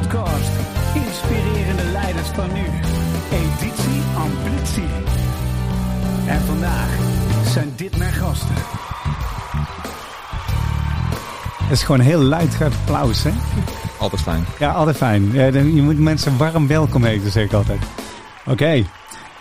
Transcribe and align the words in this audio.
podcast. 0.00 0.50
Inspirerende 0.94 1.82
leiders 1.92 2.28
van 2.28 2.52
nu. 2.52 2.64
Editie 3.30 4.02
Ambitie. 4.16 4.90
En 6.26 6.40
vandaag 6.40 6.98
zijn 7.44 7.72
dit 7.76 7.96
mijn 7.98 8.12
gasten. 8.12 8.54
Het 11.62 11.70
is 11.70 11.82
gewoon 11.82 12.00
heel 12.00 12.20
luid 12.20 12.62
applaus, 12.62 13.22
hè? 13.22 13.30
Altijd 13.98 14.20
fijn. 14.20 14.44
Ja, 14.58 14.70
altijd 14.70 14.96
fijn. 14.96 15.32
Je 15.74 15.82
moet 15.82 15.98
mensen 15.98 16.38
warm 16.38 16.66
welkom 16.66 17.04
heten, 17.04 17.30
zeg 17.30 17.44
ik 17.44 17.52
altijd. 17.52 17.80
Oké. 18.46 18.84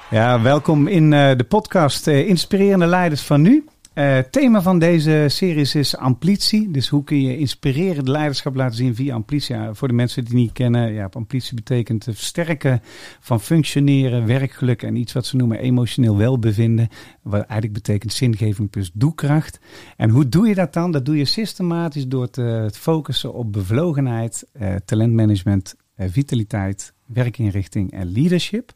Ja, 0.09 0.41
welkom 0.41 0.87
in 0.87 1.11
uh, 1.11 1.31
de 1.35 1.43
podcast 1.43 2.07
uh, 2.07 2.27
Inspirerende 2.27 2.85
Leiders 2.85 3.21
van 3.21 3.41
Nu. 3.41 3.65
Uh, 3.97 4.17
thema 4.17 4.61
van 4.61 4.79
deze 4.79 5.25
series 5.27 5.75
is 5.75 5.97
amplitie. 5.97 6.71
Dus 6.71 6.87
hoe 6.87 7.03
kun 7.03 7.21
je 7.21 7.37
inspirerend 7.37 8.07
leiderschap 8.07 8.55
laten 8.55 8.75
zien 8.75 8.95
via 8.95 9.13
amplitie? 9.13 9.55
Voor 9.71 9.87
de 9.87 9.93
mensen 9.93 10.25
die 10.25 10.33
het 10.33 10.41
niet 10.41 10.51
kennen, 10.51 10.93
ja, 10.93 11.09
amplitie 11.11 11.55
betekent 11.55 12.05
het 12.05 12.15
versterken 12.15 12.81
van 13.19 13.41
functioneren, 13.41 14.25
werkgeluk 14.25 14.83
en 14.83 14.95
iets 14.95 15.13
wat 15.13 15.25
ze 15.25 15.35
noemen 15.35 15.59
emotioneel 15.59 16.17
welbevinden. 16.17 16.87
Wat 17.21 17.41
eigenlijk 17.41 17.73
betekent 17.73 18.13
zingeving 18.13 18.69
plus 18.69 18.91
doelkracht. 18.93 19.59
En 19.95 20.09
hoe 20.09 20.29
doe 20.29 20.47
je 20.47 20.55
dat 20.55 20.73
dan? 20.73 20.91
Dat 20.91 21.05
doe 21.05 21.17
je 21.17 21.25
systematisch 21.25 22.07
door 22.07 22.29
te 22.29 22.69
focussen 22.73 23.33
op 23.33 23.53
bevlogenheid, 23.53 24.47
uh, 24.61 24.75
talentmanagement, 24.85 25.75
uh, 25.97 26.07
vitaliteit, 26.09 26.93
werkinrichting 27.05 27.91
en 27.91 28.11
leadership. 28.11 28.71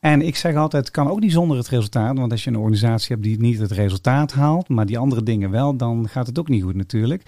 En 0.00 0.22
ik 0.22 0.36
zeg 0.36 0.54
altijd, 0.54 0.84
het 0.84 0.94
kan 0.94 1.08
ook 1.08 1.20
niet 1.20 1.32
zonder 1.32 1.56
het 1.56 1.68
resultaat. 1.68 2.18
Want 2.18 2.32
als 2.32 2.44
je 2.44 2.50
een 2.50 2.56
organisatie 2.56 3.08
hebt 3.08 3.22
die 3.22 3.40
niet 3.40 3.58
het 3.58 3.70
resultaat 3.70 4.32
haalt, 4.32 4.68
maar 4.68 4.86
die 4.86 4.98
andere 4.98 5.22
dingen 5.22 5.50
wel, 5.50 5.76
dan 5.76 6.08
gaat 6.08 6.26
het 6.26 6.38
ook 6.38 6.48
niet 6.48 6.62
goed 6.62 6.74
natuurlijk. 6.74 7.22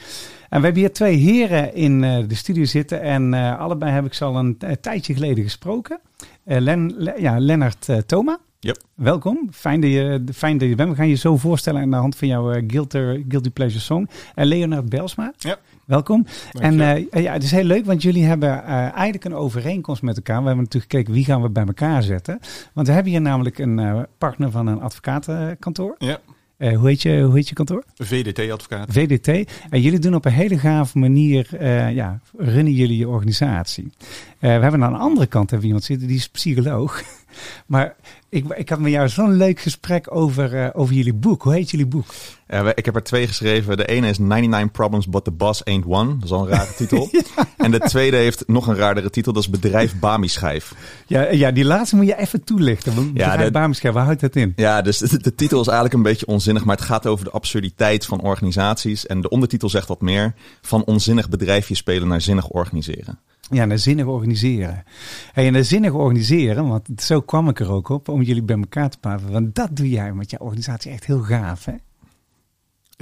En 0.49 0.59
we 0.59 0.65
hebben 0.65 0.83
hier 0.83 0.93
twee 0.93 1.17
heren 1.17 1.75
in 1.75 2.03
uh, 2.03 2.19
de 2.29 2.35
studio 2.35 2.65
zitten. 2.65 3.01
En 3.01 3.33
uh, 3.33 3.59
allebei 3.59 3.93
heb 3.93 4.05
ik 4.05 4.15
ze 4.15 4.25
al 4.25 4.37
een 4.37 4.59
tijdje 4.81 5.15
geleden 5.15 5.45
gesproken. 5.45 6.01
Len, 6.45 6.95
Le 6.97 7.15
ja, 7.19 7.39
Lennart 7.39 7.89
Thoma. 8.07 8.39
Yep. 8.59 8.83
Welkom. 8.95 9.49
Fijn 9.51 9.81
dat, 9.81 9.91
je, 9.91 10.25
fijn 10.33 10.59
dat 10.59 10.69
je 10.69 10.75
bent. 10.75 10.91
We 10.91 10.97
gaan 10.97 11.09
je 11.09 11.15
zo 11.15 11.37
voorstellen 11.37 11.83
aan 11.83 11.91
de 11.91 11.97
hand 11.97 12.17
van 12.17 12.29
jouw 12.29 12.53
Guilty, 12.67 13.25
Guilty 13.29 13.51
Pleasure 13.51 13.83
Song. 13.83 14.09
En 14.35 14.47
Leonard 14.47 14.89
Belsma. 14.89 15.33
Yep. 15.39 15.61
Welkom. 15.87 16.27
En 16.53 16.75
uh, 16.75 17.23
ja, 17.23 17.33
het 17.33 17.43
is 17.43 17.51
heel 17.51 17.65
leuk, 17.65 17.85
want 17.85 18.03
jullie 18.03 18.25
hebben 18.25 18.49
uh, 18.49 18.71
eigenlijk 18.73 19.25
een 19.25 19.35
overeenkomst 19.35 20.03
met 20.03 20.17
elkaar. 20.17 20.41
We 20.41 20.47
hebben 20.47 20.65
natuurlijk 20.65 20.93
gekeken 20.93 21.15
wie 21.15 21.25
gaan 21.25 21.43
we 21.43 21.51
bij 21.51 21.65
elkaar 21.67 22.03
zetten. 22.03 22.39
Want 22.73 22.87
we 22.87 22.93
hebben 22.93 23.13
hier 23.13 23.21
namelijk 23.21 23.59
een 23.59 23.79
uh, 23.79 24.01
partner 24.19 24.51
van 24.51 24.67
een 24.67 24.81
advocatenkantoor. 24.81 25.95
Ja. 25.99 26.21
hoe, 26.57 26.89
heet 26.89 27.03
je, 27.03 27.23
hoe 27.23 27.35
heet 27.35 27.49
je 27.49 27.55
kantoor? 27.55 27.85
VDT-advocaat. 27.95 28.93
VDT. 28.93 29.53
En 29.71 29.81
jullie 29.81 29.99
doen 29.99 30.15
op 30.15 30.25
een 30.25 30.33
hele 30.33 30.59
gave 30.59 30.99
manier, 30.99 31.65
ja, 31.95 32.21
runnen 32.37 32.73
jullie 32.73 32.99
je 32.99 33.09
organisatie. 33.09 33.93
we 34.39 34.49
hebben 34.49 34.85
aan 34.85 34.93
de 34.93 34.99
andere 34.99 35.27
kant 35.27 35.51
hebben 35.51 35.61
we 35.61 35.67
iemand 35.67 35.85
zitten, 35.85 36.09
die 36.09 36.17
is 36.17 36.29
psycholoog. 36.29 37.03
maar 37.67 37.95
ik, 38.29 38.45
ik 38.55 38.69
had 38.69 38.79
met 38.79 38.93
jou 38.93 39.09
zo'n 39.09 39.37
leuk 39.37 39.61
gesprek 39.61 40.15
over, 40.15 40.75
over 40.75 40.95
jullie 40.95 41.15
boek. 41.15 41.43
Hoe 41.43 41.53
heet 41.53 41.71
jullie 41.71 41.87
boek? 41.87 42.07
Uh, 42.53 42.69
ik 42.75 42.85
heb 42.85 42.95
er 42.95 43.03
twee 43.03 43.27
geschreven. 43.27 43.77
De 43.77 43.87
ene 43.87 44.09
is 44.09 44.19
99 44.19 44.71
Problems 44.71 45.09
But 45.09 45.25
The 45.25 45.31
Boss 45.31 45.65
Ain't 45.65 45.85
One. 45.87 46.15
Dat 46.15 46.25
is 46.25 46.31
al 46.31 46.43
een 46.43 46.49
rare 46.49 46.75
titel. 46.77 47.09
ja. 47.13 47.47
En 47.57 47.71
de 47.71 47.79
tweede 47.79 48.17
heeft 48.17 48.45
nog 48.47 48.67
een 48.67 48.77
raardere 48.77 49.11
titel. 49.11 49.33
Dat 49.33 49.43
is 49.43 49.51
Bedrijf 49.51 49.99
Bami 49.99 50.29
Schijf. 50.29 50.75
Ja, 51.07 51.31
ja, 51.31 51.51
die 51.51 51.65
laatste 51.65 51.97
moet 51.97 52.07
je 52.07 52.19
even 52.19 52.45
toelichten. 52.45 52.95
Bedrijf 52.95 53.41
ja, 53.41 53.51
Bami 53.51 53.75
Schijf, 53.75 53.95
waar 53.95 54.05
houdt 54.05 54.21
dat 54.21 54.37
in? 54.37 54.53
Ja, 54.57 54.83
dus 54.83 54.99
de, 54.99 55.19
de, 55.19 55.35
titel 55.35 55.61
is 55.61 55.67
eigenlijk 55.67 55.97
een 55.97 56.03
beetje 56.03 56.27
onzinnig. 56.27 56.65
Maar 56.65 56.77
het 56.77 56.85
gaat 56.85 57.07
over 57.07 57.25
de 57.25 57.31
absurditeit 57.31 58.07
van 58.07 58.21
organisaties. 58.21 59.07
En 59.07 59.21
de 59.21 59.29
ondertitel 59.29 59.69
zegt 59.69 59.89
wat 59.89 60.01
meer. 60.01 60.35
Van 60.61 60.85
onzinnig 60.85 61.29
bedrijfje 61.29 61.75
spelen 61.75 62.09
naar 62.09 62.21
zinnig 62.21 62.49
organiseren. 62.49 63.19
Ja, 63.51 63.65
naar 63.65 63.79
zinnig 63.79 64.07
organiseren. 64.07 64.85
Hey, 65.33 65.47
en 65.47 65.53
naar 65.53 65.65
zinnig 65.65 65.93
organiseren, 65.93 66.69
want 66.69 66.89
zo 66.97 67.21
kwam 67.21 67.49
ik 67.49 67.61
er 67.61 67.71
ook 67.71 67.89
op, 67.89 68.09
om 68.09 68.23
jullie 68.23 68.43
bij 68.43 68.57
elkaar 68.57 68.91
te 68.91 68.99
praten. 68.99 69.33
Want 69.33 69.55
dat 69.55 69.69
doe 69.73 69.89
jij 69.89 70.13
met 70.13 70.31
jouw 70.31 70.41
organisatie 70.41 70.93
echt 70.93 71.05
heel 71.05 71.21
gaaf, 71.21 71.65
hè? 71.65 71.73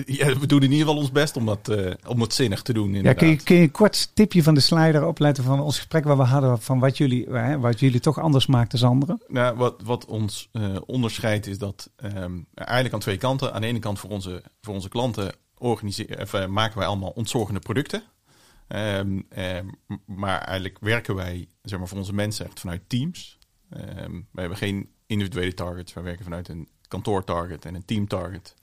Ja, 0.07 0.39
we 0.39 0.47
doen 0.47 0.63
in 0.63 0.71
ieder 0.71 0.87
geval 0.87 1.01
ons 1.01 1.11
best 1.11 1.37
om, 1.37 1.47
dat, 1.47 1.69
uh, 1.69 1.93
om 2.07 2.21
het 2.21 2.35
zinnig 2.35 2.63
te 2.63 2.73
doen. 2.73 2.95
Ja, 2.95 3.13
kun, 3.13 3.29
je, 3.29 3.37
kun 3.37 3.57
je 3.57 3.63
een 3.63 3.71
kort 3.71 4.11
tipje 4.15 4.43
van 4.43 4.55
de 4.55 4.61
slider 4.61 5.07
opletten 5.07 5.45
van 5.45 5.61
ons 5.61 5.77
gesprek 5.77 6.05
waar 6.05 6.17
we 6.17 6.23
hadden 6.23 6.61
van 6.61 6.79
wat 6.79 6.97
jullie, 6.97 7.27
hè, 7.31 7.59
wat 7.59 7.81
jullie 7.81 8.01
toch 8.01 8.19
anders 8.19 8.47
maakt 8.47 8.81
dan 8.81 8.91
anderen? 8.91 9.23
Nou, 9.29 9.57
wat, 9.57 9.83
wat 9.83 10.05
ons 10.05 10.49
uh, 10.53 10.77
onderscheidt 10.87 11.47
is 11.47 11.59
dat 11.59 11.91
um, 11.97 12.47
eigenlijk 12.55 12.95
aan 12.95 13.01
twee 13.01 13.17
kanten. 13.17 13.53
Aan 13.53 13.61
de 13.61 13.67
ene 13.67 13.79
kant 13.79 13.99
voor 13.99 14.11
onze, 14.11 14.43
voor 14.61 14.75
onze 14.75 14.89
klanten 14.89 15.35
organiseren, 15.59 16.21
of, 16.21 16.33
uh, 16.33 16.47
maken 16.47 16.79
wij 16.79 16.87
allemaal 16.87 17.11
ontzorgende 17.11 17.61
producten. 17.61 18.03
Um, 18.69 19.27
um, 19.37 19.71
maar 20.07 20.41
eigenlijk 20.41 20.79
werken 20.81 21.15
wij 21.15 21.49
zeg 21.63 21.79
maar, 21.79 21.89
voor 21.89 21.99
onze 21.99 22.15
mensen 22.15 22.47
echt 22.47 22.61
vanuit 22.61 22.83
teams. 22.87 23.39
We 23.69 24.41
hebben 24.41 24.59
geen 24.59 24.89
individuele 25.07 25.55
targets. 25.55 25.93
Wij 25.93 26.03
werken 26.03 26.25
vanuit 26.25 26.49
een 26.49 26.69
kantoortarget 26.89 27.65
en 27.65 27.75
een 27.75 27.85
teamtarget. 27.85 28.55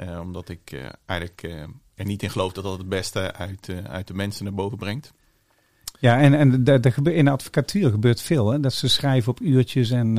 Uh, 0.00 0.20
omdat 0.20 0.48
ik 0.48 0.72
uh, 0.72 0.86
eigenlijk 1.06 1.42
uh, 1.42 1.62
er 1.94 2.04
niet 2.04 2.22
in 2.22 2.30
geloof 2.30 2.52
dat 2.52 2.64
dat 2.64 2.78
het 2.78 2.88
beste 2.88 3.32
uit, 3.32 3.68
uit 3.88 4.06
de 4.06 4.14
mensen 4.14 4.44
naar 4.44 4.54
boven 4.54 4.78
brengt. 4.78 5.12
Ja, 6.00 6.18
en, 6.18 6.34
en 6.34 6.64
de, 6.64 6.80
de, 6.80 7.14
in 7.14 7.24
de 7.24 7.30
advocatuur 7.30 7.90
gebeurt 7.90 8.22
veel. 8.22 8.50
Hè? 8.50 8.60
Dat 8.60 8.72
ze 8.72 8.88
schrijven 8.88 9.30
op 9.30 9.40
uurtjes 9.40 9.90
en... 9.90 10.12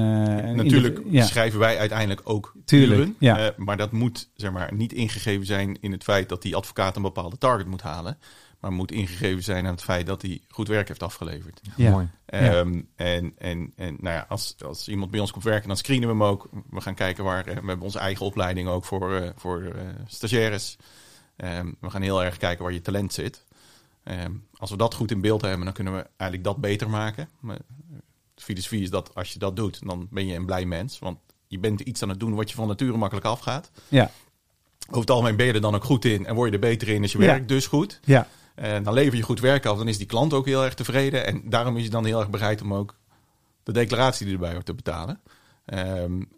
Natuurlijk 0.56 0.96
de, 0.96 1.04
ja. 1.10 1.26
schrijven 1.26 1.60
wij 1.60 1.78
uiteindelijk 1.78 2.22
ook 2.24 2.54
Tuurlijk, 2.66 3.00
uren. 3.00 3.16
Ja. 3.20 3.54
maar 3.58 3.78
dat 3.78 3.92
moet 3.92 4.30
zeg 4.36 4.52
maar, 4.52 4.74
niet 4.74 4.94
ingegeven 4.94 5.46
zijn 5.46 5.78
in 5.82 5.92
het 5.92 6.04
feit 6.04 6.30
dat 6.30 6.42
die 6.42 6.56
advocaat 6.56 6.96
een 6.96 7.02
bepaalde 7.02 7.38
target 7.38 7.68
moet 7.68 7.82
halen 7.82 8.18
maar 8.60 8.72
moet 8.72 8.92
ingegeven 8.92 9.44
zijn 9.44 9.66
aan 9.66 9.72
het 9.72 9.84
feit 9.84 10.06
dat 10.06 10.22
hij 10.22 10.42
goed 10.48 10.68
werk 10.68 10.88
heeft 10.88 11.04
afgeleverd. 11.04 11.62
Ja, 11.76 11.92
mooi. 11.92 12.10
Um, 12.34 12.90
en, 12.96 13.34
en, 13.38 13.74
en 13.76 13.98
nou 14.00 14.16
ja, 14.16 14.26
als, 14.30 14.56
als 14.66 14.88
iemand 14.88 15.12
bij 15.12 15.20
ons 15.20 15.32
komt 15.32 15.44
werken, 15.44 15.68
dan 15.68 15.78
screenen 15.78 16.08
we 16.08 16.14
hem 16.14 16.24
ook. 16.24 16.50
We 16.70 16.82
gaan 16.82 16.96
kijken 16.96 17.24
waar, 17.24 17.44
we 17.44 17.52
hebben 17.52 17.82
onze 17.82 18.00
eigen 18.00 18.26
opleiding 18.26 18.68
ook 18.68 18.86
voor, 18.86 19.22
uh, 19.22 19.30
voor 19.36 19.62
uh, 19.62 19.72
stagiaires. 20.08 20.78
Um, 21.38 21.76
we 21.80 21.90
gaan 21.90 22.02
heel 22.02 22.24
erg 22.24 22.38
kijken 22.38 22.64
waar 22.64 22.74
je 22.74 22.82
talent 22.82 23.14
zit. 23.14 23.46
Um, 24.04 24.48
als 24.58 24.70
we 24.70 24.78
dat 24.78 24.94
goed 24.94 25.12
in 25.12 25.22
beeld 25.22 25.42
hebben, 25.42 25.66
dan 25.66 25.74
kunnen 25.74 25.94
we 25.94 26.08
eigenlijk 26.18 26.44
dat 26.44 26.58
beter 26.58 26.90
maken. 26.90 27.30
Maar 27.40 27.58
de 28.34 28.44
filosofie 28.44 28.82
is 28.82 28.90
dat 28.90 29.16
als 29.16 29.34
je 29.34 29.40
dat 29.40 29.56
doet, 29.56 29.86
dan 29.86 30.08
ben 30.12 30.28
je 30.28 30.36
een 30.36 30.46
blij 30.46 30.66
mens. 30.66 31.00
Want 31.00 31.18
je 31.48 31.60
bent 31.60 31.82
iets 31.82 32.04
aan 32.04 32.10
het 32.10 32.20
doen 32.20 32.36
wat 32.36 32.50
je 32.50 32.56
van 32.56 32.68
nature 32.68 32.98
makkelijk 32.98 33.28
afgaat. 33.28 33.72
Ja. 33.88 34.12
Over 34.88 35.02
het 35.02 35.10
algemeen 35.10 35.36
ben 35.36 35.46
je 35.46 35.54
er 35.54 35.62
dan 35.62 35.76
ook 35.76 35.84
goed 35.84 36.06
in 36.06 36.26
en 36.26 36.36
word 36.36 36.50
je 36.50 36.56
er 36.56 36.62
beter 36.62 36.88
in 36.88 37.02
als 37.02 37.12
je 37.12 37.18
werkt 37.18 37.48
dus 37.48 37.68
goed. 37.68 38.00
Ja. 38.04 38.28
En 38.60 38.84
dan 38.84 38.94
lever 38.94 39.18
je 39.18 39.24
goed 39.24 39.40
werk 39.40 39.66
af, 39.66 39.78
dan 39.78 39.88
is 39.88 39.98
die 39.98 40.08
klant 40.08 40.34
ook 40.34 40.46
heel 40.46 40.64
erg 40.64 40.74
tevreden. 40.74 41.26
En 41.26 41.42
daarom 41.50 41.78
is 41.78 41.84
je 41.84 41.90
dan 41.90 42.06
heel 42.06 42.20
erg 42.20 42.30
bereid 42.30 42.62
om 42.62 42.74
ook 42.74 42.96
de 43.64 43.72
declaratie 43.72 44.26
die 44.26 44.36
erbij 44.36 44.54
hoort 44.54 44.66
te 44.66 44.74
betalen. 44.74 45.22
Um, 45.66 46.30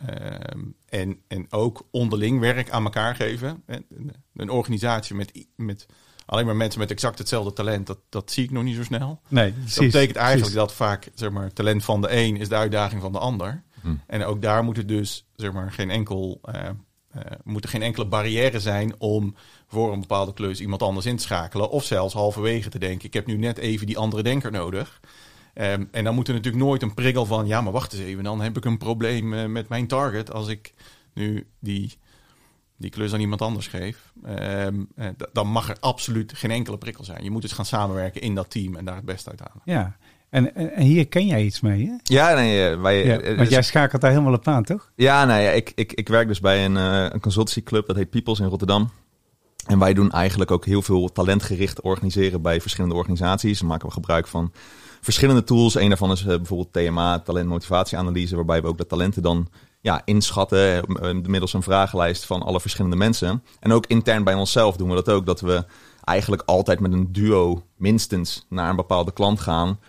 um, 0.53 0.75
en, 0.89 1.19
en 1.27 1.45
ook 1.49 1.87
onderling 1.91 2.39
werk 2.39 2.69
aan 2.69 2.83
elkaar 2.83 3.15
geven. 3.15 3.63
Een 4.33 4.49
organisatie 4.49 5.15
met, 5.15 5.45
met 5.55 5.85
alleen 6.25 6.45
maar 6.45 6.55
mensen 6.55 6.79
met 6.79 6.91
exact 6.91 7.17
hetzelfde 7.17 7.53
talent, 7.53 7.87
dat, 7.87 7.99
dat 8.09 8.31
zie 8.31 8.43
ik 8.43 8.51
nog 8.51 8.63
niet 8.63 8.75
zo 8.75 8.83
snel. 8.83 9.21
Nee, 9.27 9.51
precies, 9.51 9.75
dat 9.75 9.85
betekent 9.85 10.15
eigenlijk 10.15 10.53
precies. 10.53 10.67
dat 10.67 10.73
vaak 10.73 11.09
zeg 11.13 11.29
maar, 11.29 11.53
talent 11.53 11.83
van 11.83 12.01
de 12.01 12.15
een 12.15 12.37
is 12.37 12.49
de 12.49 12.55
uitdaging 12.55 13.01
van 13.01 13.11
de 13.11 13.19
ander. 13.19 13.63
Hm. 13.81 13.95
En 14.07 14.25
ook 14.25 14.41
daar 14.41 14.63
moet 14.63 14.77
het 14.77 14.87
dus 14.87 15.25
zeg 15.35 15.51
maar, 15.51 15.71
geen 15.71 15.89
enkel. 15.89 16.41
Uh, 16.55 16.69
uh, 17.15 17.21
moet 17.43 17.63
er 17.63 17.69
geen 17.69 17.81
enkele 17.81 18.05
barrière 18.05 18.59
zijn 18.59 18.93
om 18.97 19.35
voor 19.67 19.93
een 19.93 19.99
bepaalde 19.99 20.33
klus 20.33 20.61
iemand 20.61 20.81
anders 20.81 21.05
in 21.05 21.15
te 21.15 21.23
schakelen. 21.23 21.69
Of 21.69 21.83
zelfs 21.83 22.13
halverwege 22.13 22.69
te 22.69 22.79
denken, 22.79 23.07
ik 23.07 23.13
heb 23.13 23.25
nu 23.25 23.37
net 23.37 23.57
even 23.57 23.87
die 23.87 23.97
andere 23.97 24.23
denker 24.23 24.51
nodig. 24.51 24.99
Um, 25.53 25.87
en 25.91 26.03
dan 26.03 26.15
moet 26.15 26.27
er 26.27 26.33
natuurlijk 26.33 26.63
nooit 26.63 26.81
een 26.81 26.93
prikkel 26.93 27.25
van, 27.25 27.47
ja 27.47 27.61
maar 27.61 27.73
wacht 27.73 27.93
eens 27.93 28.01
even, 28.01 28.23
dan 28.23 28.41
heb 28.41 28.57
ik 28.57 28.65
een 28.65 28.77
probleem 28.77 29.33
uh, 29.33 29.45
met 29.45 29.69
mijn 29.69 29.87
target 29.87 30.33
als 30.33 30.47
ik 30.47 30.73
nu 31.13 31.47
die, 31.59 31.97
die 32.77 32.89
klus 32.89 33.13
aan 33.13 33.19
iemand 33.19 33.41
anders 33.41 33.67
geef. 33.67 34.13
Um, 34.25 34.87
uh, 34.95 35.07
dan 35.33 35.47
mag 35.47 35.69
er 35.69 35.77
absoluut 35.79 36.33
geen 36.33 36.51
enkele 36.51 36.77
prikkel 36.77 37.03
zijn. 37.03 37.23
Je 37.23 37.31
moet 37.31 37.41
dus 37.41 37.51
gaan 37.51 37.65
samenwerken 37.65 38.21
in 38.21 38.35
dat 38.35 38.49
team 38.49 38.75
en 38.75 38.85
daar 38.85 38.95
het 38.95 39.05
beste 39.05 39.29
uit 39.29 39.39
halen. 39.39 39.61
Ja, 39.65 39.97
en, 40.31 40.55
en, 40.55 40.81
hier 40.81 41.07
ken 41.07 41.25
jij 41.25 41.43
iets 41.43 41.61
mee, 41.61 41.85
hè? 41.85 41.93
Ja, 42.03 42.33
nee, 42.33 42.75
wij, 42.75 43.05
ja, 43.05 43.21
want 43.21 43.37
dus, 43.37 43.49
jij 43.49 43.61
schakelt 43.61 44.01
daar 44.01 44.11
helemaal 44.11 44.33
op 44.33 44.47
aan, 44.47 44.63
toch? 44.63 44.91
Ja, 44.95 45.25
nee, 45.25 45.55
ik, 45.55 45.71
ik, 45.75 45.93
ik 45.93 46.07
werk 46.07 46.27
dus 46.27 46.39
bij 46.39 46.65
een, 46.65 46.75
uh, 46.75 47.05
een 47.09 47.19
consultancyclub, 47.19 47.87
dat 47.87 47.95
heet 47.95 48.09
Peoples 48.09 48.39
in 48.39 48.47
Rotterdam. 48.47 48.91
En 49.65 49.79
wij 49.79 49.93
doen 49.93 50.11
eigenlijk 50.11 50.51
ook 50.51 50.65
heel 50.65 50.81
veel 50.81 51.11
talentgericht 51.11 51.81
organiseren 51.81 52.41
bij 52.41 52.61
verschillende 52.61 52.95
organisaties. 52.95 53.59
Dan 53.59 53.67
maken 53.67 53.87
we 53.87 53.93
gebruik 53.93 54.27
van 54.27 54.51
verschillende 55.01 55.43
tools. 55.43 55.75
Een 55.75 55.87
daarvan 55.87 56.11
is 56.11 56.21
uh, 56.21 56.27
bijvoorbeeld 56.27 56.73
TMA, 56.73 57.19
talentmotivatieanalyse, 57.19 58.35
waarbij 58.35 58.61
we 58.61 58.67
ook 58.67 58.77
de 58.77 58.87
talenten 58.87 59.21
dan 59.21 59.47
ja, 59.81 60.01
inschatten 60.05 60.83
middels 61.25 61.53
een 61.53 61.63
vragenlijst 61.63 62.25
van 62.25 62.41
alle 62.41 62.61
verschillende 62.61 62.95
mensen. 62.95 63.43
En 63.59 63.71
ook 63.71 63.85
intern 63.85 64.23
bij 64.23 64.33
onszelf 64.33 64.75
doen 64.75 64.89
we 64.89 64.95
dat 64.95 65.09
ook, 65.09 65.25
dat 65.25 65.41
we 65.41 65.65
eigenlijk 66.03 66.43
altijd 66.45 66.79
met 66.79 66.93
een 66.93 67.11
duo 67.11 67.63
minstens 67.75 68.45
naar 68.49 68.69
een 68.69 68.75
bepaalde 68.75 69.13
klant 69.13 69.39
gaan. 69.39 69.79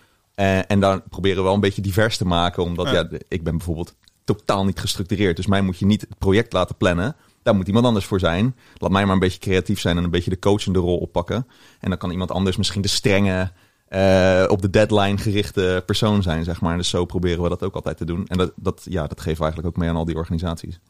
Uh, 0.42 0.70
en 0.70 0.80
daar 0.80 1.00
proberen 1.00 1.36
we 1.36 1.42
wel 1.42 1.54
een 1.54 1.60
beetje 1.60 1.82
divers 1.82 2.16
te 2.16 2.26
maken, 2.26 2.62
omdat 2.62 2.86
ja. 2.86 2.92
ja, 2.92 3.18
ik 3.28 3.42
ben 3.42 3.56
bijvoorbeeld 3.56 3.94
totaal 4.24 4.64
niet 4.64 4.80
gestructureerd. 4.80 5.36
Dus 5.36 5.46
mij 5.46 5.62
moet 5.62 5.78
je 5.78 5.86
niet 5.86 6.00
het 6.00 6.18
project 6.18 6.52
laten 6.52 6.76
plannen. 6.76 7.16
Daar 7.42 7.54
moet 7.54 7.66
iemand 7.66 7.84
anders 7.84 8.04
voor 8.04 8.20
zijn. 8.20 8.56
Laat 8.76 8.90
mij 8.90 9.04
maar 9.04 9.14
een 9.14 9.20
beetje 9.20 9.38
creatief 9.38 9.80
zijn 9.80 9.96
en 9.96 10.04
een 10.04 10.10
beetje 10.10 10.30
de 10.30 10.38
coachende 10.38 10.78
rol 10.78 10.98
oppakken. 10.98 11.46
En 11.80 11.88
dan 11.88 11.98
kan 11.98 12.10
iemand 12.10 12.30
anders 12.30 12.56
misschien 12.56 12.82
de 12.82 12.88
strenge 12.88 13.52
eh, 13.92 14.44
op 14.48 14.62
de 14.62 14.70
deadline 14.70 15.18
gerichte 15.18 15.82
persoon 15.86 16.22
zijn, 16.22 16.44
zeg 16.44 16.60
maar. 16.60 16.76
Dus 16.76 16.88
zo 16.88 17.04
proberen 17.04 17.42
we 17.42 17.48
dat 17.48 17.62
ook 17.62 17.74
altijd 17.74 17.96
te 17.96 18.04
doen. 18.04 18.26
En 18.26 18.38
dat, 18.38 18.52
dat, 18.56 18.86
ja, 18.88 19.06
dat 19.06 19.20
geven 19.20 19.36
we 19.36 19.42
eigenlijk 19.42 19.74
ook 19.74 19.80
mee 19.80 19.88
aan 19.88 19.96
al 19.96 20.04
die 20.04 20.16
organisaties. 20.16 20.80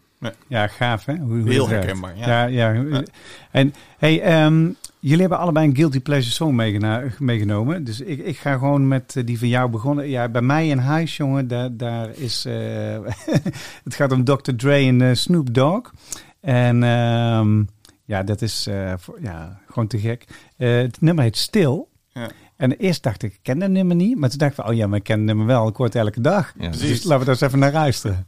Ja, 0.49 0.67
gaaf 0.67 1.05
hè? 1.05 1.17
Hoe, 1.17 1.41
hoe 1.41 1.51
Heel 1.51 1.69
herkenbaar, 1.69 2.19
ja. 2.19 2.47
Ja, 2.47 2.73
ja. 2.73 3.03
En 3.51 3.75
hey, 3.99 4.21
ehm, 4.23 4.71
jullie 4.99 5.21
hebben 5.21 5.39
allebei 5.39 5.67
een 5.67 5.77
Guilty 5.77 6.01
Pleasure 6.01 6.33
song 6.33 6.79
meegenomen. 7.19 7.85
Dus 7.85 8.01
ik, 8.01 8.19
ik 8.19 8.39
ga 8.39 8.53
gewoon 8.53 8.89
met 8.89 9.17
eh, 9.17 9.27
die 9.27 9.39
van 9.39 9.49
jou 9.49 9.71
begonnen. 9.71 10.09
Ja, 10.09 10.29
bij 10.29 10.43
mij 10.43 10.69
in 10.69 10.79
huis, 10.79 11.17
jongen, 11.17 11.49
daar, 11.49 11.77
daar 11.77 12.11
is... 12.15 12.45
eh, 12.45 12.55
het 13.85 13.95
gaat 13.95 14.13
om 14.13 14.25
Dr. 14.25 14.53
Dre 14.57 14.75
en 14.75 15.17
Snoop 15.17 15.55
Dogg. 15.55 15.93
En 16.41 16.83
ehm, 16.83 17.63
ja, 18.05 18.23
dat 18.23 18.43
is 18.43 18.67
eh, 18.67 18.93
voor, 18.97 19.19
ja, 19.23 19.61
gewoon 19.67 19.89
te 19.89 19.99
gek. 19.99 20.25
Eh, 20.57 20.77
het 20.77 21.01
nummer 21.01 21.25
heet 21.25 21.37
Stil. 21.37 21.89
Ja. 22.09 22.29
En 22.63 22.73
eerst 22.73 23.03
dacht 23.03 23.23
ik, 23.23 23.33
ik 23.33 23.39
ken 23.43 23.59
dat 23.59 23.71
nummer 23.71 23.97
niet. 23.97 24.19
Maar 24.19 24.29
toen 24.29 24.39
dacht 24.39 24.51
ik 24.51 24.57
van, 24.57 24.67
oh 24.69 24.75
ja, 24.75 24.87
maar 24.87 24.99
ik 24.99 25.05
ken 25.05 25.17
het 25.17 25.25
nummer 25.27 25.47
wel. 25.47 25.69
Ik 25.69 25.77
hoor 25.77 25.87
het 25.87 25.95
elke 25.95 26.21
dag. 26.21 26.53
Ja, 26.59 26.69
Precies. 26.69 26.89
Dus 26.89 27.03
laten 27.03 27.19
we 27.19 27.25
daar 27.25 27.35
eens 27.35 27.41
even 27.41 27.59
naar 27.59 27.73
luisteren. 27.73 28.27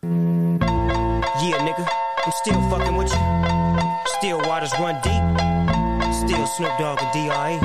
Yeah, 0.00 1.62
nigga, 1.62 1.80
I'm 2.26 2.32
still 2.32 2.60
fucking 2.70 2.98
with 2.98 3.10
you. 3.10 3.22
Still 4.04 4.36
waters 4.36 4.78
run 4.78 4.96
deep. 5.02 5.38
Still 6.12 6.46
Snoop 6.46 6.78
Dogg 6.78 7.02
and 7.02 7.12
D.R.E. 7.12 7.56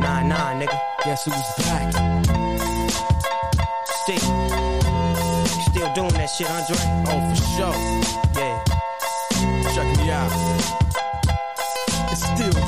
Nah, 0.00 0.22
nah, 0.22 0.58
nigga. 0.58 0.82
Guess 1.02 1.24
who's 1.24 1.66
back? 1.66 1.92
Still. 3.84 4.18
Still 5.70 5.92
doing 5.94 6.12
that 6.12 6.30
shit, 6.36 6.50
Andre? 6.50 6.76
Oh, 7.06 7.20
for 7.28 7.36
sure. 7.56 7.76
Yeah. 8.34 8.64
Check 9.74 9.96
me 9.96 10.10
out. 10.10 10.83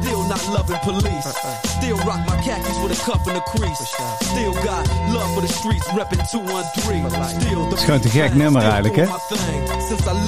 Still 0.00 0.22
not 0.28 0.48
loving 0.48 0.78
police. 0.78 1.26
Still 1.64 1.96
rock 1.96 2.20
my 2.26 2.36
khakis 2.44 2.78
with 2.82 2.98
a 2.98 3.10
cuff 3.10 3.26
and 3.26 3.36
a 3.36 3.40
crease. 3.40 3.84
Still 4.20 4.52
got 4.52 4.86
love 5.12 5.34
for 5.34 5.40
the 5.40 5.52
streets, 5.52 5.86
reppin' 5.88 6.24
213. 6.30 7.10
Still 7.40 7.68
the 7.68 7.74
is 7.74 7.84
gewoon 7.84 8.00
te 8.00 8.08
gek 8.08 8.34
nummer 8.34 8.62
eigenlijk, 8.62 8.96
hè? 8.96 9.06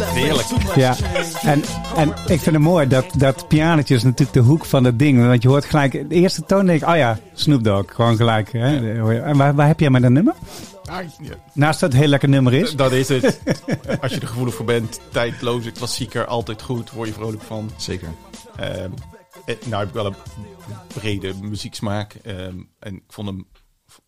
Heerlijk. 0.05 0.47
Ja, 0.75 0.97
en, 1.43 1.63
en 1.97 2.09
ik 2.09 2.41
vind 2.41 2.45
het 2.45 2.59
mooi 2.59 2.87
dat 2.87 3.05
dat 3.17 3.49
pianotje 3.49 3.95
is 3.95 4.03
natuurlijk 4.03 4.33
de 4.33 4.41
hoek 4.41 4.65
van 4.65 4.85
het 4.85 4.99
ding. 4.99 5.27
Want 5.27 5.43
je 5.43 5.49
hoort 5.49 5.65
gelijk, 5.65 5.93
de 5.93 6.15
eerste 6.15 6.45
toon 6.45 6.67
denk 6.67 6.83
ik, 6.83 6.89
oh 6.89 6.97
ja, 6.97 7.19
Snoop 7.35 7.65
Dogg, 7.65 7.95
gewoon 7.95 8.17
gelijk. 8.17 8.53
Hè? 8.53 8.93
En 9.23 9.37
waar, 9.37 9.55
waar 9.55 9.67
heb 9.67 9.81
jij 9.81 9.91
met 9.91 10.03
dat 10.03 10.11
nummer? 10.11 10.35
Ja. 11.21 11.35
Naast 11.53 11.81
dat 11.81 11.89
het 11.89 11.93
een 11.93 11.99
heel 11.99 12.09
lekker 12.09 12.29
nummer 12.29 12.55
is. 12.55 12.77
Dat 12.77 12.93
is 12.93 13.09
het. 13.09 13.41
Als 14.03 14.13
je 14.13 14.21
er 14.21 14.27
gevoelig 14.27 14.55
voor 14.55 14.65
bent, 14.65 15.01
tijdloze 15.13 15.71
klassieker, 15.71 16.27
altijd 16.27 16.63
goed, 16.63 16.91
word 16.91 17.09
je 17.09 17.15
vrolijk 17.15 17.43
van. 17.43 17.71
Zeker. 17.77 18.09
Ehm, 18.57 18.91
eh, 19.47 19.57
nou 19.67 19.79
heb 19.79 19.89
ik 19.89 19.95
wel 19.95 20.07
een 20.07 20.17
brede 20.87 21.35
muzieksmaak. 21.35 22.15
ehm, 22.15 22.63
en 22.79 22.95
ik 22.95 23.13
vond 23.13 23.29
hem 23.29 23.47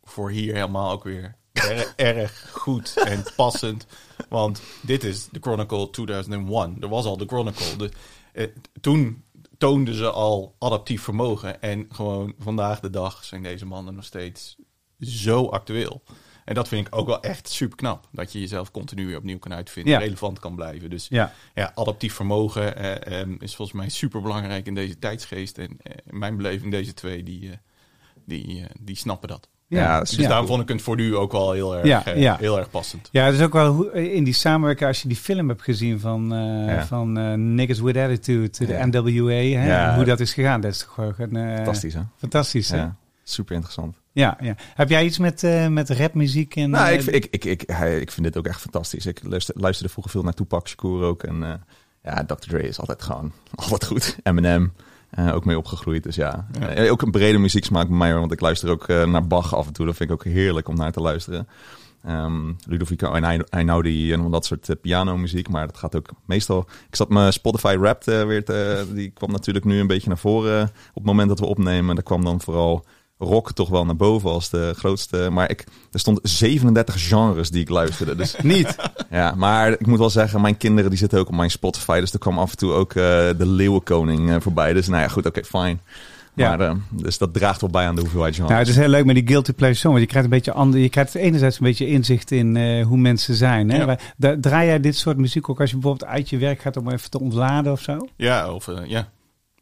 voor 0.03 0.31
hier 0.31 0.55
helemaal 0.55 0.91
ook 0.93 1.05
weer 1.05 1.37
erg, 1.53 1.93
erg 2.17 2.51
goed 2.53 2.97
en 3.05 3.25
passend. 3.37 3.87
Want 4.29 4.63
dit 4.83 5.05
is 5.05 5.29
The 5.33 5.41
Chronicle 5.41 5.91
2001. 5.91 6.77
Er 6.81 6.89
was 6.89 7.05
al 7.05 7.17
The 7.17 7.27
Chronicle. 7.27 7.77
De, 7.77 7.91
eh, 8.33 8.47
toen 8.81 9.25
toonden 9.59 9.95
ze 9.95 10.11
al 10.11 10.55
adaptief 10.59 11.03
vermogen. 11.03 11.63
En 11.63 11.87
gewoon 11.89 12.35
vandaag 12.39 12.81
de 12.81 12.91
dag 12.91 13.25
zijn 13.25 13.43
deze 13.43 13.67
mannen 13.67 13.95
nog 13.95 14.05
steeds 14.05 14.57
zo 14.99 15.47
actueel. 15.47 16.03
En 16.45 16.55
dat 16.55 16.69
vind 16.69 16.87
ik 16.87 16.97
ook 16.97 17.07
wel 17.07 17.23
echt 17.23 17.49
super 17.49 17.77
knap. 17.77 18.09
Dat 18.13 18.33
je 18.33 18.41
jezelf 18.41 18.71
continu 18.71 19.07
weer 19.07 19.17
opnieuw 19.17 19.39
kan 19.39 19.55
uitvinden. 19.55 19.93
Ja. 19.93 19.99
Relevant 19.99 20.39
kan 20.39 20.55
blijven. 20.55 20.91
Dus 20.91 21.07
Ja, 21.11 21.33
ja, 21.55 21.73
adaptief 21.75 22.15
vermogen 22.15 22.77
ehm, 23.07 23.35
is 23.39 23.55
volgens 23.57 23.79
mij 23.79 23.89
super 23.89 24.23
belangrijk 24.23 24.67
in 24.67 24.75
deze 24.75 24.99
tijdsgeest. 24.99 25.59
En 25.59 25.71
eh, 25.83 25.93
in 26.11 26.19
mijn 26.19 26.37
beleving, 26.37 26.71
deze 26.71 26.95
twee, 26.95 27.23
die, 27.23 27.51
eh, 27.51 27.57
die, 28.27 28.65
die 28.81 28.97
snappen 28.97 29.29
dat. 29.29 29.49
Ja, 29.67 30.01
Dus 30.01 30.11
ja. 30.11 30.29
daarom 30.29 30.47
vond 30.47 30.63
ik 30.63 30.69
het 30.69 30.83
voor 30.83 30.97
nu 30.97 31.17
ook 31.17 31.33
wel 31.33 31.53
heel 31.53 31.77
erg, 31.77 31.87
Ja, 31.87 32.03
ja. 32.15 32.37
heel 32.37 32.59
erg 32.59 32.71
passend. 32.71 33.09
Ja, 33.13 33.25
het 33.25 33.35
is 33.35 33.41
ook 33.41 33.53
wel 33.53 33.73
hoe- 33.75 34.13
in 34.13 34.25
die 34.25 34.35
samenwerking, 34.35 34.89
als 34.89 35.03
je 35.03 35.09
die 35.09 35.17
film 35.17 35.49
hebt 35.49 35.63
gezien 35.63 36.01
van, 36.01 36.29
Ja. 36.67 36.87
van 36.87 37.19
eh, 37.19 37.33
Niggas 37.35 37.81
With 37.81 37.97
Attitude, 37.97 38.67
de. 38.67 38.79
NWA, 38.91 39.33
hè? 39.61 39.95
Hoe 39.95 40.05
dat 40.05 40.21
is 40.21 40.35
gegaan. 40.35 40.61
Dat 40.61 40.71
is 40.73 40.83
gewoon 40.83 41.15
Fantastisch, 41.15 41.95
hè? 41.95 42.01
Fantastisch, 42.17 42.71
hè? 42.71 42.77
Ja, 42.77 42.97
super 43.23 43.55
interessant. 43.55 43.97
Ja, 44.13 44.37
Heb 44.75 44.89
jij 44.89 45.05
iets 45.05 45.19
met, 45.19 45.43
eh, 45.43 45.67
met 45.69 45.91
rapmuziek? 45.91 46.57
En, 46.57 46.71
Nou, 46.71 46.87
eh, 46.87 46.99
ik, 47.01 47.07
ik, 47.07 47.27
ik, 47.31 47.45
ik, 47.45 47.63
hij- 47.71 48.01
ik 48.01 48.11
vind 48.11 48.27
dit 48.27 48.37
ook 48.37 48.47
echt 48.47 48.61
fantastisch. 48.61 49.07
Ik 49.07 49.21
luister, 49.23 49.55
luisterde 49.59 49.93
vroeger 49.93 50.13
veel 50.13 50.23
naar 50.23 50.33
Tupac 50.35 50.69
Shakur 50.69 51.03
ook. 51.03 51.23
En 51.23 51.43
eh, 51.43 51.53
ja, 52.05 52.25
Dr. 52.25 52.35
Dre 52.35 52.63
is 52.69 52.79
altijd 52.81 53.03
gewoon 53.03 53.33
altijd 53.55 53.85
goed. 53.85 54.17
Eminem, 54.23 54.73
ook 55.33 55.45
mee 55.45 55.59
opgegroeid. 55.59 56.03
Dus 56.03 56.15
ja, 56.17 56.47
Ja. 56.75 56.89
Ook 56.89 57.03
een 57.03 57.11
brede 57.11 57.39
muzieksmaak 57.39 57.89
bij 57.89 57.97
mij. 57.97 58.15
Want 58.15 58.33
ik 58.33 58.41
luister 58.41 58.71
ook 58.71 58.89
naar 58.89 59.27
Bach 59.27 59.55
af 59.55 59.67
en 59.67 59.73
toe. 59.73 59.87
Dat 59.87 59.97
vind 59.97 60.11
ik 60.11 60.15
ook 60.15 60.25
heerlijk 60.25 60.69
om 60.69 60.77
naar 60.77 60.93
te 60.93 61.01
luisteren. 61.01 61.49
Ehm 62.05 62.53
Ludovico 62.67 63.13
en 63.13 63.45
Einaudi 63.49 64.13
en 64.13 64.31
dat 64.31 64.45
soort 64.45 64.77
pianomuziek. 64.81 65.49
Maar 65.49 65.67
dat 65.67 65.77
gaat 65.77 65.97
ook 65.97 66.09
meestal... 66.25 66.67
Ik 66.89 66.97
zat 66.97 67.09
mijn 67.09 67.33
Spotify 67.33 67.77
Wrapped 67.79 68.05
weer 68.27 68.45
te... 68.45 68.87
Die 68.95 69.11
kwam 69.11 69.31
natuurlijk 69.31 69.65
nu 69.65 69.81
een 69.81 69.87
beetje 69.87 70.09
naar 70.09 70.19
voren 70.19 70.63
op 70.63 70.95
het 70.95 71.05
moment 71.05 71.29
dat 71.29 71.39
we 71.39 71.47
opnemen. 71.47 71.95
Daar 71.95 72.05
kwam 72.05 72.25
dan 72.25 72.41
vooral 72.41 72.85
rock 73.23 73.53
toch 73.53 73.69
wel 73.69 73.85
naar 73.85 73.97
boven 73.97 74.31
als 74.31 74.51
de 74.51 74.75
grootste. 74.77 75.29
Maar 75.31 75.51
ik, 75.51 75.65
er 75.93 76.01
stond 76.01 76.19
37 76.23 77.09
genres 77.09 77.51
die 77.51 77.61
ik 77.61 77.69
luisterde. 77.69 78.17
Dus 78.17 78.37
Niet. 78.43 78.77
ja, 79.11 79.35
maar 79.37 79.71
ik 79.71 79.87
moet 79.87 79.99
wel 79.99 80.11
zeggen, 80.11 80.41
mijn 80.41 80.57
kinderen 80.57 80.91
die 80.91 80.99
zitten 80.99 81.19
ook 81.19 81.29
op 81.29 81.35
mijn 81.35 81.51
Spotify. 81.51 82.01
Dus 82.01 82.13
er 82.13 82.19
kwam 82.19 82.39
af 82.39 82.51
en 82.51 82.57
toe 82.57 82.73
ook 82.73 82.91
eh, 82.91 83.05
de 83.39 83.47
Leeuwenkoning 83.47 84.31
eh, 84.31 84.37
voorbij. 84.41 84.73
Dus 84.73 84.89
nou 84.89 85.03
ja, 85.03 85.09
goed, 85.09 85.27
oké, 85.27 85.45
fijn. 85.45 85.81
Ja. 86.35 86.57
Maar, 86.57 86.69
eh, 86.69 86.75
dus 86.91 87.19
dat 87.19 87.35
draagt 87.35 87.61
wel 87.61 87.71
bij 87.71 87.87
aan 87.87 87.95
de 87.95 88.01
hoeveelheid 88.01 88.35
genres. 88.35 88.51
Nou, 88.51 88.63
het 88.63 88.71
is 88.71 88.77
heel 88.81 88.89
leuk 88.89 89.05
met 89.05 89.15
die 89.15 89.27
guilty 89.27 89.53
pleasure 89.53 89.81
song. 89.81 89.91
Want 89.91 90.03
je 90.03 90.09
krijgt 90.09 90.29
een 90.29 90.35
beetje 90.35 90.53
ander, 90.53 90.81
je 90.81 90.89
krijgt 90.89 91.15
enerzijds 91.15 91.59
een 91.59 91.67
beetje 91.67 91.87
inzicht 91.87 92.31
in 92.31 92.57
eh, 92.57 92.87
hoe 92.87 92.99
mensen 92.99 93.35
zijn. 93.35 93.71
Hè? 93.71 93.97
Ja. 94.19 94.37
Draai 94.41 94.67
jij 94.67 94.81
dit 94.81 94.97
soort 94.97 95.17
muziek 95.17 95.49
ook 95.49 95.61
als 95.61 95.71
je 95.71 95.77
bijvoorbeeld 95.77 96.11
uit 96.11 96.31
je 96.31 96.39
werk 96.39 96.61
gaat 96.61 96.77
om 96.77 96.91
even 96.91 97.11
te 97.11 97.21
ontladen 97.21 97.73
of 97.73 97.81
zo? 97.81 98.09
Ja, 98.17 98.53
of 98.53 98.69
ja. 98.87 99.09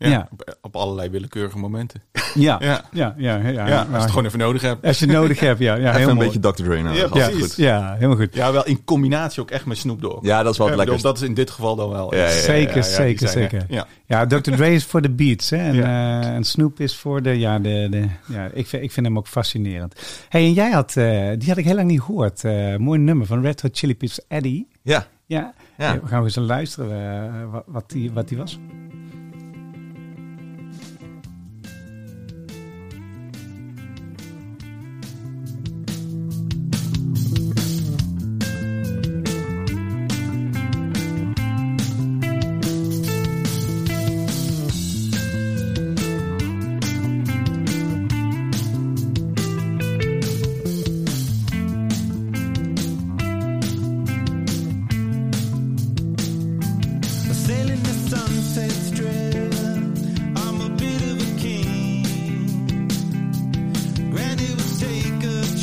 Ja, 0.03 0.09
Ja. 0.09 0.29
Op, 0.33 0.57
op 0.61 0.77
allerlei 0.77 1.09
willekeurige 1.11 1.59
momenten. 1.59 2.03
Ja, 2.35 2.57
Ja, 2.61 2.85
ja, 2.93 3.15
ja. 3.19 3.37
ja, 3.37 3.49
ja, 3.49 3.67
ja. 3.67 3.79
als 3.79 3.89
je 3.91 3.97
het 3.97 4.09
gewoon 4.11 4.25
even 4.25 4.39
nodig 4.39 4.63
hebt. 4.63 4.87
Als 4.87 4.99
je 4.99 5.05
het 5.07 5.15
nodig 5.15 5.41
hebt, 5.41 5.59
ja. 5.59 5.75
ja 5.75 5.97
Even 5.97 6.09
een 6.11 6.15
mooi. 6.17 6.31
beetje 6.31 6.53
Dr. 6.53 6.63
Dre 6.63 6.83
nodig. 6.83 6.99
Ja, 6.99 7.05
altijd 7.05 7.31
precies. 7.31 7.55
goed. 7.55 7.57
Ja, 7.65 7.95
helemaal 7.95 8.17
goed. 8.17 8.35
Ja, 8.35 8.53
wel 8.53 8.65
in 8.67 8.85
combinatie 8.85 9.43
ook 9.43 9.51
echt 9.51 9.65
met 9.67 9.77
Snoop 9.79 10.01
Dogg. 10.01 10.23
Ja, 10.25 10.43
dat 10.43 10.53
is 10.53 10.59
wel 10.59 10.67
het 10.67 10.77
bedoel, 10.77 10.77
lekkerste. 10.95 11.07
dat 11.07 11.17
is 11.17 11.23
in 11.23 11.35
dit 11.35 11.51
geval 11.51 11.77
dan 11.77 11.91
wel. 11.91 12.15
Ja, 12.15 12.21
ja, 12.21 12.27
ja, 12.27 12.31
zeker, 12.39 12.85
zeker, 12.85 13.29
zijn 13.29 13.43
zeker. 13.51 13.59
echt- 13.59 13.69
Ja. 13.71 13.87
Ja, 14.07 14.27
Dr. 14.27 14.51
Dre 14.51 14.73
is 14.73 14.85
voor 14.85 15.03
de 15.03 15.11
beats. 15.11 15.51
Hè? 15.51 15.57
En, 15.57 15.75
Ja. 15.75 16.21
eh, 16.23 16.29
en 16.35 16.45
Snoop 16.45 16.81
is 16.81 16.97
voor 16.97 17.23
de... 17.23 17.31
Ja, 17.39 17.59
de, 17.59 17.87
de, 17.91 18.05
ja 18.27 18.49
ik, 18.53 18.67
vind, 18.67 18.83
ik 18.83 18.93
vind 18.93 19.07
hem 19.07 19.19
ook 19.19 19.27
fascinerend. 19.27 20.01
hey, 20.29 20.43
en 20.45 20.53
jij 20.53 20.71
had... 20.71 20.97
eh, 20.97 21.29
die 21.39 21.49
had 21.49 21.57
ik 21.57 21.65
heel 21.65 21.75
lang 21.75 21.89
niet 21.89 22.01
gehoord. 22.01 22.45
Eh, 22.45 22.77
mooi 22.77 22.99
nummer 22.99 23.27
van 23.27 23.43
Red 23.43 23.63
Hot 23.63 23.79
Chili 23.79 23.97
Peppers, 23.97 24.21
Eddie. 24.29 24.69
Ja, 24.83 25.07
Ja, 25.27 25.53
ja. 25.79 26.01
we 26.03 26.07
gaan 26.07 26.23
eens 26.25 26.37
eens 26.37 26.47
luisteren 26.47 27.51
wat, 27.51 27.63
wat, 27.67 27.91
die, 27.91 28.13
wat 28.13 28.29
die 28.29 28.39
was. 28.39 28.59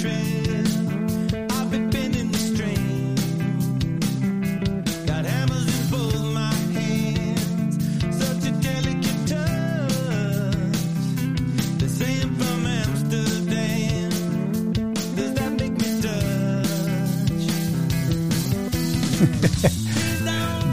train. 0.08 0.47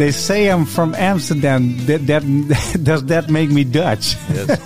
They 0.04 0.12
say 0.12 0.50
I'm 0.50 0.66
from 0.66 0.94
Amsterdam. 0.94 1.76
That, 1.86 2.06
that, 2.06 2.22
does 2.84 3.04
that 3.04 3.30
make 3.30 3.50
me 3.50 3.70
Dutch? 3.70 4.16
Yes. 4.34 4.58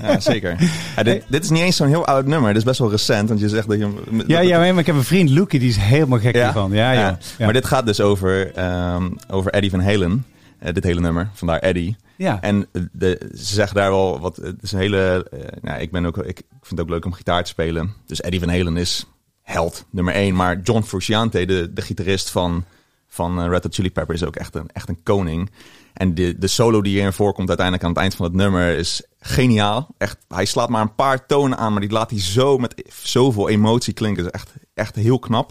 ja, 0.00 0.20
zeker. 0.20 0.56
Ja, 0.96 1.02
dit, 1.02 1.24
dit 1.28 1.44
is 1.44 1.50
niet 1.50 1.62
eens 1.62 1.76
zo'n 1.76 1.88
heel 1.88 2.06
oud 2.06 2.26
nummer. 2.26 2.48
Dit 2.48 2.56
is 2.56 2.64
best 2.64 2.78
wel 2.78 2.90
recent. 2.90 3.28
Want 3.28 3.40
je 3.40 3.48
zegt 3.48 3.68
dat 3.68 3.78
je... 3.78 3.90
Ja, 4.26 4.40
ja 4.40 4.58
maar 4.58 4.78
ik 4.78 4.86
heb 4.86 4.94
een 4.94 5.04
vriend, 5.04 5.28
Lucie, 5.30 5.58
die 5.58 5.68
is 5.68 5.76
helemaal 5.76 6.18
gek 6.18 6.34
Ja. 6.34 6.42
hiervan. 6.44 6.72
Ja, 6.72 6.92
ja. 6.92 7.18
Maar 7.38 7.52
dit 7.52 7.64
gaat 7.64 7.86
dus 7.86 8.00
over, 8.00 8.52
ehm, 8.54 9.10
over 9.30 9.50
Eddie 9.52 9.70
Van 9.70 9.80
Halen. 9.80 10.24
Eh, 10.58 10.72
dit 10.72 10.84
hele 10.84 11.00
nummer, 11.00 11.30
vandaar 11.32 11.58
Eddie. 11.58 11.96
Ja. 12.16 12.38
En 12.40 12.66
de, 12.92 13.30
ze 13.34 13.54
zeggen 13.54 13.76
daar 13.76 13.90
wel 13.90 14.20
wat. 14.20 14.36
Het 14.36 14.56
is 14.62 14.72
een 14.72 14.78
hele. 14.78 15.26
eh, 15.30 15.38
nou, 15.62 15.80
ik, 15.80 15.90
ben 15.90 16.06
ook, 16.06 16.16
ik 16.18 16.42
vind 16.50 16.70
het 16.70 16.80
ook 16.80 16.88
leuk 16.88 17.04
om 17.04 17.12
gitaar 17.12 17.42
te 17.42 17.50
spelen. 17.50 17.94
Dus 18.06 18.20
Eddie 18.20 18.40
Van 18.40 18.48
Halen 18.48 18.76
is 18.76 19.06
held 19.42 19.84
nummer 19.90 20.14
één. 20.14 20.34
Maar 20.34 20.60
John 20.62 20.82
Frusciante, 20.82 21.44
de, 21.44 21.72
de 21.72 21.82
gitarist 21.82 22.30
van, 22.30 22.64
van 23.12 23.40
eh, 23.40 23.48
Red 23.48 23.62
Hot 23.62 23.74
Chili 23.74 23.90
Pepper, 23.90 24.14
is 24.14 24.24
ook 24.24 24.36
echt 24.36 24.54
een, 24.54 24.68
echt 24.72 24.88
een 24.88 25.02
koning. 25.02 25.50
En 25.92 26.14
de, 26.14 26.38
de 26.38 26.46
solo 26.46 26.82
die 26.82 26.92
hierin 26.92 27.12
voorkomt 27.12 27.48
uiteindelijk 27.48 27.86
aan 27.86 27.92
het 27.92 28.00
eind 28.00 28.14
van 28.14 28.26
het 28.26 28.34
nummer 28.34 28.76
is 28.76 29.02
geniaal. 29.18 29.94
Echt, 29.98 30.18
hij 30.28 30.44
slaat 30.44 30.68
maar 30.68 30.82
een 30.82 30.94
paar 30.94 31.26
tonen 31.26 31.58
aan, 31.58 31.72
maar 31.72 31.80
die 31.80 31.90
laat 31.90 32.10
hij 32.10 32.20
zo 32.20 32.58
met 32.58 32.90
zoveel 33.02 33.48
emotie 33.48 33.92
klinken. 33.92 34.24
Dat 34.24 34.34
is 34.34 34.40
echt, 34.40 34.52
echt 34.74 34.94
heel 34.94 35.18
knap. 35.18 35.50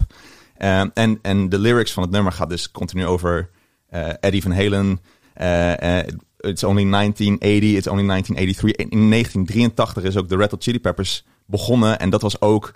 Eh, 0.56 0.80
en, 0.94 1.18
en 1.22 1.48
de 1.48 1.58
lyrics 1.58 1.92
van 1.92 2.02
het 2.02 2.12
nummer 2.12 2.32
gaat 2.32 2.48
dus 2.48 2.70
continu 2.70 3.06
over 3.06 3.50
eh, 3.88 4.08
Eddie 4.20 4.42
Van 4.42 4.52
Halen. 4.52 5.00
it's 6.38 6.64
only 6.64 6.90
1980, 6.90 7.76
it's 7.76 7.86
only 7.86 8.06
1983. 8.06 8.70
In 8.72 9.10
1983 9.10 10.02
is 10.02 10.16
ook 10.16 10.28
de 10.28 10.36
Red 10.36 10.50
Hot 10.50 10.62
Chili 10.62 10.80
Peppers 10.80 11.24
begonnen. 11.46 11.98
En 11.98 12.10
dat 12.10 12.22
was 12.22 12.40
ook, 12.40 12.72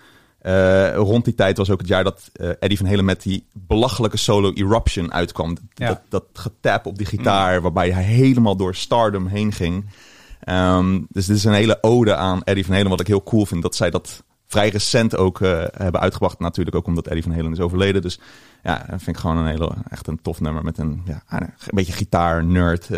eh, 0.46 0.94
rond 0.94 1.24
die 1.24 1.34
tijd 1.34 1.56
was 1.56 1.70
ook 1.70 1.78
het 1.78 1.88
jaar 1.88 2.04
dat 2.04 2.30
eh, 2.32 2.50
Eddie 2.60 2.78
Van 2.78 2.86
Halen 2.86 3.04
met 3.04 3.22
die 3.22 3.46
belachelijke 3.52 4.16
solo 4.16 4.52
Eruption 4.52 5.12
uitkwam. 5.12 5.56
Ja. 5.74 5.88
Dat, 5.88 6.00
dat 6.08 6.24
getap 6.32 6.86
op 6.86 6.98
die 6.98 7.06
gitaar, 7.06 7.60
waarbij 7.60 7.90
hij 7.90 8.02
helemaal 8.02 8.56
door 8.56 8.74
stardom 8.74 9.26
heen 9.26 9.52
ging. 9.52 9.86
Ehm, 10.40 11.00
dus 11.08 11.26
dit 11.26 11.36
is 11.36 11.44
een 11.44 11.52
hele 11.52 11.78
ode 11.80 12.14
aan 12.14 12.42
Eddie 12.44 12.64
Van 12.64 12.74
Halen, 12.74 12.90
wat 12.90 13.00
ik 13.00 13.06
heel 13.06 13.22
cool 13.22 13.46
vind 13.46 13.62
dat 13.62 13.76
zij 13.76 13.90
dat 13.90 14.22
vrij 14.46 14.68
recent 14.68 15.16
ook 15.16 15.40
eh, 15.40 15.64
hebben 15.76 16.00
uitgebracht. 16.00 16.38
Natuurlijk 16.38 16.76
ook 16.76 16.86
omdat 16.86 17.06
Eddie 17.06 17.22
Van 17.22 17.32
Halen 17.32 17.52
is 17.52 17.60
overleden. 17.60 18.02
Dus 18.02 18.20
ja, 18.62 18.76
dat 18.76 19.02
vind 19.02 19.16
ik 19.16 19.22
gewoon 19.22 19.36
een 19.36 19.46
hele, 19.46 19.72
echt 19.88 20.06
een 20.06 20.22
tof 20.22 20.40
nummer 20.40 20.62
met 20.62 20.78
een, 20.78 21.02
ja, 21.04 21.22
een 21.28 21.50
beetje 21.66 21.92
gitaar-nerd. 21.92 22.88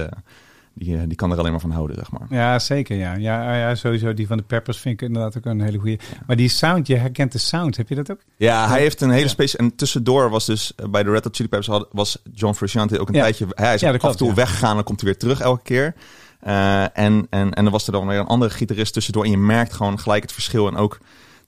Die, 0.79 0.97
eh, 0.97 1.03
die 1.07 1.17
kan 1.17 1.33
er 1.33 1.39
alleen 1.39 1.51
maar 1.51 1.61
van 1.61 1.71
houden, 1.71 1.97
zeg 1.97 2.11
maar. 2.11 2.27
Ja, 2.31 2.59
zeker. 2.59 2.97
Ja. 2.97 3.15
Ja, 3.15 3.57
ja, 3.57 3.75
sowieso. 3.75 4.15
Die 4.15 4.27
van 4.27 4.37
de 4.37 4.43
Peppers 4.43 4.79
vind 4.79 5.01
ik 5.01 5.09
inderdaad 5.09 5.37
ook 5.37 5.45
een 5.45 5.61
hele 5.61 5.79
goede. 5.79 5.99
Maar 6.27 6.37
die 6.37 6.49
sound, 6.49 6.87
je 6.87 6.97
herkent 6.97 7.33
de 7.33 7.39
sound. 7.39 7.77
Heb 7.77 7.89
je 7.89 7.95
dat 7.95 8.11
ook? 8.11 8.21
Ja, 8.37 8.69
hij 8.69 8.81
heeft 8.81 9.01
een 9.01 9.11
hele 9.11 9.29
speciale... 9.29 9.69
En 9.69 9.77
tussendoor 9.77 10.31
was 10.31 10.47
dus 10.47 10.75
eh, 10.75 10.89
bij 10.89 11.03
de 11.03 11.11
Red 11.11 11.25
Hot 11.25 11.37
Chili 11.37 11.49
Peppers... 11.49 11.85
was 11.93 12.23
John 12.33 12.55
Frusciante 12.55 12.99
ook 12.99 13.09
een 13.09 13.15
tijdje... 13.15 13.47
Hij 13.51 13.75
is 13.75 13.85
af 13.85 14.03
en 14.03 14.17
toe 14.17 14.35
weggegaan 14.35 14.69
en 14.71 14.75
dan 14.75 14.85
komt 14.85 15.01
hij 15.01 15.11
weer 15.11 15.19
terug 15.19 15.41
elke 15.41 15.63
keer. 15.63 15.95
Eh, 16.41 16.83
en, 16.83 17.27
en, 17.31 17.55
en 17.55 17.65
dan 17.65 17.71
was 17.71 17.87
er 17.87 17.93
dan 17.93 18.07
weer 18.07 18.19
een 18.19 18.27
andere 18.27 18.51
gitarist 18.51 18.93
tussendoor. 18.93 19.25
En 19.25 19.31
je 19.31 19.39
merkt 19.39 19.73
gewoon 19.73 19.99
gelijk 19.99 20.23
het 20.23 20.33
verschil. 20.33 20.69
En 20.69 20.77
ook 20.77 20.99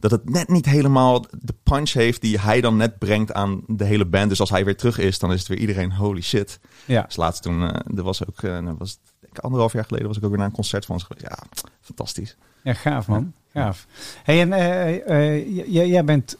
dat 0.00 0.10
het 0.10 0.30
net 0.30 0.48
niet 0.48 0.66
helemaal 0.66 1.20
de 1.20 1.54
punch 1.62 1.92
heeft... 1.92 2.20
die 2.20 2.40
hij 2.40 2.60
dan 2.60 2.76
net 2.76 2.98
brengt 2.98 3.32
aan 3.32 3.62
de 3.66 3.84
hele 3.84 4.06
band. 4.06 4.28
Dus 4.28 4.40
als 4.40 4.50
hij 4.50 4.64
weer 4.64 4.76
terug 4.76 4.98
is, 4.98 5.18
dan 5.18 5.32
is 5.32 5.38
het 5.38 5.48
weer 5.48 5.58
iedereen 5.58 5.92
holy 5.92 6.20
shit. 6.22 6.60
Ja. 6.84 7.02
Dus 7.02 7.16
laatst 7.16 7.42
toen... 7.42 7.62
eh, 7.62 7.98
er 7.98 8.02
was 8.02 8.26
ook... 8.26 8.40
dat 8.40 8.78
was, 8.78 8.98
denk 9.20 9.32
ik, 9.32 9.38
anderhalf 9.38 9.72
jaar 9.72 9.84
geleden 9.84 10.06
was 10.06 10.16
ik 10.16 10.22
ook 10.22 10.30
weer 10.30 10.38
naar 10.38 10.48
een 10.48 10.54
concert 10.54 10.84
van 10.84 11.00
ze 11.00 11.06
geweest. 11.06 11.26
Ja, 11.26 11.38
fantastisch. 11.80 12.36
Ja, 12.62 12.74
gaaf 12.74 13.08
man. 13.08 13.32
Gaaf. 13.52 13.86
Hey, 14.22 14.40
en 14.40 14.52
eh, 14.52 15.86
jij 15.86 16.04
bent 16.04 16.36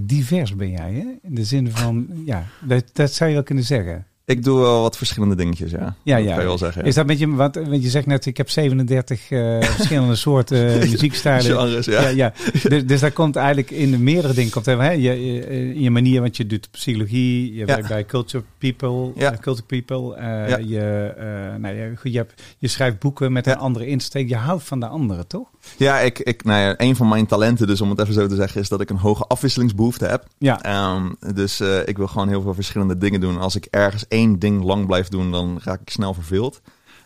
divers, 0.00 0.56
ben 0.56 0.70
jij, 0.70 0.92
hè? 0.92 1.28
In 1.28 1.34
de 1.34 1.44
zin 1.44 1.70
van, 1.70 2.06
ja, 2.24 2.46
dat, 2.60 2.84
dat 2.92 3.12
zou 3.12 3.28
je 3.28 3.34
wel 3.36 3.44
kunnen 3.44 3.64
zeggen. 3.64 4.06
Ik 4.26 4.44
doe 4.44 4.60
wel 4.60 4.80
wat 4.82 4.96
verschillende 4.96 5.34
dingetjes, 5.34 5.70
ja. 5.70 5.94
Ja, 6.02 6.16
dat 6.16 6.24
ja. 6.24 6.30
kan 6.32 6.40
je 6.40 6.48
wel 6.48 6.58
zeggen. 6.58 6.82
ja. 6.82 6.88
Is 6.88 6.94
dat 6.94 7.06
met 7.06 7.18
je, 7.18 7.34
want, 7.34 7.54
want 7.54 7.82
je 7.82 7.88
zegt 7.88 8.06
net, 8.06 8.26
ik 8.26 8.36
heb 8.36 8.50
37 8.50 9.30
eh, 9.30 9.60
verschillende 9.62 10.14
soorten 10.14 10.78
muziekstijlen. 10.78 11.42
Genres, 11.58 11.86
ja. 11.86 12.00
Ja, 12.02 12.08
ja. 12.08 12.32
Dus, 12.68 12.86
dus 12.86 13.00
daar 13.00 13.10
komt 13.12 13.36
eigenlijk 13.36 13.70
in 13.70 13.90
de 13.90 13.98
meerdere 13.98 14.34
dingen 14.34 14.50
komt 14.50 14.66
hè, 14.66 14.90
je, 14.90 15.00
je, 15.00 15.80
je 15.82 15.90
manier, 15.90 16.20
want 16.20 16.36
je 16.36 16.46
doet 16.46 16.70
psychologie, 16.70 17.54
je 17.54 17.64
werkt 17.64 17.88
bij 17.88 18.04
Culture 18.04 18.44
People, 18.58 19.12
Ja. 19.14 19.32
eh, 19.32 19.38
Culture 19.38 19.66
People. 19.82 20.16
eh, 20.16 20.48
Ja. 20.48 20.56
je, 20.56 21.14
eh, 21.16 21.60
nou, 21.60 21.74
ja, 21.76 21.86
goed, 21.96 22.12
je, 22.12 22.18
hebt, 22.18 22.42
je 22.58 22.68
schrijft 22.68 22.98
boeken 22.98 23.32
met 23.32 23.46
een 23.46 23.56
andere 23.58 23.86
insteek. 23.86 24.28
Je 24.28 24.36
houdt 24.36 24.62
van 24.64 24.80
de 24.80 24.86
andere, 24.86 25.26
toch? 25.26 25.48
Ja, 25.76 25.98
ik, 25.98 26.18
ik, 26.18 26.44
nou 26.44 26.60
ja, 26.60 26.74
een 26.76 26.96
van 26.96 27.08
mijn 27.08 27.26
talenten, 27.26 27.66
dus 27.66 27.80
om 27.80 27.90
het 27.90 28.00
even 28.00 28.14
zo 28.14 28.26
te 28.26 28.34
zeggen, 28.34 28.60
is 28.60 28.68
dat 28.68 28.80
ik 28.80 28.90
een 28.90 28.96
hoge 28.96 29.24
afwisselingsbehoefte 29.24 30.06
heb. 30.06 30.26
Ja. 30.38 30.62
Ehm, 30.62 31.34
dus 31.34 31.60
eh, 31.60 31.88
ik 31.88 31.96
wil 31.96 32.06
gewoon 32.06 32.28
heel 32.28 32.42
veel 32.42 32.54
verschillende 32.54 32.98
dingen 32.98 33.20
doen. 33.20 33.38
Als 33.40 33.56
ik 33.56 33.66
ergens 33.70 34.08
één 34.08 34.38
ding 34.38 34.62
lang 34.64 34.86
blijf 34.86 35.08
doen, 35.08 35.30
dan 35.30 35.60
raak 35.64 35.80
ik 35.80 35.90
snel 35.90 36.14
verveeld. 36.14 36.60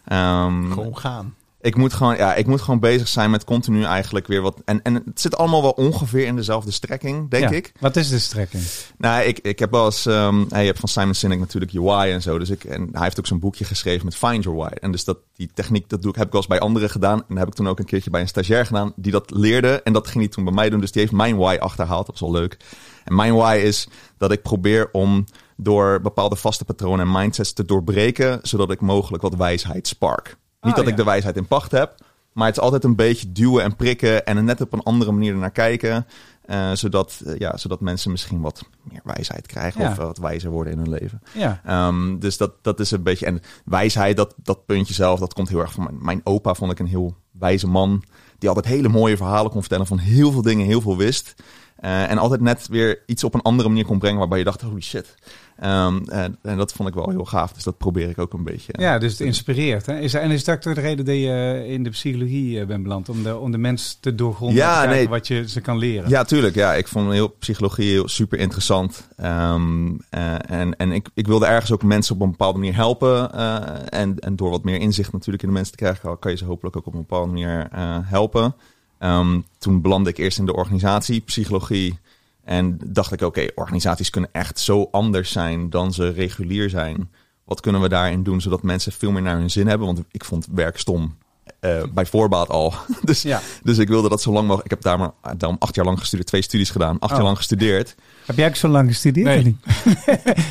Ehm, 0.04 0.72
Gewoon 0.72 0.96
gaan. 0.98 1.34
Ik 1.60 1.76
moet 1.76 1.92
gewoon, 1.92 2.16
ja, 2.16 2.34
ik 2.34 2.46
moet 2.46 2.60
gewoon 2.60 2.80
bezig 2.80 3.08
zijn 3.08 3.30
met 3.30 3.44
continu 3.44 3.84
eigenlijk 3.84 4.26
weer 4.26 4.40
wat. 4.42 4.56
En, 4.64 4.82
en 4.82 4.94
het 4.94 5.20
zit 5.20 5.36
allemaal 5.36 5.62
wel 5.62 5.70
ongeveer 5.70 6.26
in 6.26 6.36
dezelfde 6.36 6.70
strekking, 6.70 7.30
denk 7.30 7.50
Ja. 7.50 7.56
ik. 7.56 7.72
Wat 7.80 7.96
is 7.96 8.08
de 8.08 8.18
strekking? 8.18 8.62
Nou, 8.98 9.22
ik, 9.22 9.38
ik 9.38 9.58
heb 9.58 9.70
wel 9.70 9.84
eens... 9.84 10.06
ehm, 10.06 10.44
hij 10.48 10.66
hebt 10.66 10.78
van 10.78 10.88
Simon 10.88 11.14
Sinek 11.14 11.38
natuurlijk 11.38 11.72
je 11.72 11.82
why 11.82 12.08
en 12.12 12.22
zo. 12.22 12.38
Dus 12.38 12.50
ik, 12.50 12.64
en 12.64 12.88
hij 12.92 13.02
heeft 13.02 13.18
ook 13.18 13.26
zo'n 13.26 13.38
boekje 13.38 13.64
geschreven 13.64 14.04
met 14.04 14.16
Find 14.16 14.44
Your 14.44 14.58
Why. 14.58 14.70
En 14.80 14.92
dus 14.92 15.04
dat, 15.04 15.18
die 15.34 15.50
techniek, 15.54 15.88
dat 15.88 16.02
doe 16.02 16.10
ik, 16.10 16.16
heb 16.16 16.26
ik 16.26 16.32
wel 16.32 16.40
eens 16.40 16.50
bij 16.50 16.60
anderen 16.60 16.90
gedaan. 16.90 17.18
En 17.18 17.24
dat 17.28 17.38
heb 17.38 17.48
ik 17.48 17.54
toen 17.54 17.68
ook 17.68 17.78
een 17.78 17.84
keertje 17.84 18.10
bij 18.10 18.20
een 18.20 18.28
stagiair 18.28 18.66
gedaan 18.66 18.92
die 18.96 19.12
dat 19.12 19.30
leerde. 19.30 19.82
En 19.82 19.92
dat 19.92 20.06
ging 20.06 20.18
hij 20.24 20.28
toen 20.32 20.44
bij 20.44 20.52
mij 20.52 20.70
doen. 20.70 20.80
Dus 20.80 20.92
die 20.92 21.00
heeft 21.00 21.14
mijn 21.14 21.36
why 21.36 21.56
achterhaald. 21.60 22.06
Dat 22.06 22.18
was 22.18 22.30
wel 22.30 22.40
leuk. 22.40 22.56
En 23.04 23.14
mijn 23.14 23.34
why 23.34 23.60
is 23.64 23.88
dat 24.18 24.32
ik 24.32 24.42
probeer 24.42 24.88
om 24.92 25.24
door 25.56 26.00
bepaalde 26.00 26.36
vaste 26.36 26.64
patronen 26.64 27.06
en 27.06 27.12
mindsets 27.12 27.52
te 27.52 27.64
doorbreken. 27.64 28.38
Zodat 28.42 28.70
ik 28.70 28.80
mogelijk 28.80 29.22
wat 29.22 29.34
wijsheid 29.34 29.88
spark. 29.88 30.36
Niet 30.60 30.72
Ah, 30.72 30.74
dat 30.74 30.84
ja. 30.84 30.90
ik 30.90 30.96
de 30.96 31.04
wijsheid 31.04 31.36
in 31.36 31.46
pacht 31.46 31.70
heb. 31.70 31.94
Maar 32.32 32.46
het 32.46 32.56
is 32.56 32.62
altijd 32.62 32.84
een 32.84 32.96
beetje 32.96 33.32
duwen 33.32 33.64
en 33.64 33.76
prikken. 33.76 34.26
En 34.26 34.44
net 34.44 34.60
op 34.60 34.72
een 34.72 34.82
andere 34.82 35.12
manier 35.12 35.32
ernaar 35.32 35.50
kijken. 35.50 36.06
Eh, 36.42 36.72
zodat, 36.72 37.22
eh, 37.26 37.36
ja, 37.36 37.56
zodat 37.56 37.80
mensen 37.80 38.10
misschien 38.10 38.40
wat 38.40 38.62
meer 38.82 39.00
wijsheid 39.04 39.46
krijgen. 39.46 39.82
Ja. 39.82 39.90
Of 39.90 39.96
wat 39.96 40.18
wijzer 40.18 40.50
worden 40.50 40.72
in 40.72 40.78
hun 40.78 40.90
leven. 40.90 41.22
Ja. 41.32 41.60
Ehm, 41.64 42.18
dus 42.18 42.36
dat, 42.36 42.52
dat 42.62 42.80
is 42.80 42.90
een 42.90 43.02
beetje. 43.02 43.26
En 43.26 43.40
wijsheid, 43.64 44.16
dat, 44.16 44.34
dat 44.36 44.66
puntje 44.66 44.94
zelf, 44.94 45.20
dat 45.20 45.32
komt 45.32 45.48
heel 45.48 45.60
erg 45.60 45.72
van 45.72 45.84
mijn, 45.84 45.98
mijn 46.00 46.20
opa. 46.24 46.54
Vond 46.54 46.72
ik 46.72 46.78
een 46.78 46.86
heel 46.86 47.16
wijze 47.30 47.66
man. 47.66 48.02
Die 48.38 48.48
altijd 48.48 48.66
hele 48.66 48.88
mooie 48.88 49.16
verhalen 49.16 49.50
kon 49.50 49.60
vertellen. 49.60 49.86
Van 49.86 49.98
heel 49.98 50.32
veel 50.32 50.42
dingen, 50.42 50.66
heel 50.66 50.80
veel 50.80 50.96
wist. 50.96 51.34
Eh, 51.80 52.10
en 52.10 52.18
altijd 52.18 52.40
net 52.40 52.68
weer 52.68 52.98
iets 53.06 53.24
op 53.24 53.34
een 53.34 53.42
andere 53.42 53.68
manier 53.68 53.84
kon 53.84 53.98
brengen. 53.98 54.18
Waarbij 54.18 54.38
je 54.38 54.44
dacht: 54.44 54.60
holy 54.60 54.80
shit. 54.80 55.14
Ehm, 55.58 55.98
en, 56.08 56.38
en 56.42 56.56
dat 56.56 56.72
vond 56.72 56.88
ik 56.88 56.94
wel 56.94 57.10
heel 57.10 57.24
gaaf. 57.24 57.52
Dus 57.52 57.62
dat 57.62 57.78
probeer 57.78 58.08
ik 58.08 58.18
ook 58.18 58.32
een 58.32 58.44
beetje. 58.44 58.72
Ja, 58.78 58.98
dus 58.98 59.10
het 59.12 59.20
inspireert. 59.20 59.86
Hè? 59.86 59.98
Is, 59.98 60.14
en 60.14 60.30
is 60.30 60.44
dat 60.44 60.56
ook 60.66 60.74
de 60.74 60.80
reden 60.80 61.04
dat 61.04 61.14
je 61.14 61.64
in 61.66 61.82
de 61.82 61.90
psychologie 61.90 62.60
eh, 62.60 62.66
bent 62.66 62.82
beland? 62.82 63.08
Om 63.08 63.22
de, 63.22 63.36
om 63.38 63.50
de 63.50 63.58
mens 63.58 63.98
te 64.00 64.14
doorgronden 64.14 64.56
Ja, 64.56 64.82
en 64.82 64.88
te 64.88 64.94
nee. 64.94 65.08
wat 65.08 65.26
je 65.26 65.48
ze 65.48 65.60
kan 65.60 65.78
leren? 65.78 66.08
Ja, 66.10 66.24
tuurlijk. 66.24 66.54
Ja, 66.54 66.74
ik 66.74 66.88
vond 66.88 67.12
heel, 67.12 67.28
psychologie 67.28 67.90
heel 67.90 68.08
super 68.08 68.38
interessant. 68.38 69.08
Ehm, 69.16 69.88
eh, 70.10 70.34
en 70.50 70.76
en 70.76 70.92
ik, 70.92 71.08
ik 71.14 71.26
wilde 71.26 71.46
ergens 71.46 71.72
ook 71.72 71.82
mensen 71.82 72.14
op 72.14 72.20
een 72.20 72.30
bepaalde 72.30 72.58
manier 72.58 72.74
helpen. 72.74 73.32
eh, 73.32 73.60
en, 74.00 74.18
en 74.18 74.36
door 74.36 74.50
wat 74.50 74.64
meer 74.64 74.80
inzicht 74.80 75.12
natuurlijk 75.12 75.42
in 75.42 75.48
de 75.48 75.54
mensen 75.54 75.72
te 75.76 75.78
krijgen, 75.84 76.18
kan- 76.18 76.30
je 76.30 76.36
ze 76.36 76.44
hopelijk 76.44 76.76
ook 76.76 76.86
op 76.86 76.92
een 76.92 77.00
bepaalde 77.00 77.26
manier 77.32 77.68
eh, 77.72 77.96
helpen. 78.02 78.54
Ehm, 79.00 79.40
toen 79.58 79.80
belandde 79.80 80.10
ik 80.10 80.18
eerst 80.18 80.38
in 80.38 80.46
de 80.46 80.54
organisatie, 80.54 81.20
psychologie. 81.20 81.98
En 82.44 82.78
dacht 82.86 83.12
ik, 83.12 83.20
oké, 83.20 83.46
organisaties 83.54 84.10
kunnen 84.10 84.30
echt 84.32 84.58
zo 84.58 84.88
anders 84.90 85.32
zijn 85.32 85.70
dan 85.70 85.92
ze 85.92 86.08
regulier 86.08 86.70
zijn. 86.70 87.10
Wat 87.44 87.60
kunnen 87.60 87.80
we 87.80 87.88
daarin 87.88 88.22
doen 88.22 88.40
zodat 88.40 88.62
mensen 88.62 88.92
veel 88.92 89.10
meer 89.10 89.22
naar 89.22 89.36
hun 89.36 89.50
zin 89.50 89.66
hebben? 89.66 89.86
Want 89.86 90.02
ik 90.10 90.24
vond 90.24 90.46
werk 90.54 90.78
stom. 90.78 91.16
eh, 91.60 91.82
bij 91.94 92.06
voorbaat 92.06 92.48
al. 92.48 92.74
dus, 93.04 93.22
Ja. 93.22 93.40
dus 93.62 93.78
ik 93.78 93.88
wilde 93.88 94.08
dat 94.08 94.22
zo 94.22 94.32
lang 94.32 94.46
mogelijk. 94.46 94.64
Ik 94.64 94.70
heb 94.70 94.82
daar 94.82 94.98
maar 94.98 95.36
daarom 95.36 95.56
acht 95.58 95.74
jaar 95.74 95.84
lang 95.84 95.98
gestudeerd, 95.98 96.28
twee 96.28 96.42
studies 96.42 96.70
gedaan, 96.70 96.98
acht 96.98 97.10
Oh. 97.10 97.16
jaar 97.16 97.26
lang 97.26 97.36
gestudeerd. 97.36 97.94
Heb 98.30 98.38
jij 98.38 98.48
ook 98.48 98.56
zo 98.56 98.68
lang 98.68 98.88
gestudeerd? 98.88 99.26
Nee. 99.26 99.44
niet? 99.44 99.56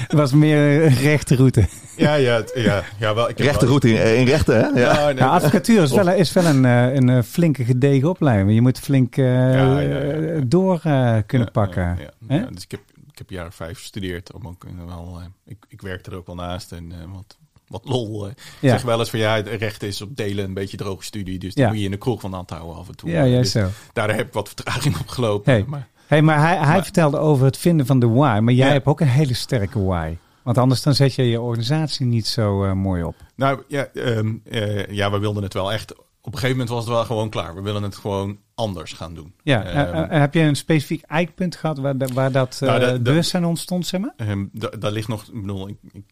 Was 0.20 0.32
meer 0.34 0.84
een 0.84 0.94
rechte 0.96 1.36
route. 1.36 1.68
Ja, 1.98 2.14
ja, 2.14 2.44
ja, 2.56 2.84
ja 3.00 3.16
wel. 3.16 3.30
Ik 3.30 3.38
Rechte 3.40 3.60
wel- 3.60 3.68
route 3.68 3.90
in, 3.94 4.18
in 4.18 4.26
rechten, 4.26 4.56
hè? 4.56 4.68
Ja. 4.82 4.94
Ja, 5.00 5.06
nee, 5.06 5.16
Ja, 5.16 5.28
advocatuur 5.30 5.82
is 5.84 5.92
wel, 5.92 6.10
is 6.12 6.34
wel 6.34 6.46
een, 6.46 6.66
eh, 6.66 6.94
een 6.94 7.10
eh, 7.10 7.22
flinke 7.24 7.64
gedegen 7.64 8.10
opleiding. 8.10 8.54
Je 8.54 8.62
moet 8.62 8.80
flink 8.80 9.18
eh, 9.18 9.26
Ja, 9.26 9.50
ja, 9.52 9.80
ja, 9.80 9.88
ja. 9.90 10.12
eh, 10.12 10.42
door 10.46 10.76
eh, 10.84 11.18
kunnen 11.26 11.48
Ja, 11.48 11.52
pakken. 11.54 11.84
Ja, 11.84 11.96
ja. 12.00 12.10
Hè? 12.28 12.36
Ja, 12.38 12.46
dus 12.52 12.64
ik 12.64 12.72
heb, 12.72 12.82
ik 13.12 13.18
heb 13.18 13.30
jaren 13.30 13.52
vijf 13.52 13.78
gestudeerd. 13.80 14.34
Om 14.34 14.48
ook 14.48 14.64
eh, 14.64 14.72
wel, 14.88 15.18
eh, 15.20 15.26
ik, 15.46 15.58
ik 15.68 15.82
werkte 15.82 16.12
er 16.12 16.18
ook 16.18 16.26
wel 16.28 16.36
naast 16.36 16.72
en 16.72 16.92
eh, 16.92 16.98
wat, 17.14 17.38
wat 17.68 17.82
lol. 17.86 18.26
eh. 18.26 18.32
Ik 18.32 18.38
Ja. 18.60 18.70
zeg 18.72 18.82
wel 18.82 19.00
eens 19.00 19.10
van 19.10 19.20
ja, 19.20 19.36
het 19.36 19.48
recht 19.48 19.84
is 19.84 20.02
op 20.02 20.16
delen 20.18 20.46
een 20.46 20.54
beetje 20.54 20.78
droge 20.78 21.04
studie. 21.04 21.40
Dus 21.40 21.54
Ja. 21.54 21.68
moet 21.68 21.78
je 21.78 21.84
in 21.86 21.92
de 21.92 21.98
kroeg 21.98 22.22
van 22.22 22.34
hand 22.34 22.50
houden 22.50 22.76
af 22.76 22.88
en 22.88 22.96
toe. 22.96 23.10
Ja, 23.10 23.24
ja, 23.24 23.38
dus 23.40 23.52
zo. 23.52 23.68
daar 23.94 24.16
heb 24.16 24.28
ik 24.28 24.34
wat 24.34 24.48
vertraging 24.48 24.98
op 25.00 25.08
gelopen. 25.08 25.52
Hey. 25.54 25.64
Maar, 25.68 25.88
Hey, 26.10 26.22
maar 26.22 26.40
hij, 26.40 26.58
hij 26.58 26.66
Maar- 26.68 26.84
vertelde 26.84 27.18
over 27.18 27.46
het 27.46 27.58
vinden 27.58 27.86
van 27.86 28.00
de 28.00 28.08
why. 28.08 28.40
Maar 28.42 28.54
jij 28.54 28.68
Ja. 28.68 28.74
hebt 28.74 28.86
ook 28.86 29.00
een 29.00 29.08
hele 29.08 29.34
sterke 29.34 29.84
why. 29.84 30.18
Want 30.44 30.58
anders 30.58 30.82
dan 30.82 30.94
zet 30.96 31.14
je 31.16 31.24
je 31.24 31.42
organisatie 31.42 32.06
niet 32.06 32.28
zo 32.28 32.64
eh, 32.64 32.74
mooi 32.74 33.04
op. 33.04 33.16
nou 33.36 33.62
ja, 33.68 33.86
ehm, 33.94 34.34
eh, 34.44 34.86
ja, 34.88 35.12
we 35.12 35.20
wilden 35.20 35.44
het 35.44 35.54
wel 35.54 35.72
echt. 35.72 35.92
Op 36.22 36.34
een 36.34 36.40
gegeven 36.40 36.50
moment 36.50 36.70
was 36.70 36.80
het 36.86 36.94
wel 36.94 37.04
gewoon 37.06 37.30
klaar. 37.30 37.56
We 37.56 37.62
willen 37.62 37.84
het 37.84 37.96
gewoon 37.96 38.38
anders 38.56 38.94
gaan 38.94 39.14
doen. 39.14 39.34
Ja, 39.44 39.64
Ehm, 39.64 39.94
eh, 40.12 40.20
heb 40.20 40.34
je 40.34 40.40
een 40.42 40.56
specifiek 40.56 41.02
eikpunt 41.02 41.56
gehad 41.56 41.78
waar, 41.78 41.96
waar 42.14 42.32
dat 42.32 42.58
Nou, 42.62 43.00
bewustzijn 43.00 43.46
ontstond, 43.46 43.88
zeg 43.88 44.02
maar? 44.02 44.14
Ehm, 44.18 44.46
da- 44.52 44.70
daar 44.80 44.92
ligt 44.92 45.08
nog, 45.08 45.24
ik 45.24 45.42
bedoel, 45.42 45.68
ik, 45.68 45.78
ik, 45.92 46.04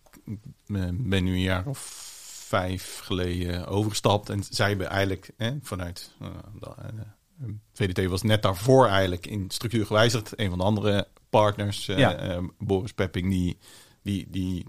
ben 0.97 1.23
nu 1.23 1.31
een 1.31 1.39
jaar 1.41 1.65
of 1.65 1.79
vijf 2.47 2.99
geleden 3.03 3.67
overgestapt. 3.67 4.29
En 4.29 4.43
zij 4.49 4.69
hebben 4.69 4.89
eigenlijk 4.89 5.29
vanuit... 5.61 6.11
VDT 7.73 8.05
was 8.05 8.21
net 8.21 8.41
daarvoor 8.41 8.87
eigenlijk 8.87 9.27
in 9.27 9.45
structuur 9.47 9.85
gewijzigd. 9.85 10.39
Een 10.39 10.49
van 10.49 10.57
de 10.57 10.63
andere 10.63 11.07
partners, 11.29 11.87
eh, 11.87 11.97
Ja. 11.97 12.15
eh, 12.15 12.43
Boris 12.59 12.93
Pepping, 12.93 13.29
die, 13.29 13.57
die, 14.03 14.27
die 14.29 14.65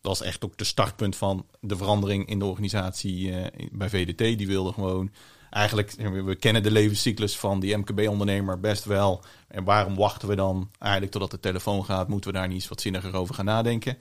was 0.00 0.22
echt 0.22 0.44
ook 0.44 0.56
de 0.56 0.64
startpunt 0.64 1.16
van 1.16 1.46
de 1.60 1.76
verandering 1.76 2.26
in 2.28 2.38
de 2.38 2.44
organisatie 2.44 3.32
eh, 3.32 3.68
bij 3.72 3.88
VDT. 3.88 4.18
Die 4.18 4.46
wilde 4.46 4.72
gewoon 4.72 5.10
eigenlijk, 5.50 5.92
we 5.92 6.22
we 6.22 6.34
kennen 6.36 6.62
de 6.62 6.70
levenscyclus 6.70 7.38
van 7.38 7.60
die 7.60 7.76
MKB-ondernemer 7.76 8.60
best 8.60 8.84
wel. 8.84 9.24
En 9.48 9.64
waarom 9.64 9.96
wachten 9.96 10.28
we 10.28 10.34
dan 10.34 10.70
eigenlijk 10.78 11.12
totdat 11.12 11.30
de 11.30 11.40
telefoon 11.40 11.84
gaat? 11.84 12.08
Moeten 12.08 12.30
we 12.30 12.36
daar 12.36 12.46
niet 12.46 12.56
eens 12.56 12.68
wat 12.68 12.80
zinniger 12.80 13.14
over 13.14 13.34
gaan 13.34 13.44
nadenken? 13.44 13.98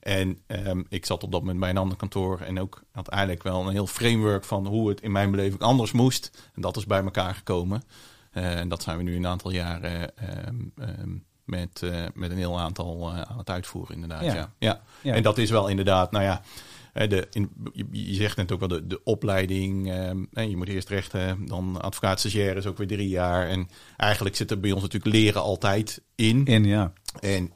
En 0.00 0.38
ehm, 0.46 0.82
ik 0.88 1.06
zat 1.06 1.22
op 1.22 1.32
dat 1.32 1.40
moment 1.40 1.60
bij 1.60 1.70
een 1.70 1.76
ander 1.76 1.96
kantoor 1.96 2.40
en 2.40 2.60
ook 2.60 2.82
had 2.92 3.08
eigenlijk 3.08 3.42
wel 3.42 3.66
een 3.66 3.72
heel 3.72 3.86
framework 3.86 4.44
van 4.44 4.66
hoe 4.66 4.88
het 4.88 5.00
in 5.00 5.12
mijn 5.12 5.30
beleving 5.30 5.60
anders 5.60 5.92
moest. 5.92 6.50
En 6.54 6.62
dat 6.62 6.76
is 6.76 6.86
bij 6.86 7.02
elkaar 7.02 7.34
gekomen. 7.34 7.82
Eh, 8.30 8.58
en 8.58 8.68
dat 8.68 8.82
zijn 8.82 8.96
we 8.96 9.02
nu 9.02 9.16
een 9.16 9.26
aantal 9.26 9.50
jaren 9.50 10.16
ehm, 10.16 10.56
ehm, 10.76 11.10
met, 11.44 11.82
eh, 11.82 12.04
met 12.14 12.30
een 12.30 12.36
heel 12.36 12.60
aantal 12.60 13.10
eh, 13.10 13.20
aan 13.20 13.38
het 13.38 13.50
uitvoeren, 13.50 13.94
inderdaad. 13.94 14.24
Ja. 14.24 14.34
Ja. 14.34 14.50
Ja. 14.58 14.80
Ja. 15.02 15.14
En 15.14 15.22
dat 15.22 15.38
is 15.38 15.50
wel 15.50 15.68
inderdaad, 15.68 16.10
nou 16.10 16.24
ja, 16.24 16.42
de, 17.06 17.26
in, 17.30 17.50
je, 17.72 17.86
je 17.90 18.14
zegt 18.14 18.36
net 18.36 18.52
ook 18.52 18.58
wel 18.58 18.68
de, 18.68 18.86
de 18.86 19.00
opleiding. 19.04 19.90
en 20.32 20.50
je 20.50 20.56
moet 20.56 20.68
eerst 20.68 20.88
rechten, 20.88 21.46
dan 21.46 21.80
advocaat 21.80 22.20
stagiair 22.20 22.56
is 22.56 22.66
ook 22.66 22.78
weer 22.78 22.86
drie 22.86 23.08
jaar. 23.08 23.48
En 23.48 23.68
eigenlijk 23.96 24.36
zit 24.36 24.50
er 24.50 24.60
bij 24.60 24.72
ons 24.72 24.82
natuurlijk 24.82 25.14
leren 25.14 25.42
altijd 25.42 26.02
in. 26.14 26.44
In, 26.44 26.64
ja. 26.64 26.92
En 27.20 27.52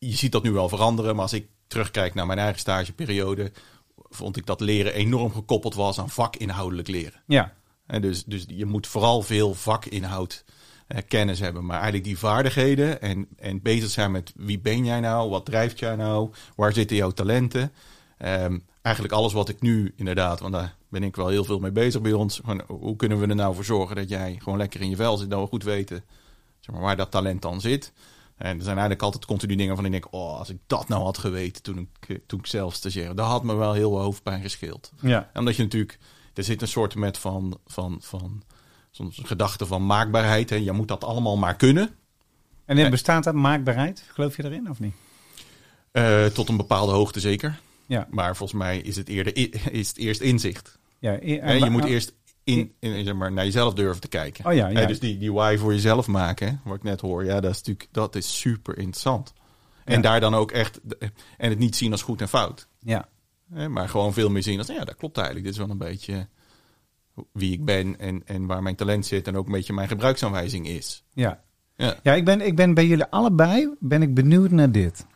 je 0.00 0.16
ziet 0.16 0.32
dat 0.32 0.42
nu 0.42 0.50
wel 0.50 0.68
veranderen, 0.68 1.14
maar 1.14 1.22
als 1.22 1.32
ik 1.32 1.48
terugkijk 1.66 2.14
naar 2.14 2.26
mijn 2.26 2.38
eigen 2.38 2.58
stageperiode, 2.58 3.52
vond 3.96 4.36
ik 4.36 4.46
dat 4.46 4.60
leren 4.60 4.94
enorm 4.94 5.32
gekoppeld 5.32 5.74
was 5.74 5.98
aan 5.98 6.10
vakinhoudelijk 6.10 6.88
leren. 6.88 7.22
Ja, 7.26 7.54
En 7.86 8.02
dus, 8.02 8.24
dus 8.24 8.44
je 8.48 8.66
moet 8.66 8.86
vooral 8.86 9.22
veel 9.22 9.54
vakinhoud 9.54 10.44
eh, 10.86 10.98
kennis 11.08 11.40
hebben, 11.40 11.64
maar 11.64 11.74
eigenlijk 11.74 12.04
die 12.04 12.18
vaardigheden 12.18 13.00
en, 13.00 13.28
en 13.36 13.62
bezig 13.62 13.90
zijn 13.90 14.10
met 14.10 14.32
wie 14.36 14.58
ben 14.58 14.84
jij 14.84 15.00
nou, 15.00 15.30
wat 15.30 15.44
drijft 15.44 15.78
jij 15.78 15.96
nou, 15.96 16.30
waar 16.56 16.72
zitten 16.72 16.96
jouw 16.96 17.10
talenten. 17.10 17.72
Ehm, 18.18 18.58
eigenlijk 18.82 19.14
alles 19.14 19.32
wat 19.32 19.48
ik 19.48 19.60
nu 19.60 19.92
inderdaad, 19.96 20.40
want 20.40 20.52
daar 20.52 20.76
ben 20.88 21.02
ik 21.02 21.16
wel 21.16 21.28
heel 21.28 21.44
veel 21.44 21.58
mee 21.58 21.72
bezig 21.72 22.00
bij 22.00 22.12
ons. 22.12 22.40
Hoe 22.66 22.96
kunnen 22.96 23.18
we 23.20 23.26
er 23.26 23.34
nou 23.34 23.54
voor 23.54 23.64
zorgen 23.64 23.96
dat 23.96 24.08
jij 24.08 24.36
gewoon 24.42 24.58
lekker 24.58 24.80
in 24.80 24.90
je 24.90 24.96
vel 24.96 25.16
zit, 25.16 25.30
dat 25.30 25.40
we 25.40 25.46
goed 25.46 25.64
weten 25.64 26.04
zeg 26.60 26.74
maar, 26.74 26.84
waar 26.84 26.96
dat 26.96 27.10
talent 27.10 27.42
dan 27.42 27.60
zit. 27.60 27.92
En 28.40 28.56
er 28.56 28.62
zijn 28.62 28.76
eigenlijk 28.76 29.02
altijd 29.02 29.24
continu 29.24 29.54
dingen 29.54 29.76
van 29.76 29.84
ik 29.84 29.90
denk, 29.90 30.06
oh, 30.10 30.38
als 30.38 30.48
ik 30.50 30.58
dat 30.66 30.88
nou 30.88 31.02
had 31.02 31.18
geweten 31.18 31.62
toen 31.62 31.78
ik, 31.78 32.08
eh, 32.08 32.16
toen 32.26 32.38
ik 32.38 32.46
zelf 32.46 32.74
stagiaire, 32.74 33.14
dat 33.14 33.26
had 33.26 33.42
me 33.42 33.54
wel 33.54 33.72
heel 33.72 33.90
veel 33.90 34.00
hoofdpijn 34.00 34.42
gescheeld. 34.42 34.92
ja. 35.00 35.30
Omdat 35.34 35.56
je 35.56 35.62
natuurlijk, 35.62 35.98
er 36.34 36.44
zit 36.44 36.62
een 36.62 36.68
soort 36.68 36.94
met 36.94 37.18
van, 37.18 37.58
van, 37.66 37.98
van 38.02 38.42
soms 38.90 39.18
een 39.18 39.26
gedachte 39.26 39.66
van 39.66 39.86
maakbaarheid. 39.86 40.50
Hè. 40.50 40.56
Je 40.56 40.72
moet 40.72 40.88
dat 40.88 41.04
allemaal 41.04 41.36
maar 41.36 41.56
kunnen. 41.56 41.90
En 42.64 42.76
dan 42.76 42.90
bestaat 42.90 43.24
dat 43.24 43.34
maakbaarheid? 43.34 44.04
Geloof 44.08 44.36
je 44.36 44.44
erin 44.44 44.70
of 44.70 44.80
niet? 44.80 44.94
Eh, 45.92 46.24
tot 46.26 46.48
een 46.48 46.56
bepaalde 46.56 46.92
hoogte 46.92 47.20
zeker. 47.20 47.60
Ja. 47.86 48.06
Maar 48.10 48.36
volgens 48.36 48.58
mij 48.58 48.78
is 48.78 48.96
het, 48.96 49.08
eerder, 49.08 49.36
is 49.72 49.88
het 49.88 49.96
eerst 49.96 50.20
inzicht. 50.20 50.78
ja 50.98 51.18
e- 51.20 51.40
Hè, 51.40 51.52
je 51.52 51.70
moet 51.70 51.84
eerst 51.84 52.12
in, 52.44 52.72
in, 52.78 53.04
zeg 53.04 53.14
maar, 53.14 53.32
naar 53.32 53.44
jezelf 53.44 53.74
durven 53.74 54.00
te 54.00 54.08
kijken. 54.08 54.44
Oh 54.46 54.54
ja, 54.54 54.68
ja. 54.68 54.86
Dus 54.86 55.00
die, 55.00 55.18
die 55.18 55.32
why 55.32 55.56
voor 55.58 55.72
jezelf 55.72 56.06
maken, 56.06 56.48
hè, 56.48 56.54
wat 56.64 56.76
ik 56.76 56.82
net 56.82 57.00
hoor, 57.00 57.24
ja, 57.24 57.40
dat 57.40 57.50
is 57.50 57.56
natuurlijk 57.56 57.88
dat 57.90 58.14
is 58.14 58.38
super 58.40 58.78
interessant. 58.78 59.32
En 59.84 59.94
Ja. 59.96 60.00
daar 60.00 60.20
dan 60.20 60.34
ook 60.34 60.50
echt, 60.50 60.80
en 61.36 61.48
het 61.50 61.58
niet 61.58 61.76
zien 61.76 61.92
als 61.92 62.02
goed 62.02 62.20
en 62.20 62.28
fout. 62.28 62.68
Ja, 62.78 63.08
Hè, 63.52 63.68
maar 63.68 63.88
gewoon 63.88 64.12
veel 64.12 64.30
meer 64.30 64.42
zien 64.42 64.58
als, 64.58 64.66
ja, 64.66 64.84
dat 64.84 64.96
klopt 64.96 65.16
eigenlijk. 65.16 65.46
Dit 65.46 65.54
is 65.54 65.60
wel 65.60 65.70
een 65.70 65.78
beetje 65.78 66.28
wie 67.32 67.52
ik 67.52 67.64
ben 67.64 67.98
en, 67.98 68.22
en 68.26 68.46
waar 68.46 68.62
mijn 68.62 68.76
talent 68.76 69.06
zit 69.06 69.26
en 69.26 69.36
ook 69.36 69.46
een 69.46 69.52
beetje 69.52 69.72
mijn 69.72 69.88
gebruiksaanwijzing 69.88 70.68
is. 70.68 71.04
ja. 71.12 71.42
Ja. 71.76 71.96
Ja, 72.02 72.14
ik 72.14 72.24
ben, 72.24 72.40
ik 72.40 72.56
ben 72.56 72.74
bij 72.74 72.86
jullie 72.86 73.04
allebei 73.04 73.74
ben 73.78 74.02
ik 74.02 74.14
benieuwd 74.14 74.50
naar 74.50 74.72
dit. 74.72 75.06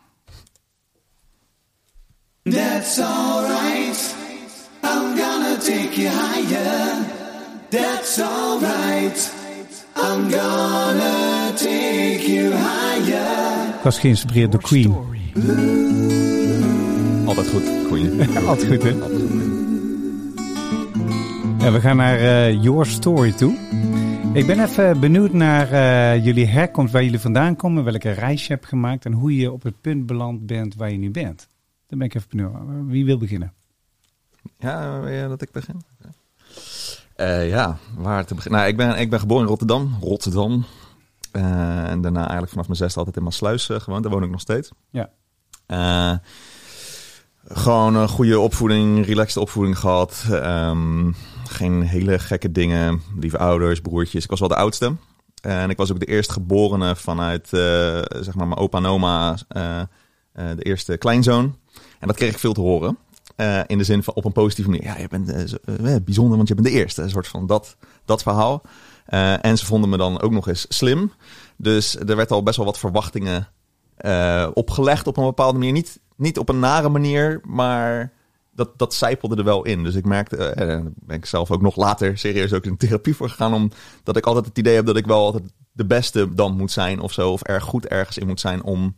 That's 2.43 2.99
alright. 2.99 4.15
I'm 4.83 5.17
gonna 5.17 5.57
take 5.57 6.01
you 6.01 6.09
higher. 6.09 7.14
That's 7.69 8.19
alright. 8.19 9.33
I'm 9.95 10.29
gonna 10.29 11.51
take 11.55 12.23
you 12.27 12.53
higher. 12.53 13.75
Ik 13.77 13.81
was 13.83 13.99
geïnspireerd 13.99 14.51
door 14.51 14.61
Queen. 14.61 14.93
Altijd 17.25 17.49
goed. 17.49 17.63
Ja, 18.33 18.41
altijd 18.41 18.67
goed, 18.71 18.83
hè? 18.83 18.89
Ja, 21.65 21.71
we 21.71 21.79
gaan 21.79 21.95
naar 21.97 22.19
eh, 22.19 22.63
Your 22.63 22.85
Story 22.85 23.31
toe. 23.31 23.53
Ik 24.33 24.45
ben 24.47 24.59
even 24.63 24.99
benieuwd 24.99 25.33
naar 25.33 25.71
eh, 25.71 26.25
jullie 26.25 26.45
herkomst, 26.45 26.93
waar 26.93 27.03
jullie 27.03 27.19
vandaan 27.19 27.55
komen, 27.55 27.83
welke 27.83 28.11
reis 28.11 28.47
je 28.47 28.53
hebt 28.53 28.65
gemaakt 28.65 29.05
en 29.05 29.13
hoe 29.13 29.35
je 29.35 29.51
op 29.51 29.63
het 29.63 29.81
punt 29.81 30.05
beland 30.05 30.45
bent 30.45 30.75
waar 30.75 30.91
je 30.91 30.97
nu 30.97 31.11
bent. 31.11 31.47
Daar 31.87 31.97
ben 31.99 32.07
ik 32.07 32.15
even 32.15 32.29
benieuwd. 32.29 32.51
Wie 32.87 33.05
wil 33.05 33.17
beginnen? 33.17 33.53
Ja, 34.59 34.99
wil 34.99 35.11
je 35.11 35.27
dat 35.27 35.41
ik 35.41 35.51
begin? 35.51 35.81
Eh, 37.15 37.49
ja, 37.49 37.77
waar 37.97 38.25
te 38.25 38.35
beginnen? 38.35 38.59
Nou, 38.59 38.71
ik 38.71 38.77
ben, 38.77 38.97
ik 38.99 39.09
ben 39.09 39.19
geboren 39.19 39.43
in 39.43 39.49
Rotterdam. 39.49 39.97
Rotterdam. 40.01 40.65
Eh, 41.31 41.89
en 41.89 42.01
daarna 42.01 42.19
eigenlijk 42.19 42.51
vanaf 42.51 42.65
mijn 42.65 42.77
zesde 42.77 42.97
altijd 42.97 43.17
in 43.17 43.23
Maasluis 43.23 43.69
uh, 43.69 43.79
gewoond. 43.79 44.03
Daar 44.03 44.11
woon 44.11 44.23
ik 44.23 44.29
nog 44.29 44.39
steeds. 44.39 44.71
Ja. 44.89 45.09
Gewoon 47.47 47.95
een 47.95 48.07
goede 48.07 48.39
opvoeding, 48.39 49.05
relaxed 49.05 49.37
opvoeding 49.37 49.79
gehad. 49.79 50.25
Um, 50.31 51.15
geen 51.47 51.81
hele 51.81 52.19
gekke 52.19 52.51
dingen. 52.51 53.01
Lieve 53.19 53.37
ouders, 53.37 53.79
broertjes. 53.79 54.23
Ik 54.23 54.29
was 54.29 54.39
wel 54.39 54.49
de 54.49 54.55
oudste. 54.55 54.95
En 55.41 55.69
ik 55.69 55.77
was 55.77 55.91
ook 55.91 55.99
de 55.99 56.05
eerstgeborene 56.05 56.95
vanuit, 56.95 57.47
zeg 58.19 58.35
maar, 58.35 58.47
mijn 58.47 58.59
opa 58.59 58.77
en 58.77 58.85
oma. 58.85 59.37
De 60.33 60.63
eerste 60.63 60.97
kleinzoon. 60.97 61.55
En 61.99 62.07
dat 62.07 62.15
kreeg 62.15 62.31
ik 62.31 62.39
veel 62.39 62.53
te 62.53 62.61
horen. 62.61 62.97
Uh, 63.37 63.59
in 63.67 63.77
de 63.77 63.83
zin 63.83 64.03
van 64.03 64.13
op 64.13 64.25
een 64.25 64.31
positieve 64.31 64.69
manier. 64.69 64.85
Ja, 64.85 64.97
je 64.97 65.07
bent 65.07 65.29
uh, 65.29 65.95
bijzonder, 66.03 66.35
want 66.35 66.47
je 66.47 66.55
bent 66.55 66.67
de 66.67 66.73
eerste. 66.73 67.01
Een 67.01 67.09
soort 67.09 67.27
van 67.27 67.47
dat, 67.47 67.75
dat 68.05 68.21
verhaal. 68.21 68.61
En 69.41 69.57
ze 69.57 69.65
vonden 69.65 69.89
me 69.89 69.97
dan 69.97 70.21
ook 70.21 70.31
nog 70.31 70.47
eens 70.47 70.65
slim. 70.69 71.11
Dus 71.57 71.97
er 71.97 72.15
werd 72.15 72.31
al 72.31 72.43
best 72.43 72.57
wel 72.57 72.65
wat 72.65 72.79
verwachtingen 72.79 73.47
opgelegd 74.53 75.07
op 75.07 75.17
een 75.17 75.23
bepaalde 75.23 75.57
manier. 75.57 75.73
Niet, 75.73 75.99
niet 76.15 76.37
op 76.37 76.49
een 76.49 76.59
nare 76.59 76.89
manier, 76.89 77.41
maar 77.43 78.11
dat, 78.51 78.77
dat 78.77 78.93
zijpelde 78.93 79.35
er 79.35 79.43
wel 79.43 79.65
in. 79.65 79.83
Dus 79.83 79.95
ik 79.95 80.05
merkte, 80.05 80.37
en 80.37 80.93
ben 80.95 81.17
ik 81.17 81.25
zelf 81.25 81.51
ook 81.51 81.61
nog 81.61 81.75
later 81.75 82.17
serieus 82.17 82.53
ook 82.53 82.65
in 82.65 82.77
therapie 82.77 83.15
voor 83.15 83.29
gegaan. 83.29 83.53
Omdat 83.53 84.17
ik 84.17 84.25
altijd 84.25 84.45
het 84.45 84.57
idee 84.57 84.75
heb 84.75 84.85
dat 84.85 84.97
ik 84.97 85.05
wel 85.05 85.25
altijd 85.25 85.43
de 85.71 85.85
beste 85.85 86.33
dan 86.33 86.57
moet 86.57 86.71
zijn 86.71 86.99
of 86.99 87.11
zo. 87.11 87.31
Of 87.31 87.41
erg 87.41 87.63
goed 87.63 87.85
ergens 87.85 88.17
in 88.17 88.27
moet 88.27 88.39
zijn 88.39 88.63
om 88.63 88.95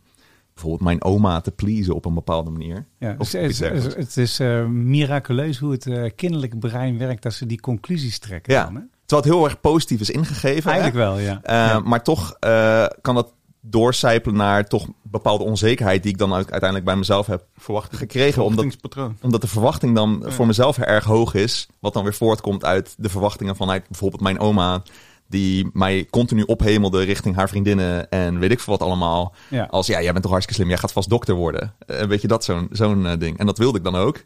bijvoorbeeld 0.60 0.90
mijn 0.90 1.02
oma 1.02 1.40
te 1.40 1.50
pleasen 1.50 1.94
op 1.94 2.04
een 2.04 2.14
bepaalde 2.14 2.50
manier. 2.50 2.86
Ja, 2.98 3.14
het, 3.18 3.34
is, 3.34 3.60
het, 3.60 3.74
is, 3.74 3.94
het 3.94 4.16
is 4.16 4.40
uh, 4.40 4.66
miraculeus 4.66 5.58
hoe 5.58 5.72
het 5.72 5.86
uh, 5.86 6.10
kinderlijke 6.16 6.56
brein 6.58 6.98
werkt 6.98 7.24
als 7.24 7.36
ze 7.36 7.46
die 7.46 7.60
conclusies 7.60 8.18
trekken. 8.18 8.52
Ja. 8.52 8.64
Dan, 8.64 8.74
hè? 8.74 8.80
Terwijl 9.06 9.28
het 9.28 9.38
heel 9.38 9.44
erg 9.44 9.60
positief 9.60 10.00
is 10.00 10.10
ingegeven. 10.10 10.70
Eigenlijk 10.70 11.04
hè? 11.04 11.10
wel, 11.10 11.18
ja. 11.18 11.34
Uh, 11.34 11.40
ja. 11.42 11.78
Maar 11.78 12.02
toch 12.02 12.36
uh, 12.46 12.86
kan 13.00 13.14
dat 13.14 13.32
doorcijpelen 13.60 14.36
naar 14.36 14.64
toch 14.64 14.86
bepaalde 15.02 15.44
onzekerheid 15.44 16.02
die 16.02 16.12
ik 16.12 16.18
dan 16.18 16.34
uiteindelijk 16.34 16.84
bij 16.84 16.96
mezelf 16.96 17.26
heb 17.26 17.46
Verwachting, 17.56 17.98
gekregen. 17.98 18.44
Omdat, 18.44 18.76
omdat 19.20 19.40
de 19.40 19.46
verwachting 19.46 19.94
dan 19.94 20.20
ja. 20.24 20.30
voor 20.30 20.46
mezelf 20.46 20.78
erg 20.78 21.04
hoog 21.04 21.34
is. 21.34 21.68
Wat 21.80 21.92
dan 21.92 22.02
weer 22.02 22.14
voortkomt 22.14 22.64
uit 22.64 22.94
de 22.98 23.08
verwachtingen 23.08 23.56
vanuit 23.56 23.88
bijvoorbeeld 23.88 24.22
mijn 24.22 24.40
oma 24.40 24.82
die 25.28 25.70
mij 25.72 26.06
continu 26.10 26.42
ophemelde 26.42 27.02
richting 27.02 27.36
haar 27.36 27.48
vriendinnen 27.48 28.10
en 28.10 28.38
weet 28.38 28.50
ik 28.50 28.60
veel 28.60 28.76
wat 28.78 28.86
allemaal. 28.86 29.34
Ja. 29.48 29.66
Als 29.70 29.86
ja, 29.86 30.02
jij 30.02 30.10
bent 30.10 30.22
toch 30.22 30.30
hartstikke 30.30 30.60
slim, 30.60 30.72
jij 30.72 30.80
gaat 30.80 30.92
vast 30.92 31.08
dokter 31.08 31.34
worden. 31.34 31.74
Uh, 31.86 32.00
weet 32.00 32.20
je 32.20 32.28
dat, 32.28 32.44
zo'n 32.44 32.68
zo'n 32.70 33.04
uh, 33.04 33.12
ding. 33.18 33.38
En 33.38 33.46
dat 33.46 33.58
wilde 33.58 33.78
ik 33.78 33.84
dan 33.84 33.94
ook. 33.94 34.22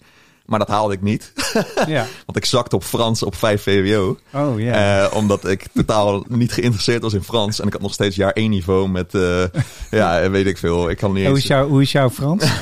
Maar 0.46 0.58
dat 0.58 0.68
haalde 0.68 0.94
ik 0.94 1.02
niet. 1.02 1.32
ja. 1.86 2.06
Want 2.26 2.36
ik 2.36 2.44
zakte 2.44 2.76
op 2.76 2.84
Frans 2.84 3.22
op 3.22 3.34
5 3.34 3.62
VWO. 3.62 4.18
Oh, 4.32 4.60
yeah. 4.60 5.10
uh, 5.10 5.16
omdat 5.16 5.48
ik 5.48 5.66
totaal 5.72 6.24
niet 6.28 6.52
geïnteresseerd 6.52 7.02
was 7.02 7.12
in 7.12 7.22
Frans. 7.22 7.60
En 7.60 7.66
ik 7.66 7.72
had 7.72 7.82
nog 7.82 7.92
steeds 7.92 8.16
jaar 8.16 8.32
1 8.32 8.50
niveau 8.50 8.88
met, 8.88 9.14
uh, 9.14 9.44
ja, 9.90 10.30
weet 10.30 10.46
ik 10.46 10.58
veel. 10.58 10.90
Ik 10.90 10.96
kan 10.96 11.12
niet 11.12 11.26
hoe, 11.26 11.36
is 11.36 11.46
jou, 11.46 11.68
hoe 11.68 11.82
is 11.82 11.92
jouw 11.92 12.10
Frans? 12.10 12.44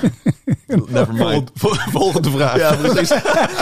Never 0.88 1.14
mind. 1.14 1.50
Volgende 1.90 2.30
vraag. 2.30 2.56
Ja, 2.56 2.76
precies. 2.76 3.08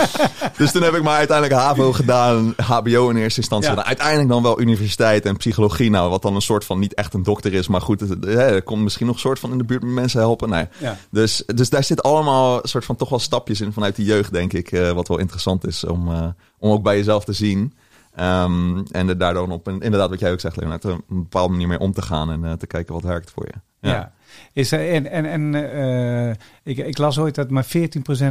dus 0.59 0.73
toen 0.73 0.83
heb 0.83 0.95
ik 0.95 1.03
maar 1.03 1.17
uiteindelijk 1.17 1.61
HAVO 1.61 1.93
gedaan, 1.93 2.55
HBO 2.57 3.09
in 3.09 3.17
eerste 3.17 3.41
instantie 3.41 3.71
Ja. 3.71 3.85
Uiteindelijk 3.85 4.29
dan 4.29 4.43
wel 4.43 4.61
universiteit 4.61 5.27
en 5.27 5.37
psychologie. 5.37 5.91
Nou, 5.91 6.11
wat 6.11 6.23
dan 6.23 6.35
een 6.35 6.41
soort 6.41 6.65
van 6.65 6.79
niet 6.79 6.95
echt 6.95 7.15
een 7.15 7.23
dokter 7.23 7.55
is. 7.55 7.69
Maar 7.69 7.81
goed, 7.81 8.01
het, 8.01 8.65
kon 8.65 8.83
misschien 8.83 9.07
nog 9.07 9.15
een 9.15 9.21
soort 9.21 9.39
van 9.39 9.51
in 9.51 9.59
de 9.59 9.65
buurt 9.65 9.83
met 9.83 9.93
mensen 9.93 10.21
helpen. 10.21 10.49
Nee. 10.49 10.67
Ja. 10.79 10.97
Dus, 11.11 11.43
dus 11.47 11.71
daar 11.71 11.85
zit 11.85 12.03
allemaal 12.03 12.63
een 12.63 12.69
soort 12.69 12.85
van 12.85 12.97
toch 12.97 13.09
wel 13.09 13.19
stapjes 13.19 13.61
in 13.61 13.73
vanuit 13.73 13.97
die 13.97 14.07
jeugd, 14.07 14.33
denk 14.33 14.53
ik. 14.53 14.73
Uh, 14.73 14.91
wat 14.91 15.09
wel 15.09 15.19
interessant 15.19 15.67
is 15.67 15.85
om, 15.85 16.09
uh, 16.09 16.27
om 16.59 16.71
ook 16.71 16.83
bij 16.83 16.97
jezelf 16.97 17.25
te 17.25 17.33
zien. 17.33 17.73
Um, 18.21 18.83
en 18.91 19.09
er 19.09 19.19
daardoor 19.19 19.49
op 19.49 19.67
een, 19.67 19.81
inderdaad 19.81 20.11
wat 20.11 20.21
jij 20.21 20.33
ook 20.33 20.41
zegt, 20.41 20.57
Leonard, 20.57 20.85
een 20.85 21.03
bepaalde 21.09 21.53
manier 21.53 21.69
mee 21.69 21.79
om 21.79 21.93
te 21.93 22.03
gaan 22.03 22.31
en 22.31 22.45
uh, 22.45 22.53
te 22.53 22.67
kijken 22.67 22.95
wat 22.95 23.03
werkt 23.03 23.31
voor 23.31 23.47
je. 23.47 23.89
Ja. 23.89 23.95
ja. 23.95 24.13
Is 24.53 24.73
er, 24.73 24.91
en 24.93 25.11
en, 25.11 25.25
en 25.25 25.73
eh, 25.73 26.35
ik, 26.63 26.79
ik 26.79 26.99
las 26.99 27.19
ooit 27.19 27.35
dat 27.35 27.51
maar 27.51 27.67
14% 27.67 27.69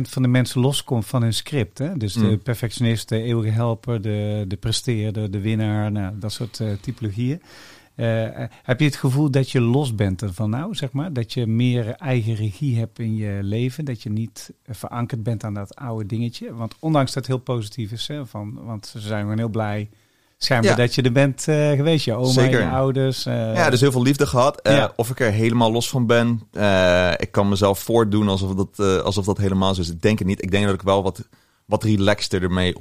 van 0.01 0.21
de 0.21 0.27
mensen 0.27 0.61
loskomt 0.61 1.05
van 1.05 1.21
hun 1.21 1.33
script. 1.33 1.77
Hè? 1.77 1.97
Dus 1.97 2.13
de 2.13 2.25
Mm. 2.25 2.41
perfectionist, 2.41 3.09
de 3.09 3.21
eeuwige 3.21 3.53
helper, 3.53 4.01
de, 4.01 4.45
de 4.47 4.57
presteerder, 4.57 5.31
de 5.31 5.39
winnaar, 5.41 5.91
nou, 5.91 6.13
dat 6.19 6.31
soort 6.31 6.59
eh, 6.59 6.67
typologieën. 6.81 7.41
Eh, 7.95 8.27
heb 8.63 8.79
je 8.79 8.85
het 8.85 8.95
gevoel 8.95 9.31
dat 9.31 9.51
je 9.51 9.61
los 9.61 9.95
bent 9.95 10.21
ervan 10.21 10.49
nou, 10.49 10.75
zeg 10.75 10.91
maar? 10.91 11.13
Dat 11.13 11.33
je 11.33 11.47
meer 11.47 11.89
eigen 11.89 12.35
regie 12.35 12.77
hebt 12.77 12.99
in 12.99 13.15
je 13.15 13.39
leven? 13.41 13.85
Dat 13.85 14.03
je 14.03 14.09
niet 14.09 14.53
verankerd 14.67 15.23
bent 15.23 15.43
aan 15.43 15.53
dat 15.53 15.75
oude 15.75 16.05
dingetje? 16.05 16.53
Want 16.53 16.75
ondanks 16.79 17.13
dat 17.13 17.25
het 17.25 17.33
heel 17.35 17.43
positief 17.43 17.91
is, 17.91 18.07
hè, 18.07 18.25
van, 18.25 18.59
want 18.63 18.85
ze 18.87 18.99
zijn 18.99 19.21
gewoon 19.21 19.37
heel 19.37 19.49
blij 19.49 19.89
schijnbaar 20.37 20.71
Ja. 20.71 20.77
dat 20.77 20.95
je 20.95 21.01
er 21.01 21.11
bent 21.11 21.47
eh, 21.47 21.71
geweest. 21.71 22.05
Je 22.05 22.13
oma, 22.13 22.31
Zeker. 22.31 22.59
je 22.59 22.67
ouders. 22.69 23.25
eh, 23.25 23.53
Ja, 23.55 23.69
dus 23.69 23.81
heel 23.81 23.91
veel 23.91 24.01
liefde 24.01 24.27
gehad. 24.27 24.61
Eh, 24.61 24.75
Ja. 24.75 24.91
Of 24.95 25.09
ik 25.09 25.19
er 25.19 25.31
helemaal 25.31 25.71
los 25.71 25.89
van 25.89 26.05
ben. 26.05 26.41
ik 27.17 27.31
kan 27.31 27.49
mezelf 27.49 27.79
voordoen 27.79 28.27
alsof 28.27 28.53
dat, 28.53 29.03
alsof 29.03 29.25
dat 29.25 29.37
helemaal 29.37 29.75
zo 29.75 29.81
is. 29.81 29.89
Ik 29.91 30.01
denk 30.01 30.19
het 30.19 30.27
niet. 30.27 30.41
Ik 30.43 30.51
denk 30.51 30.65
dat 30.65 30.73
ik 30.73 30.81
wel 30.81 31.03
wat, 31.03 31.27
wat 31.65 31.83
relaxter 31.83 32.43
ermee 32.43 32.75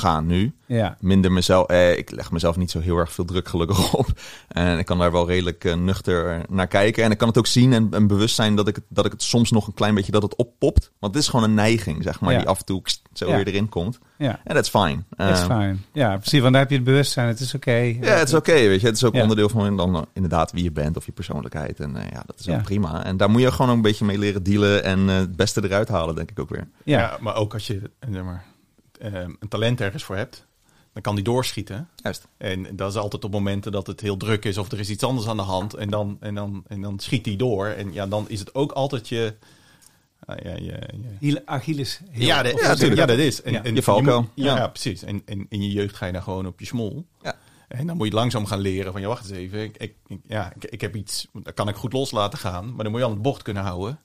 omga 0.00 0.20
nu. 0.20 0.52
ja. 0.66 0.96
Minder 1.00 1.32
mezelf. 1.32 1.66
Eh, 1.66 1.96
ik 1.98 2.10
leg 2.10 2.30
mezelf 2.32 2.56
niet 2.56 2.70
zo 2.70 2.80
heel 2.80 2.96
erg 2.96 3.12
veel 3.12 3.24
druk 3.24 3.48
gelukkig 3.48 3.94
op. 3.94 4.06
En 4.48 4.78
ik 4.78 4.84
kan 4.86 4.98
daar 4.98 5.12
wel 5.12 5.26
redelijk 5.26 5.64
eh, 5.64 5.74
nuchter 5.74 6.40
naar 6.48 6.66
kijken. 6.66 7.04
En 7.04 7.10
ik 7.10 7.18
kan 7.18 7.28
het 7.28 7.38
ook 7.38 7.46
zien 7.46 7.72
en, 7.72 7.88
en 7.90 8.06
bewust 8.06 8.34
zijn 8.34 8.54
dat 8.56 8.68
ik, 8.68 8.74
het, 8.74 8.84
dat 8.88 9.04
ik 9.06 9.12
het 9.12 9.22
soms 9.22 9.50
nog 9.50 9.66
een 9.66 9.74
klein 9.74 9.94
beetje 9.94 10.12
dat 10.12 10.22
het 10.22 10.36
oppopt. 10.36 10.90
Want 10.98 11.14
het 11.14 11.22
is 11.22 11.28
gewoon 11.28 11.44
een 11.44 11.54
neiging, 11.54 12.02
zeg 12.02 12.20
maar, 12.20 12.32
Ja. 12.32 12.38
die 12.38 12.48
af 12.48 12.58
en 12.58 12.64
toe 12.64 12.82
kst, 12.82 13.02
zo 13.12 13.28
Ja. 13.28 13.36
weer 13.36 13.46
erin 13.46 13.68
komt. 13.68 13.98
Ja, 14.18 14.40
En 14.44 14.54
dat 14.54 14.64
is 14.64 14.70
fijn. 14.70 15.06
dat 15.16 15.30
is 15.30 15.40
Eh, 15.40 15.46
fijn. 15.46 15.84
Ja, 15.92 16.16
precies. 16.16 16.40
Want 16.40 16.52
daar 16.52 16.62
heb 16.62 16.70
je 16.70 16.76
het 16.76 16.84
bewustzijn. 16.84 17.28
Het 17.28 17.40
is 17.40 17.54
oké. 17.54 17.72
Ja, 17.72 17.98
het 18.00 18.28
is 18.28 18.34
oké, 18.34 18.52
weet 18.52 18.80
je. 18.80 18.86
Het 18.86 18.96
is 18.96 19.04
ook 19.04 19.14
Ja. 19.14 19.20
onderdeel 19.22 19.48
van 19.48 19.76
dan 19.76 19.94
eh, 19.96 20.02
inderdaad 20.12 20.52
wie 20.52 20.62
je 20.62 20.72
bent 20.72 20.96
of 20.96 21.06
je 21.06 21.12
persoonlijkheid. 21.12 21.80
En 21.80 21.94
ja, 22.12 22.22
dat 22.26 22.38
is 22.38 22.46
wel 22.46 22.60
prima. 22.60 23.04
En 23.04 23.16
daar 23.16 23.30
moet 23.30 23.40
je 23.40 23.52
gewoon 23.52 23.70
ook 23.70 23.76
een 23.76 23.82
beetje 23.82 24.04
mee 24.04 24.18
leren 24.18 24.42
dealen 24.42 24.84
en 24.84 24.98
het 25.08 25.36
beste 25.36 25.64
eruit 25.64 25.88
halen, 25.88 26.14
denk 26.14 26.30
ik 26.30 26.38
ook 26.38 26.48
weer. 26.50 26.68
Ja. 26.84 26.98
Ja. 26.98 27.16
maar 27.20 27.34
ook 27.36 27.52
als 27.52 27.66
je 27.66 27.90
zeg 28.12 28.22
maar, 28.22 28.44
een 29.00 29.48
talent 29.48 29.80
ergens 29.80 30.04
voor 30.04 30.16
hebt, 30.16 30.46
dan 30.92 31.02
kan 31.02 31.14
die 31.14 31.24
doorschieten. 31.24 31.88
Juist. 31.96 32.28
En 32.36 32.76
dat 32.76 32.90
is 32.90 32.96
altijd 32.96 33.24
op 33.24 33.32
momenten 33.32 33.72
dat 33.72 33.86
het 33.86 34.00
heel 34.00 34.16
druk 34.16 34.44
is 34.44 34.58
of 34.58 34.72
er 34.72 34.78
is 34.80 34.90
iets 34.90 35.02
anders 35.04 35.28
aan 35.28 35.36
de 35.36 35.42
hand. 35.42 35.74
En 35.74 35.90
dan, 35.90 36.16
en 36.20 36.34
dan, 36.34 36.64
en 36.66 36.80
dan 36.80 36.98
schiet 36.98 37.24
die 37.24 37.36
door. 37.36 37.66
En 37.66 37.92
ja, 37.92 38.06
dan 38.06 38.28
is 38.28 38.40
het 38.40 38.54
ook 38.54 38.72
altijd 38.72 39.08
je... 39.08 39.34
ah, 40.24 40.36
ja, 40.42 40.54
je- 40.56 40.86
Heel 41.20 41.40
Achilles. 41.44 42.00
heel- 42.10 42.26
ja, 42.26 42.42
de- 42.42 42.48
ja, 42.48 42.66
natuurlijk. 42.68 43.00
ja, 43.00 43.06
dat 43.06 43.18
is. 43.18 43.42
En, 43.42 43.52
Ja. 43.52 43.62
en 43.64 43.74
Je 43.74 43.82
ja, 44.34 44.56
Ja. 44.56 44.68
precies. 44.68 45.02
En, 45.02 45.22
en 45.24 45.46
in 45.48 45.62
je 45.62 45.70
jeugd 45.72 45.96
ga 45.96 46.06
je 46.06 46.12
dan 46.12 46.22
gewoon 46.22 46.46
op 46.46 46.60
je 46.60 46.66
smol. 46.66 47.06
Ja. 47.22 47.36
En 47.68 47.86
dan 47.86 47.96
moet 47.96 48.06
je 48.08 48.14
langzaam 48.14 48.46
gaan 48.46 48.58
leren 48.60 48.92
van, 48.92 49.00
ja, 49.00 49.06
wacht 49.06 49.28
eens 49.28 49.38
even. 49.38 49.62
Ik, 49.62 49.76
ik, 49.76 49.94
ik- 50.06 50.20
ja, 50.26 50.52
ik, 50.56 50.64
ik 50.64 50.80
heb 50.80 50.96
iets, 50.96 51.26
dat 51.32 51.54
kan 51.54 51.68
ik 51.68 51.74
goed 51.76 51.92
los 51.92 52.10
laten 52.10 52.38
gaan. 52.38 52.74
Maar 52.74 52.82
dan 52.82 52.90
moet 52.92 53.00
je 53.00 53.06
aan 53.06 53.12
het 53.12 53.22
bocht 53.22 53.42
kunnen 53.42 53.62
houden. 53.62 53.98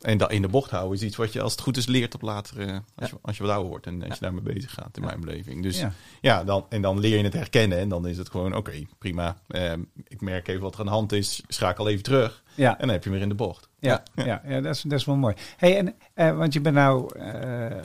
En 0.00 0.18
dat 0.18 0.32
in 0.32 0.42
de 0.42 0.48
bocht 0.48 0.70
houden 0.70 0.96
is 0.96 1.02
iets 1.02 1.16
wat 1.16 1.32
je 1.32 1.40
als 1.40 1.52
het 1.52 1.60
goed 1.60 1.76
is 1.76 1.86
leert 1.86 2.14
op 2.14 2.22
later, 2.22 2.82
als, 2.96 3.10
je, 3.10 3.16
als 3.22 3.36
je 3.36 3.42
wat 3.42 3.52
ouder 3.52 3.70
wordt. 3.70 3.86
En 3.86 4.02
als 4.02 4.14
je 4.14 4.20
daarmee 4.20 4.54
bezig 4.54 4.72
gaat, 4.72 4.96
in 4.96 5.04
mijn 5.04 5.20
beleving. 5.20 5.62
Dus 5.62 5.78
Ja. 5.78 5.92
ja, 6.20 6.44
dan, 6.44 6.66
en 6.68 6.82
dan 6.82 6.98
leer 6.98 7.16
je 7.16 7.24
het 7.24 7.32
herkennen. 7.32 7.78
En 7.78 7.88
dan 7.88 8.06
is 8.06 8.18
het 8.18 8.30
gewoon, 8.30 8.54
oké, 8.56 8.86
prima. 8.98 9.36
Ehm, 9.48 9.80
ik 10.08 10.20
merk 10.20 10.48
even 10.48 10.62
wat 10.62 10.74
er 10.74 10.80
aan 10.80 10.86
de 10.86 10.92
hand 10.92 11.12
is. 11.12 11.42
Schakel 11.48 11.88
even 11.88 12.02
terug. 12.02 12.42
Ja. 12.56 12.70
En 12.70 12.76
dan 12.78 12.88
heb 12.88 12.98
je 13.04 13.10
hem 13.10 13.12
weer 13.12 13.22
in 13.22 13.28
de 13.28 13.34
bocht. 13.44 13.68
Ja, 13.78 14.02
ja. 14.14 14.42
ja, 14.46 14.60
dat, 14.60 14.74
is, 14.74 14.82
dat 14.82 14.98
is 14.98 15.04
wel 15.04 15.16
mooi. 15.16 15.34
Hey, 15.56 15.78
en, 15.78 15.94
eh, 16.14 16.36
want 16.36 16.52
je 16.52 16.60
bent 16.60 16.74
nou 16.74 17.18
eh, 17.18 17.76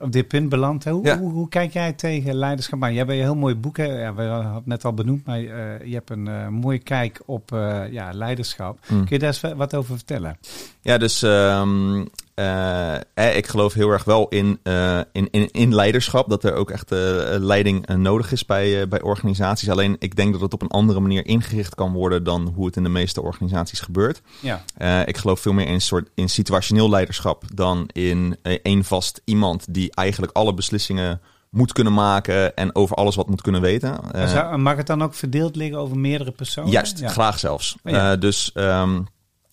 op 0.00 0.12
dit 0.12 0.28
punt 0.28 0.48
beland. 0.48 0.84
Hoe, 0.84 1.04
Ja. 1.04 1.18
hoe, 1.18 1.32
hoe 1.32 1.48
kijk 1.48 1.72
jij 1.72 1.92
tegen 1.92 2.34
leiderschap 2.34 2.82
aan? 2.82 2.92
Je 2.92 2.98
hebt 2.98 3.10
een 3.10 3.16
heel 3.16 3.34
mooi 3.36 3.54
boek, 3.54 3.76
hè? 3.76 3.84
Ja, 4.02 4.14
we 4.14 4.22
hadden 4.22 4.54
het 4.54 4.66
net 4.66 4.84
al 4.84 4.92
benoemd, 4.94 5.26
maar 5.26 5.38
eh, 5.38 5.86
je 5.86 5.94
hebt 5.94 6.10
een 6.10 6.52
mooie 6.52 6.78
kijk 6.78 7.22
op 7.26 7.50
ja, 7.90 8.12
leiderschap. 8.12 8.78
Mm. 8.88 8.98
Kun 8.98 9.06
je 9.08 9.18
daar 9.18 9.28
eens 9.42 9.54
wat 9.56 9.74
over 9.74 9.96
vertellen? 9.96 10.38
Ja, 10.80 10.98
dus 10.98 11.22
ehm, 11.22 12.04
eh, 12.34 12.94
eh, 12.94 13.36
ik 13.36 13.46
geloof 13.46 13.72
heel 13.72 13.90
erg 13.90 14.04
wel 14.04 14.28
in, 14.28 14.58
eh, 14.62 15.00
in, 15.12 15.28
in, 15.30 15.50
in 15.50 15.74
leiderschap. 15.74 16.28
Dat 16.28 16.44
er 16.44 16.54
ook 16.54 16.70
echt 16.70 16.92
eh, 16.92 16.98
leiding 17.38 17.86
nodig 17.86 18.32
is 18.32 18.46
bij, 18.46 18.88
bij 18.88 19.02
organisaties. 19.02 19.70
Alleen 19.70 19.96
ik 19.98 20.16
denk 20.16 20.32
dat 20.32 20.40
het 20.40 20.52
op 20.52 20.62
een 20.62 20.68
andere 20.68 21.00
manier 21.00 21.26
ingericht 21.26 21.74
kan 21.74 21.92
worden 21.92 22.24
dan 22.24 22.52
hoe 22.54 22.66
het 22.66 22.76
in 22.76 22.82
de 22.82 22.88
meeste 22.88 23.22
organisaties 23.22 23.80
gebeurt. 23.80 24.22
Ja, 24.40 24.62
ik 25.06 25.16
geloof 25.16 25.40
veel 25.40 25.52
meer 25.52 25.66
in, 25.66 25.80
soort, 25.80 26.08
in 26.14 26.28
situationeel 26.28 26.88
leiderschap 26.90 27.42
dan 27.54 27.88
in 27.92 28.36
één 28.62 28.84
vast 28.84 29.20
iemand 29.24 29.74
die 29.74 29.94
eigenlijk 29.94 30.32
alle 30.36 30.54
beslissingen 30.54 31.20
moet 31.50 31.72
kunnen 31.72 31.92
maken 31.94 32.56
en 32.56 32.74
over 32.74 32.96
alles 32.96 33.14
wat 33.16 33.28
moet 33.28 33.42
kunnen 33.42 33.60
weten. 33.60 34.12
En 34.12 34.28
zou- 34.28 34.58
mag 34.58 34.76
het 34.76 34.86
dan 34.86 35.02
ook 35.02 35.14
verdeeld 35.14 35.56
liggen 35.56 35.78
over 35.78 35.98
meerdere 35.98 36.30
personen? 36.30 36.70
Juist, 36.70 36.98
Ja. 36.98 37.08
graag 37.08 37.38
zelfs. 37.38 37.76
Ja. 37.84 38.12
Eh, 38.12 38.20
dus 38.20 38.50
ehm, 38.54 39.00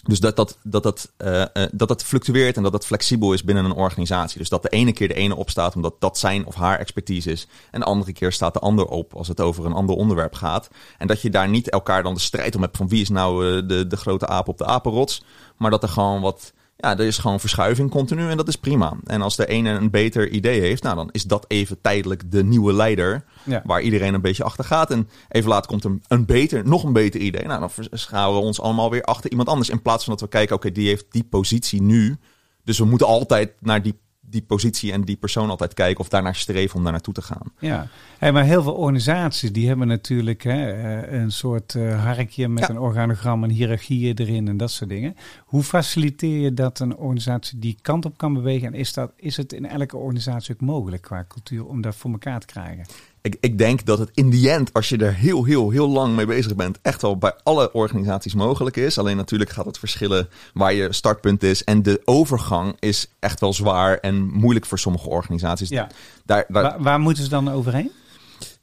dus 0.04 0.20
dat, 0.20 0.36
dat, 0.36 0.58
dat, 0.64 0.84
dat, 0.84 1.12
eh, 1.18 1.42
eh, 1.42 1.70
dat 1.72 2.04
fluctueert 2.04 2.58
en 2.58 2.64
dat 2.64 2.72
dat 2.72 2.86
flexibel 2.86 3.34
is 3.34 3.44
binnen 3.44 3.66
een 3.66 3.74
organisatie. 3.74 4.38
Dus 4.38 4.50
dat 4.50 4.62
de 4.62 4.70
ene 4.70 4.94
keer 4.94 5.08
de 5.08 5.14
ene 5.14 5.36
opstaat 5.36 5.76
omdat 5.76 5.96
dat 6.00 6.18
zijn 6.18 6.46
of 6.46 6.56
haar 6.56 6.80
expertise 6.80 7.32
is. 7.32 7.48
En 7.72 7.80
de 7.80 7.86
andere 7.86 8.14
keer 8.14 8.32
staat 8.32 8.54
de 8.54 8.60
ander 8.60 8.86
op 8.86 9.14
als 9.14 9.28
het 9.28 9.42
over 9.42 9.66
een 9.66 9.74
ander 9.74 9.96
onderwerp 9.96 10.34
gaat. 10.34 10.70
En 10.98 11.08
dat 11.08 11.22
je 11.22 11.30
daar 11.30 11.50
niet 11.50 11.70
elkaar 11.70 12.04
dan 12.04 12.14
de 12.14 12.20
strijd 12.20 12.56
om 12.56 12.62
hebt 12.62 12.78
van 12.78 12.88
wie 12.88 13.02
is 13.02 13.10
nou 13.10 13.58
eh, 13.58 13.68
de, 13.68 13.88
de 13.88 13.98
grote 13.98 14.28
aap 14.28 14.48
op 14.48 14.58
de 14.58 14.66
apenrots. 14.66 15.24
Maar 15.58 15.72
dat 15.72 15.84
er 15.84 15.90
gewoon 15.90 16.22
wat... 16.22 16.54
Ja, 16.82 16.98
er 16.98 17.06
is 17.06 17.18
gewoon 17.18 17.40
verschuiving 17.40 17.90
continu 17.90 18.30
en 18.30 18.38
dat 18.38 18.48
is 18.48 18.56
prima. 18.56 18.94
En 19.06 19.22
als 19.22 19.36
de 19.36 19.48
ene 19.48 19.70
een 19.70 19.90
beter 19.90 20.30
idee 20.30 20.60
heeft, 20.60 20.84
nou 20.84 20.96
dan 20.96 21.10
is 21.12 21.24
dat 21.24 21.46
even 21.48 21.82
tijdelijk 21.82 22.32
de 22.32 22.44
nieuwe 22.44 22.74
leider. 22.74 23.24
Ja. 23.44 23.62
Waar 23.66 23.82
iedereen 23.82 24.14
een 24.14 24.22
beetje 24.22 24.44
achter 24.44 24.64
gaat. 24.64 24.92
En 24.92 25.10
even 25.30 25.50
later 25.50 25.70
komt 25.70 25.84
er 25.84 25.98
een 26.08 26.26
beter, 26.26 26.68
nog 26.68 26.84
een 26.84 26.94
beter 26.94 27.20
idee. 27.20 27.46
Nou, 27.46 27.60
dan 27.60 27.72
verschuiven 27.72 28.34
we 28.34 28.46
ons 28.46 28.62
allemaal 28.62 28.90
weer 28.90 29.04
achter 29.04 29.30
iemand 29.30 29.50
anders. 29.50 29.70
In 29.70 29.82
plaats 29.82 30.04
van 30.04 30.14
dat 30.14 30.22
we 30.22 30.28
kijken, 30.28 30.56
oké, 30.56 30.72
die 30.72 30.88
heeft 30.88 31.06
die 31.10 31.24
positie 31.24 31.82
nu. 31.82 32.18
Dus 32.64 32.78
we 32.78 32.86
moeten 32.86 33.08
altijd 33.08 33.54
naar 33.60 33.82
die, 33.82 34.00
die 34.32 34.42
positie 34.42 34.92
en 34.92 35.02
die 35.02 35.16
persoon 35.16 35.50
altijd 35.50 35.74
kijken. 35.74 36.00
Of 36.00 36.10
daarnaar 36.10 36.36
streven 36.36 36.76
om 36.76 36.84
daar 36.84 36.92
naartoe 36.92 37.14
te 37.14 37.22
gaan. 37.22 37.52
Ja, 37.60 37.88
hey, 38.18 38.32
maar 38.32 38.44
heel 38.44 38.64
veel 38.64 38.74
organisaties 38.74 39.52
die 39.52 39.68
hebben 39.68 39.88
natuurlijk 39.88 40.44
hè, 40.44 40.72
eh, 40.72 41.20
een 41.22 41.32
soort 41.32 41.76
eh, 41.76 42.04
harkje 42.04 42.48
met 42.48 42.64
Ja. 42.64 42.70
een 42.70 42.80
organogram 42.80 43.44
en 43.44 43.50
hiërarchieën 43.50 44.18
erin 44.18 44.48
en 44.48 44.58
dat 44.58 44.72
soort 44.72 44.90
dingen. 44.90 45.16
Hoe 45.46 45.64
faciliteer 45.64 46.40
je 46.40 46.54
dat 46.54 46.80
een 46.80 46.96
organisatie 46.96 47.60
die 47.60 47.78
kant 47.82 48.06
op 48.06 48.18
kan 48.18 48.34
bewegen? 48.34 48.68
En 48.68 48.74
is, 48.74 48.94
dat, 48.94 49.12
is 49.16 49.38
het 49.38 49.54
in 49.54 49.66
elke 49.66 49.98
organisatie 49.98 50.54
ook 50.54 50.62
mogelijk 50.62 51.02
qua 51.02 51.26
cultuur 51.28 51.66
om 51.66 51.82
dat 51.82 51.96
voor 51.96 52.12
elkaar 52.12 52.40
te 52.40 52.46
krijgen? 52.46 52.86
Ik, 53.22 53.38
ik 53.40 53.58
denk 53.58 53.86
dat 53.86 54.00
het 54.00 54.10
in 54.14 54.30
die 54.30 54.52
end, 54.52 54.74
als 54.74 54.90
je 54.90 54.98
er 54.98 55.14
heel, 55.14 55.44
heel, 55.44 55.70
heel 55.70 55.90
lang 55.90 56.16
mee 56.16 56.26
bezig 56.26 56.56
bent, 56.56 56.80
echt 56.82 57.02
wel 57.02 57.18
bij 57.18 57.34
alle 57.44 57.74
organisaties 57.74 58.34
mogelijk 58.34 58.78
is. 58.78 58.98
Alleen 58.98 59.18
natuurlijk 59.18 59.50
gaat 59.50 59.66
het 59.66 59.80
verschillen 59.80 60.30
waar 60.54 60.74
je 60.74 60.94
startpunt 60.94 61.44
is. 61.44 61.64
En 61.64 61.84
de 61.84 62.02
overgang 62.06 62.76
is 62.80 63.08
echt 63.20 63.40
wel 63.40 63.54
zwaar 63.54 63.98
en 63.98 64.32
moeilijk 64.32 64.66
voor 64.66 64.80
sommige 64.80 65.10
organisaties. 65.10 65.70
Ja. 65.70 65.88
Daar, 66.26 66.46
daar, 66.48 66.64
Waar, 66.64 66.82
waar 66.82 67.00
moeten 67.00 67.24
ze 67.24 67.30
dan 67.30 67.52
overheen? 67.52 67.92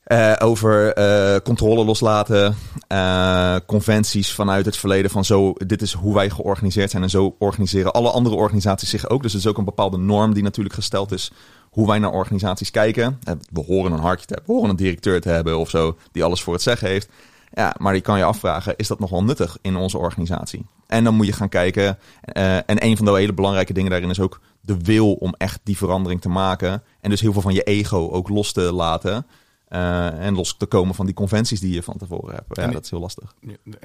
Eh, 0.09 0.33
over 0.39 0.93
eh, 0.93 1.37
controle 1.45 1.85
loslaten, 1.85 2.57
eh, 2.87 3.57
conventies 3.67 4.33
vanuit 4.33 4.65
het 4.65 4.77
verleden 4.77 5.11
van 5.11 5.25
zo, 5.25 5.53
dit 5.53 5.83
is 5.83 5.93
hoe 5.93 6.15
wij 6.15 6.31
georganiseerd 6.31 6.91
zijn 6.91 7.03
en 7.03 7.11
zo 7.11 7.37
organiseren 7.39 7.93
alle 7.93 8.11
andere 8.11 8.37
organisaties 8.37 8.91
zich 8.91 9.09
ook. 9.09 9.23
Dus 9.23 9.33
het 9.33 9.43
is 9.43 9.49
ook 9.49 9.59
een 9.59 9.65
bepaalde 9.65 9.99
norm 9.99 10.35
die 10.35 10.43
natuurlijk 10.43 10.75
gesteld 10.75 11.13
is 11.13 11.33
hoe 11.71 11.87
wij 11.87 11.99
naar 11.99 12.13
organisaties 12.13 12.71
kijken. 12.71 13.19
Eh, 13.23 13.35
We 13.53 13.61
horen 13.65 13.93
een 13.93 13.99
hartje 13.99 14.27
te 14.27 14.35
hebben, 14.35 14.51
we 14.51 14.57
horen 14.59 14.71
een 14.71 14.77
directeur 14.85 15.21
te 15.21 15.29
hebben 15.29 15.59
of 15.59 15.71
zo, 15.71 15.99
die 16.13 16.25
alles 16.25 16.43
voor 16.43 16.53
het 16.53 16.63
zeggen 16.63 16.89
heeft. 16.89 17.09
Ja, 17.53 17.75
maar 17.79 17.95
je 17.95 18.01
kan 18.01 18.19
je 18.19 18.25
afvragen, 18.25 18.77
is 18.77 18.89
dat 18.89 18.99
nog 18.99 19.11
wel 19.11 19.25
nuttig 19.25 19.59
in 19.63 19.77
onze 19.77 19.99
organisatie? 19.99 20.67
En 20.87 21.05
dan 21.05 21.15
moet 21.15 21.27
je 21.27 21.33
gaan 21.33 21.49
kijken. 21.49 21.99
eh, 22.23 22.57
en 22.57 22.85
een 22.85 22.97
van 22.97 23.07
de 23.07 23.13
hele 23.17 23.33
belangrijke 23.35 23.73
dingen 23.73 23.91
daarin 23.91 24.11
is 24.11 24.21
ook 24.21 24.41
de 24.61 24.79
wil 24.83 25.13
om 25.15 25.35
echt 25.39 25.61
die 25.63 25.77
verandering 25.77 26.21
te 26.21 26.29
maken. 26.29 26.83
En 27.01 27.11
dus 27.11 27.21
heel 27.21 27.33
veel 27.33 27.43
van 27.43 27.55
je 27.55 27.63
ego 27.63 28.09
ook 28.11 28.29
los 28.29 28.53
te 28.53 28.73
laten. 28.73 29.27
eh, 29.69 30.27
en 30.27 30.35
los 30.35 30.57
te 30.57 30.67
komen 30.67 30.95
van 30.95 31.07
die 31.07 31.15
conventies 31.15 31.61
die 31.61 31.75
je 31.75 31.83
van 31.83 31.97
tevoren 31.97 32.35
hebt. 32.35 32.57
Ja, 32.57 32.63
En- 32.63 32.73
dat 32.73 32.85
is 32.85 32.91
heel 32.91 33.01
lastig. 33.01 33.35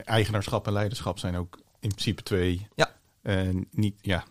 Eigenaarschap 0.05 0.67
en 0.67 0.73
leiderschap 0.73 1.19
zijn 1.19 1.35
ook 1.35 1.59
in 1.79 1.89
principe 1.89 2.23
twee 2.23 2.67
Ja. 2.75 2.89
niet, 3.71 3.95
ja, 4.01 4.23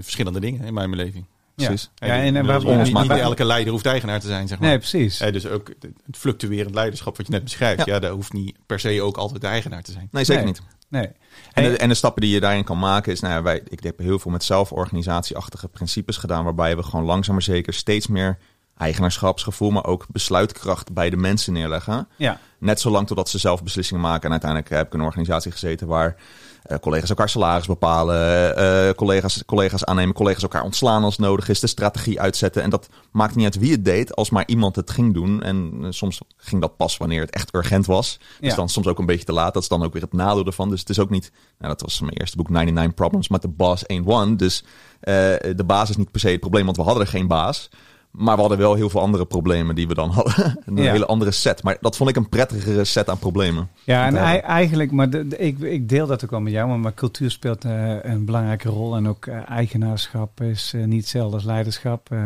verschillende 0.00 0.40
dingen 0.40 0.64
in 0.64 0.74
mijn 0.74 0.90
beleving. 0.90 1.26
Precies. 1.54 1.90
Ja, 1.94 2.06
en, 2.06 2.36
en 2.36 2.82
niet, 2.82 3.10
elke 3.10 3.44
leider 3.44 3.72
hoeft 3.72 3.86
eigenaar 3.86 4.20
te 4.20 4.26
zijn, 4.26 4.48
zeg 4.48 4.58
maar. 4.58 4.68
Nee, 4.68 4.78
precies. 4.78 5.18
Dus 5.18 5.46
ook 5.46 5.68
het 6.06 6.16
fluctuerend 6.16 6.74
leiderschap 6.74 7.16
wat 7.16 7.26
je 7.26 7.32
net 7.32 7.44
beschrijft, 7.44 7.84
Ja. 7.86 7.94
ja. 7.94 8.00
dat 8.00 8.12
hoeft 8.12 8.32
niet 8.32 8.56
per 8.66 8.80
se 8.80 9.02
ook 9.02 9.16
altijd 9.16 9.40
de 9.40 9.46
eigenaar 9.46 9.82
te 9.82 9.92
zijn. 9.92 10.08
Nee, 10.10 10.24
zeker 10.24 10.44
Nee. 10.44 10.52
niet. 10.52 10.62
Nee. 10.88 11.08
En, 11.52 11.70
de, 11.70 11.76
en 11.76 11.88
de 11.88 11.94
stappen 11.94 12.22
die 12.22 12.30
je 12.30 12.40
daarin 12.40 12.64
kan 12.64 12.78
maken 12.78 13.12
is, 13.12 13.20
nou 13.20 13.34
ja, 13.34 13.42
wij, 13.42 13.62
ik 13.68 13.82
heb 13.82 13.98
heel 13.98 14.18
veel 14.18 14.30
met 14.30 14.44
zelforganisatieachtige 14.44 15.68
principes 15.68 16.16
gedaan, 16.16 16.44
waarbij 16.44 16.76
we 16.76 16.82
gewoon 16.82 17.04
langzaam 17.04 17.34
maar 17.34 17.42
zeker 17.42 17.72
steeds 17.74 18.06
meer 18.06 18.38
eigenaarschapsgevoel, 18.76 19.70
maar 19.70 19.84
ook 19.84 20.06
besluitkracht 20.08 20.92
bij 20.92 21.10
de 21.10 21.16
mensen 21.16 21.52
neerleggen. 21.52 22.08
Ja. 22.16 22.38
Net 22.58 22.80
zolang 22.80 23.06
totdat 23.06 23.28
ze 23.28 23.38
zelf 23.38 23.62
beslissingen 23.62 24.02
maken. 24.02 24.24
En 24.24 24.30
uiteindelijk 24.30 24.70
heb 24.70 24.86
ik 24.86 24.92
in 24.92 24.98
een 24.98 25.04
organisatie 25.04 25.52
gezeten 25.52 25.86
waar 25.86 26.16
eh, 26.62 26.78
collega's 26.78 27.08
elkaar 27.08 27.28
salaris 27.28 27.66
bepalen, 27.66 28.56
eh, 28.56 28.94
collega's, 28.94 29.42
collega's 29.46 29.84
aannemen, 29.84 30.14
collega's 30.14 30.42
elkaar 30.42 30.62
ontslaan 30.62 31.04
als 31.04 31.18
nodig 31.18 31.48
is, 31.48 31.60
de 31.60 31.66
strategie 31.66 32.20
uitzetten. 32.20 32.62
En 32.62 32.70
dat 32.70 32.88
maakt 33.10 33.34
niet 33.34 33.44
uit 33.44 33.58
wie 33.58 33.72
het 33.72 33.84
deed, 33.84 34.16
als 34.16 34.30
maar 34.30 34.44
iemand 34.46 34.76
het 34.76 34.90
ging 34.90 35.14
doen. 35.14 35.42
En 35.42 35.72
eh, 35.82 35.86
soms 35.90 36.20
ging 36.36 36.60
dat 36.60 36.76
pas 36.76 36.96
wanneer 36.96 37.20
het 37.20 37.30
echt 37.30 37.54
urgent 37.54 37.86
was. 37.86 38.18
Dus 38.40 38.50
Ja. 38.50 38.56
dan 38.56 38.68
soms 38.68 38.86
ook 38.86 38.98
een 38.98 39.06
beetje 39.06 39.24
te 39.24 39.32
laat. 39.32 39.54
Dat 39.54 39.62
is 39.62 39.68
dan 39.68 39.82
ook 39.84 39.92
weer 39.92 40.02
het 40.02 40.12
nadeel 40.12 40.46
ervan. 40.46 40.68
Dus 40.70 40.80
het 40.80 40.88
is 40.88 40.98
ook 40.98 41.10
niet, 41.10 41.32
nou, 41.58 41.72
dat 41.72 41.80
was 41.82 42.00
mijn 42.00 42.12
eerste 42.12 42.36
boek, 42.36 42.48
99 42.48 42.94
Problems, 42.94 43.28
maar 43.28 43.40
de 43.40 43.84
ain't 43.86 44.06
one. 44.06 44.36
Dus 44.36 44.64
eh, 45.00 45.14
de 45.56 45.64
baas 45.66 45.90
is 45.90 45.96
niet 45.96 46.10
per 46.10 46.20
se 46.20 46.28
het 46.28 46.40
probleem, 46.40 46.64
want 46.64 46.76
we 46.76 46.82
hadden 46.82 47.02
er 47.02 47.08
geen 47.08 47.26
baas. 47.26 47.68
Maar 48.10 48.34
we 48.34 48.40
hadden 48.40 48.58
wel 48.58 48.74
heel 48.74 48.90
veel 48.90 49.00
andere 49.00 49.26
problemen 49.26 49.74
die 49.74 49.88
we 49.88 49.94
dan 49.94 50.10
hadden. 50.10 50.58
Een 50.66 50.76
Ja. 50.76 50.90
hele 50.90 51.06
andere 51.06 51.30
set. 51.30 51.62
Maar 51.62 51.76
dat 51.80 51.96
vond 51.96 52.10
ik 52.10 52.16
een 52.16 52.28
prettigere 52.28 52.84
set 52.84 53.08
aan 53.10 53.18
problemen. 53.18 53.68
Ja, 53.84 54.06
en 54.06 54.14
Ja. 54.14 54.40
eigenlijk, 54.40 54.90
maar 54.92 55.10
de, 55.10 55.28
de- 55.28 55.36
ik, 55.38 55.58
ik 55.58 55.88
deel 55.88 56.06
dat 56.06 56.24
ook 56.24 56.30
wel 56.30 56.40
met 56.40 56.52
jou, 56.52 56.68
maar, 56.68 56.78
maar 56.78 56.94
cultuur 56.94 57.30
speelt 57.30 57.64
eh, 57.64 57.96
een 58.02 58.24
belangrijke 58.24 58.68
rol. 58.68 58.96
En 58.96 59.08
ook 59.08 59.26
eh, 59.26 59.50
eigenaarschap 59.50 60.40
is 60.40 60.72
eh, 60.74 60.84
niet 60.84 61.00
hetzelfde 61.00 61.34
als 61.36 61.44
leiderschap. 61.44 62.10
Eh, 62.12 62.18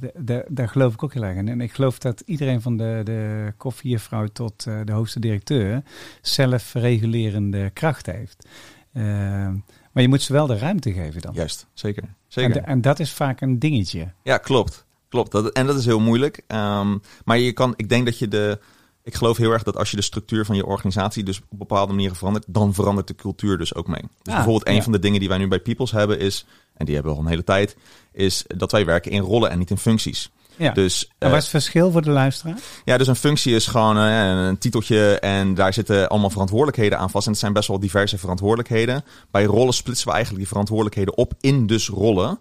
de- 0.00 0.12
de- 0.18 0.44
daar 0.48 0.68
geloof 0.68 0.92
ik 0.94 1.02
ook 1.02 1.12
heel 1.14 1.22
erg 1.24 1.36
in. 1.36 1.48
En 1.48 1.60
ik 1.60 1.72
geloof 1.72 1.98
dat 1.98 2.22
iedereen 2.26 2.60
van 2.62 2.76
de, 2.76 3.00
de 3.04 3.52
koffiejuffrouw 3.56 4.26
tot 4.26 4.66
eh, 4.66 4.74
de 4.84 4.92
hoogste 4.92 5.20
directeur 5.20 5.82
zelfregulerende 6.20 7.70
kracht 7.70 8.06
heeft. 8.06 8.46
Maar 9.92 10.02
je 10.02 10.08
moet 10.08 10.22
ze 10.22 10.32
wel 10.32 10.46
de 10.46 10.58
ruimte 10.58 10.92
geven 10.92 11.20
dan. 11.20 11.34
Juist, 11.34 11.66
zeker. 11.72 12.02
en, 12.02 12.16
zeker. 12.28 12.52
de- 12.52 12.60
en 12.60 12.80
dat 12.80 12.98
is 13.00 13.12
vaak 13.12 13.40
een 13.40 13.58
dingetje. 13.58 14.08
Ja, 14.22 14.38
klopt. 14.38 14.84
Klopt. 15.12 15.32
Dat, 15.32 15.52
en 15.52 15.66
dat 15.66 15.76
is 15.76 15.84
heel 15.84 16.00
moeilijk. 16.00 16.42
Ehm, 16.46 16.98
maar 17.24 17.38
je 17.38 17.52
kan, 17.52 17.74
ik 17.76 17.88
denk 17.88 18.04
dat 18.04 18.18
je 18.18 18.28
de. 18.28 18.58
Ik 19.02 19.14
geloof 19.14 19.36
heel 19.36 19.50
erg 19.50 19.62
dat 19.62 19.76
als 19.76 19.90
je 19.90 19.96
de 19.96 20.02
structuur 20.02 20.44
van 20.44 20.56
je 20.56 20.66
organisatie 20.66 21.24
dus 21.24 21.40
op 21.48 21.58
bepaalde 21.58 21.92
manieren 21.92 22.16
verandert, 22.16 22.44
dan 22.48 22.74
verandert 22.74 23.06
de 23.06 23.14
cultuur 23.14 23.58
dus 23.58 23.74
ook 23.74 23.86
mee. 23.86 24.00
Dus 24.00 24.08
Ah, 24.22 24.34
bijvoorbeeld 24.34 24.68
een 24.68 24.74
ja. 24.74 24.82
van 24.82 24.92
de 24.92 24.98
dingen 24.98 25.20
die 25.20 25.28
wij 25.28 25.38
nu 25.38 25.48
bij 25.48 25.60
Peoples 25.60 25.90
hebben 25.90 26.18
is, 26.18 26.46
en 26.74 26.84
die 26.84 26.94
hebben 26.94 27.12
we 27.12 27.18
al 27.18 27.24
een 27.24 27.30
hele 27.30 27.44
tijd, 27.44 27.76
is 28.12 28.44
dat 28.46 28.72
wij 28.72 28.84
werken 28.84 29.10
in 29.10 29.20
rollen 29.20 29.50
en 29.50 29.58
niet 29.58 29.70
in 29.70 29.78
functies. 29.78 30.30
Ja. 30.56 30.72
Dus, 30.72 31.04
en 31.04 31.12
eh, 31.18 31.28
wat 31.28 31.38
is 31.38 31.42
het 31.42 31.62
verschil 31.62 31.90
voor 31.90 32.02
de 32.02 32.10
luisteraar? 32.10 32.58
ja, 32.84 32.98
dus 32.98 33.06
een 33.06 33.16
functie 33.16 33.54
is 33.54 33.66
gewoon 33.66 33.98
eh, 33.98 34.46
een 34.46 34.58
titeltje 34.58 35.18
en 35.18 35.54
daar 35.54 35.72
zitten 35.72 36.08
allemaal 36.08 36.30
verantwoordelijkheden 36.30 36.98
aan 36.98 37.10
vast. 37.10 37.26
En 37.26 37.32
het 37.32 37.40
zijn 37.40 37.52
best 37.52 37.68
wel 37.68 37.80
diverse 37.80 38.18
verantwoordelijkheden. 38.18 39.04
Bij 39.30 39.44
rollen 39.44 39.74
splitsen 39.74 40.06
we 40.06 40.12
eigenlijk 40.12 40.40
die 40.42 40.52
verantwoordelijkheden 40.52 41.16
op 41.16 41.32
in 41.40 41.66
dus 41.66 41.88
rollen. 41.88 42.38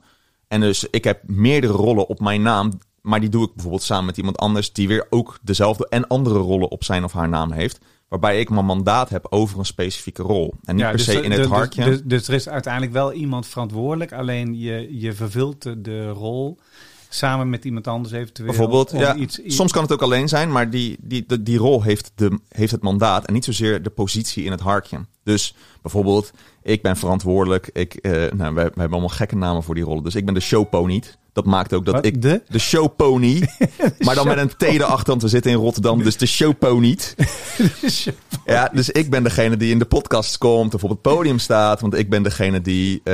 En 0.52 0.60
dus 0.60 0.88
ik 0.90 1.04
heb 1.04 1.22
meerdere 1.26 1.74
rollen 1.74 2.08
op 2.08 2.20
mijn 2.20 2.42
naam, 2.42 2.72
maar 3.02 3.20
die 3.20 3.30
doe 3.30 3.44
ik 3.46 3.54
bijvoorbeeld 3.54 3.84
samen 3.84 4.06
met 4.06 4.18
iemand 4.18 4.38
anders 4.38 4.74
die 4.74 4.88
weer 4.88 5.08
ook 5.10 5.40
dezelfde 5.42 5.88
en 5.90 6.08
andere 6.08 6.40
rollen 6.40 6.72
op 6.72 6.84
zijn 6.84 7.04
of 7.04 7.14
haar 7.14 7.30
naam 7.30 7.52
heeft. 7.52 7.80
Waarbij 8.08 8.40
ik 8.40 8.50
mijn 8.50 8.66
mandaat 8.66 9.10
heb 9.10 9.28
over 9.30 9.60
een 9.60 9.66
specifieke 9.66 10.22
rol. 10.22 10.54
En 10.64 10.76
niet 10.76 10.86
per 10.86 10.94
dus 10.98 11.04
se 11.06 11.12
de- 11.12 11.22
in 11.22 11.32
het 11.32 11.44
de- 11.44 11.48
hartje. 11.48 11.84
Dus, 11.84 12.02
dus 12.04 12.28
er 12.28 12.34
is 12.34 12.50
uiteindelijk 12.50 12.94
wel 12.94 13.14
iemand 13.14 13.48
verantwoordelijk, 13.48 14.14
alleen 14.14 14.60
je, 14.60 15.00
je 15.00 15.14
vervult 15.14 15.84
de 15.86 16.10
rol 16.10 16.58
samen 17.14 17.50
met 17.50 17.66
iemand 17.66 17.88
anders 17.88 18.14
eventueel. 18.14 18.48
Bijvoorbeeld, 18.48 18.92
ja, 18.92 19.16
iets, 19.16 19.40
iets- 19.40 19.56
soms 19.56 19.72
kan 19.72 19.82
het 19.84 19.92
ook 19.92 20.02
alleen 20.02 20.30
zijn, 20.30 20.52
maar 20.52 20.70
die, 20.70 20.98
die, 21.00 21.24
die, 21.28 21.44
die 21.44 21.58
rol 21.58 21.84
heeft, 21.84 22.12
de, 22.16 22.40
heeft 22.50 22.72
het 22.72 22.82
mandaat 22.82 23.26
en 23.26 23.34
niet 23.34 23.46
zozeer 23.46 23.84
de 23.84 23.90
positie 23.90 24.44
in 24.44 24.52
het 24.52 24.60
harkje. 24.60 25.06
Dus 25.24 25.56
bijvoorbeeld, 25.82 26.32
ik 26.64 26.82
ben 26.82 26.98
verantwoordelijk. 26.98 27.70
Ik, 27.74 27.94
eh, 27.94 28.12
nou, 28.12 28.54
we, 28.56 28.62
we 28.62 28.62
hebben 28.62 28.92
allemaal 28.92 29.10
gekke 29.10 29.36
namen 29.36 29.64
voor 29.64 29.76
die 29.76 29.84
rollen. 29.84 30.04
Dus 30.04 30.16
ik 30.16 30.26
ben 30.26 30.34
de 30.34 30.40
showpony. 30.40 31.04
Dat 31.34 31.46
maakt 31.46 31.74
ook 31.74 31.86
dat 31.86 31.94
Wat? 31.94 32.06
ik 32.06 32.22
De? 32.22 32.42
de 32.48 32.60
showpony, 32.60 33.48
maar 34.00 34.16
dan 34.16 34.28
met 34.28 34.38
een 34.38 34.48
T 34.58 34.62
erachter, 34.62 35.08
want 35.08 35.22
we 35.22 35.28
zitten 35.28 35.52
in 35.52 35.58
Rotterdam, 35.58 36.04
dus 36.04 36.18
de 36.18 36.26
showpony. 36.26 36.98
Ja, 38.46 38.70
dus 38.74 38.90
ik 38.90 39.10
ben 39.10 39.24
degene 39.24 39.58
die 39.58 39.72
in 39.72 39.80
de 39.80 39.86
podcast 39.86 40.38
komt 40.38 40.74
of 40.74 40.84
op 40.84 40.90
het 40.90 41.02
podium 41.02 41.40
staat. 41.40 41.82
Want 41.82 41.94
ik 41.98 42.10
ben 42.10 42.24
degene 42.24 42.62
die 42.62 42.98
eh, 42.98 43.14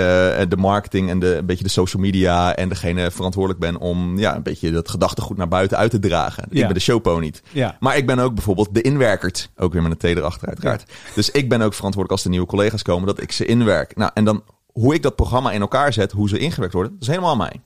de 0.49 0.57
marketing 0.57 1.09
en 1.09 1.19
de, 1.19 1.35
een 1.35 1.45
beetje 1.45 1.63
de 1.63 1.69
social 1.69 2.01
media 2.01 2.55
en 2.55 2.69
degene 2.69 3.11
verantwoordelijk 3.11 3.61
ben 3.63 3.77
om 3.79 4.17
ja, 4.19 4.35
een 4.35 4.43
beetje 4.43 4.71
dat 4.71 4.89
gedachtegoed 4.89 5.37
naar 5.37 5.47
buiten 5.47 5.77
uit 5.77 5.91
te 5.91 5.99
dragen. 5.99 6.43
Ik 6.49 6.57
Ja. 6.57 6.65
ben 6.65 6.73
de 6.73 6.79
showpony. 6.79 7.33
Ja. 7.51 7.77
Maar 7.79 7.97
ik 7.97 8.05
ben 8.05 8.19
ook 8.19 8.33
bijvoorbeeld 8.33 8.69
de 8.71 8.81
inwerker. 8.81 9.15
Ook 9.57 9.73
weer 9.73 9.81
met 9.81 9.91
een 9.91 9.97
T 9.97 10.17
erachter 10.17 10.47
uiteraard. 10.47 10.83
Dus 11.15 11.29
ik 11.31 11.49
ben 11.49 11.61
ook 11.61 11.73
verantwoordelijk 11.73 12.11
als 12.11 12.23
er 12.23 12.29
nieuwe 12.29 12.45
collega's 12.47 12.81
komen 12.81 13.07
dat 13.07 13.21
ik 13.21 13.31
ze 13.31 13.45
inwerk. 13.45 13.95
Nou, 13.95 14.11
en 14.13 14.25
dan 14.25 14.43
hoe 14.71 14.93
ik 14.93 15.01
dat 15.03 15.15
programma 15.15 15.51
in 15.51 15.61
elkaar 15.61 15.93
zet, 15.93 16.11
hoe 16.11 16.29
ze 16.29 16.37
ingewerkt 16.37 16.73
worden, 16.73 16.91
dat 16.91 17.01
is 17.01 17.07
helemaal 17.07 17.31
aan 17.31 17.37
mij. 17.37 17.61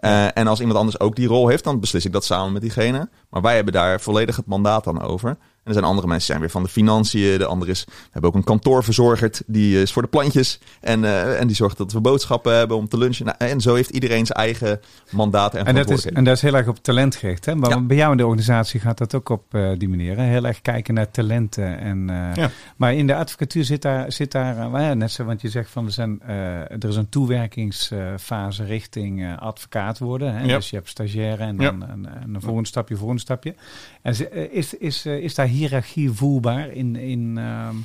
Eh, 0.00 0.36
en 0.36 0.46
als 0.46 0.60
iemand 0.60 0.78
anders 0.78 1.00
ook 1.00 1.16
die 1.16 1.28
rol 1.28 1.48
heeft, 1.48 1.64
dan 1.64 1.80
beslis 1.80 2.04
ik 2.04 2.12
dat 2.12 2.24
samen 2.24 2.52
met 2.52 2.62
diegene. 2.62 3.08
Maar 3.30 3.42
wij 3.42 3.54
hebben 3.54 3.72
daar 3.72 4.00
volledig 4.00 4.36
het 4.36 4.46
mandaat 4.46 4.84
dan 4.84 5.02
over. 5.02 5.36
En 5.62 5.66
er 5.66 5.72
zijn 5.72 5.84
andere 5.84 6.06
mensen 6.06 6.26
die 6.26 6.26
zijn 6.26 6.40
weer 6.40 6.50
van 6.50 6.62
de 6.62 6.68
financiën. 6.68 7.38
De 7.38 7.44
andere 7.46 7.70
is, 7.70 7.84
we 7.84 7.92
hebben 8.10 8.30
ook 8.30 8.36
een 8.36 8.44
kantoorverzorger, 8.44 9.30
die 9.46 9.80
is 9.82 9.92
voor 9.92 10.02
de 10.02 10.08
plantjes. 10.08 10.58
En, 10.80 11.04
eh, 11.04 11.40
en 11.40 11.46
die 11.46 11.56
zorgt 11.56 11.76
dat 11.78 11.92
we 11.92 12.00
boodschappen 12.00 12.56
hebben 12.56 12.76
om 12.76 12.88
te 12.88 12.98
lunchen. 12.98 13.24
Nou, 13.24 13.36
en 13.38 13.60
zo 13.60 13.74
heeft 13.74 13.90
iedereen 13.90 14.26
zijn 14.26 14.38
eigen 14.38 14.80
mandaat 15.10 15.54
en 15.54 15.64
En 15.66 15.74
dat, 15.74 15.90
is, 15.90 16.06
en 16.06 16.24
dat 16.24 16.34
is 16.36 16.42
heel 16.42 16.54
erg 16.54 16.68
op 16.68 16.78
talent 16.82 17.16
gericht. 17.16 17.44
Hè? 17.44 17.54
Maar 17.54 17.70
Ja. 17.70 17.80
bij 17.80 17.96
jou 17.96 18.10
in 18.10 18.16
de 18.16 18.24
organisatie 18.26 18.80
gaat 18.80 18.98
dat 18.98 19.14
ook 19.14 19.28
op 19.28 19.54
eh, 19.54 19.70
die 19.78 19.88
manier. 19.88 20.16
Hè? 20.16 20.22
Heel 20.24 20.44
erg 20.44 20.60
kijken 20.60 20.94
naar 20.94 21.10
talenten. 21.10 21.78
En, 21.78 22.10
eh, 22.10 22.34
Ja. 22.34 22.50
Maar 22.76 22.94
in 22.94 23.06
de 23.06 23.14
advocatuur 23.14 23.64
zit 23.64 23.82
daar, 23.82 24.12
zit 24.12 24.32
daar 24.32 24.56
eh, 24.58 24.70
nou 24.70 24.80
ja, 24.82 24.94
net 24.94 25.10
zo, 25.12 25.24
want 25.24 25.40
je 25.40 25.48
zegt 25.48 25.70
van 25.70 25.84
er, 25.86 25.92
zijn, 25.92 26.20
eh, 26.26 26.36
er 26.60 26.88
is 26.88 26.96
een 26.96 27.08
toewerkingsfase 27.08 28.64
richting 28.64 29.22
eh, 29.22 29.38
advocaat 29.38 29.98
worden. 29.98 30.34
Hè? 30.34 30.44
Ja. 30.44 30.56
Dus 30.56 30.70
je 30.70 30.76
hebt 30.76 30.88
stagiaire 30.88 31.42
en 31.44 31.56
Ja. 31.58 31.70
dan 31.70 31.82
een, 31.82 31.90
een, 32.22 32.34
een 32.34 32.40
volgende 32.40 32.68
stapje, 32.68 32.96
volgende 32.96 33.20
stapje. 33.22 33.54
En 34.02 34.14
ze- 34.14 34.28
eh, 34.28 34.56
is, 34.56 34.74
is, 34.74 35.06
eh, 35.06 35.16
is 35.18 35.34
daar 35.34 35.46
hiërarchie 35.50 36.10
voelbaar 36.10 36.70
in? 36.70 36.96
in 36.96 37.38
ehm, 37.38 37.76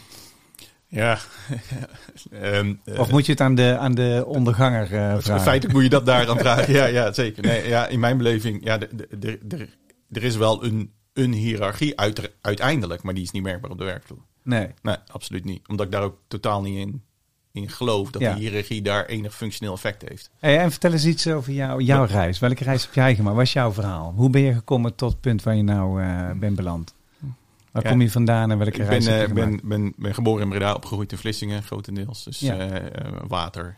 Ja. 0.87 1.17
Ehm, 2.31 2.73
eh, 2.85 2.99
of 2.99 3.11
moet 3.11 3.25
je 3.25 3.31
het 3.31 3.41
aan 3.41 3.55
de, 3.55 3.77
aan 3.77 3.95
de 3.95 4.23
onderganger 4.27 4.83
eh 4.83 5.15
vragen? 5.19 5.41
Feitelijk 5.41 5.73
moet 5.73 5.83
je 5.83 5.89
dat 5.89 6.05
daar 6.05 6.29
aan 6.29 6.37
vragen. 6.37 6.73
Ja, 6.73 6.85
ja 6.85 7.13
zeker. 7.13 7.43
Nee, 7.43 7.67
ja, 7.67 7.87
in 7.87 7.99
mijn 7.99 8.17
beleving, 8.17 8.63
ja, 8.63 8.79
er 10.11 10.23
is 10.23 10.35
wel 10.35 10.63
een, 10.65 10.91
een 11.13 11.33
hiërarchie 11.33 11.99
uit, 11.99 12.31
uiteindelijk, 12.41 13.03
maar 13.03 13.13
die 13.13 13.23
is 13.23 13.31
niet 13.31 13.43
merkbaar 13.43 13.71
op 13.71 13.77
de 13.77 13.83
werkvloer. 13.83 14.23
Nee. 14.43 14.67
Nee, 14.81 14.95
absoluut 15.11 15.45
niet. 15.45 15.67
Omdat 15.67 15.85
ik 15.85 15.91
daar 15.91 16.03
ook 16.03 16.17
totaal 16.27 16.61
niet 16.61 16.77
in, 16.77 17.03
in 17.51 17.69
geloof 17.69 18.11
dat 18.11 18.21
Ja. 18.21 18.33
die 18.33 18.43
hiërarchie 18.47 18.81
daar 18.81 19.05
enig 19.05 19.35
functioneel 19.35 19.73
effect 19.73 20.09
heeft. 20.09 20.29
Hey, 20.39 20.59
en 20.59 20.71
vertel 20.71 20.91
eens 20.91 21.05
iets 21.05 21.27
over 21.27 21.53
jou, 21.53 21.81
jouw 21.83 22.03
reis. 22.05 22.39
Welke 22.39 22.63
reis 22.63 22.83
heb 22.83 22.93
jij 22.93 23.15
gemaakt? 23.15 23.35
Wat 23.35 23.45
is 23.45 23.53
jouw 23.53 23.71
verhaal? 23.71 24.13
Hoe 24.15 24.29
ben 24.29 24.41
je 24.41 24.53
gekomen 24.53 24.95
tot 24.95 25.11
het 25.11 25.21
punt 25.21 25.43
waar 25.43 25.55
je 25.55 25.63
nou 25.63 26.01
eh, 26.01 26.31
bent 26.35 26.55
beland? 26.55 26.94
Waar 27.75 27.83
Ja. 27.83 27.89
kom 27.89 28.01
je 28.01 28.11
vandaan 28.11 28.51
en 28.51 28.57
welke 28.57 28.71
Ik 28.73 28.77
ben, 28.77 28.87
reis 28.87 29.05
eh, 29.07 29.33
ben, 29.33 29.59
ben, 29.63 29.93
ben 29.97 30.13
geboren 30.13 30.43
in 30.43 30.49
Breda, 30.49 30.73
opgegroeid 30.73 31.11
in 31.11 31.17
Vlissingen, 31.17 31.63
grotendeels. 31.63 32.23
Dus 32.23 32.39
Ja. 32.39 32.57
eh, 32.57 32.75
eh, 32.75 33.11
water, 33.27 33.75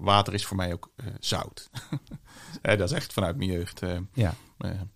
water 0.00 0.34
is 0.34 0.44
voor 0.46 0.56
mij 0.56 0.72
ook 0.72 0.90
zout. 1.18 1.70
Dat 2.62 2.80
is 2.80 2.92
echt 2.92 3.12
vanuit 3.12 3.36
mijn 3.36 3.50
jeugd. 3.50 3.80
Ja. 4.12 4.34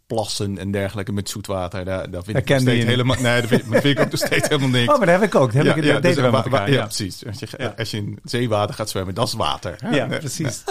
plassen 0.06 0.58
en 0.58 0.70
dergelijke 0.70 1.12
met 1.12 1.28
zoetwater. 1.28 1.84
Daar, 1.84 2.10
daar 2.10 2.22
vind 2.24 2.36
ik 2.38 2.48
nog 2.48 2.60
steeds 2.60 2.84
helemaal. 2.84 3.16
Nee, 3.20 3.40
dat 3.40 3.48
vind, 3.50 3.62
dat 3.72 3.80
vind 3.82 3.98
ik 3.98 4.04
ook 4.04 4.10
nog 4.10 4.20
steeds 4.20 4.48
helemaal 4.48 4.68
niks. 4.68 4.88
Oh, 4.92 4.98
maar 4.98 5.06
dat 5.06 5.20
heb 5.20 5.28
ik 5.28 5.34
ook. 5.34 5.52
Dat 5.52 5.64
heb 5.66 5.76
ik, 5.76 5.92
dat 5.92 6.02
dus 6.02 6.16
wa- 6.16 6.22
elkaar. 6.44 6.70
ja, 6.70 6.82
precies. 6.84 7.26
Als 7.26 7.38
je, 7.38 7.76
als 7.76 7.90
je 7.90 7.96
in 7.96 8.18
zeewater 8.22 8.74
gaat 8.74 8.90
zwemmen, 8.90 9.14
dat 9.14 9.26
is 9.26 9.32
water. 9.34 9.94
ja, 9.94 10.06
precies. 10.06 10.64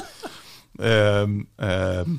Ehm, 0.76 1.42
ehm, 1.56 2.10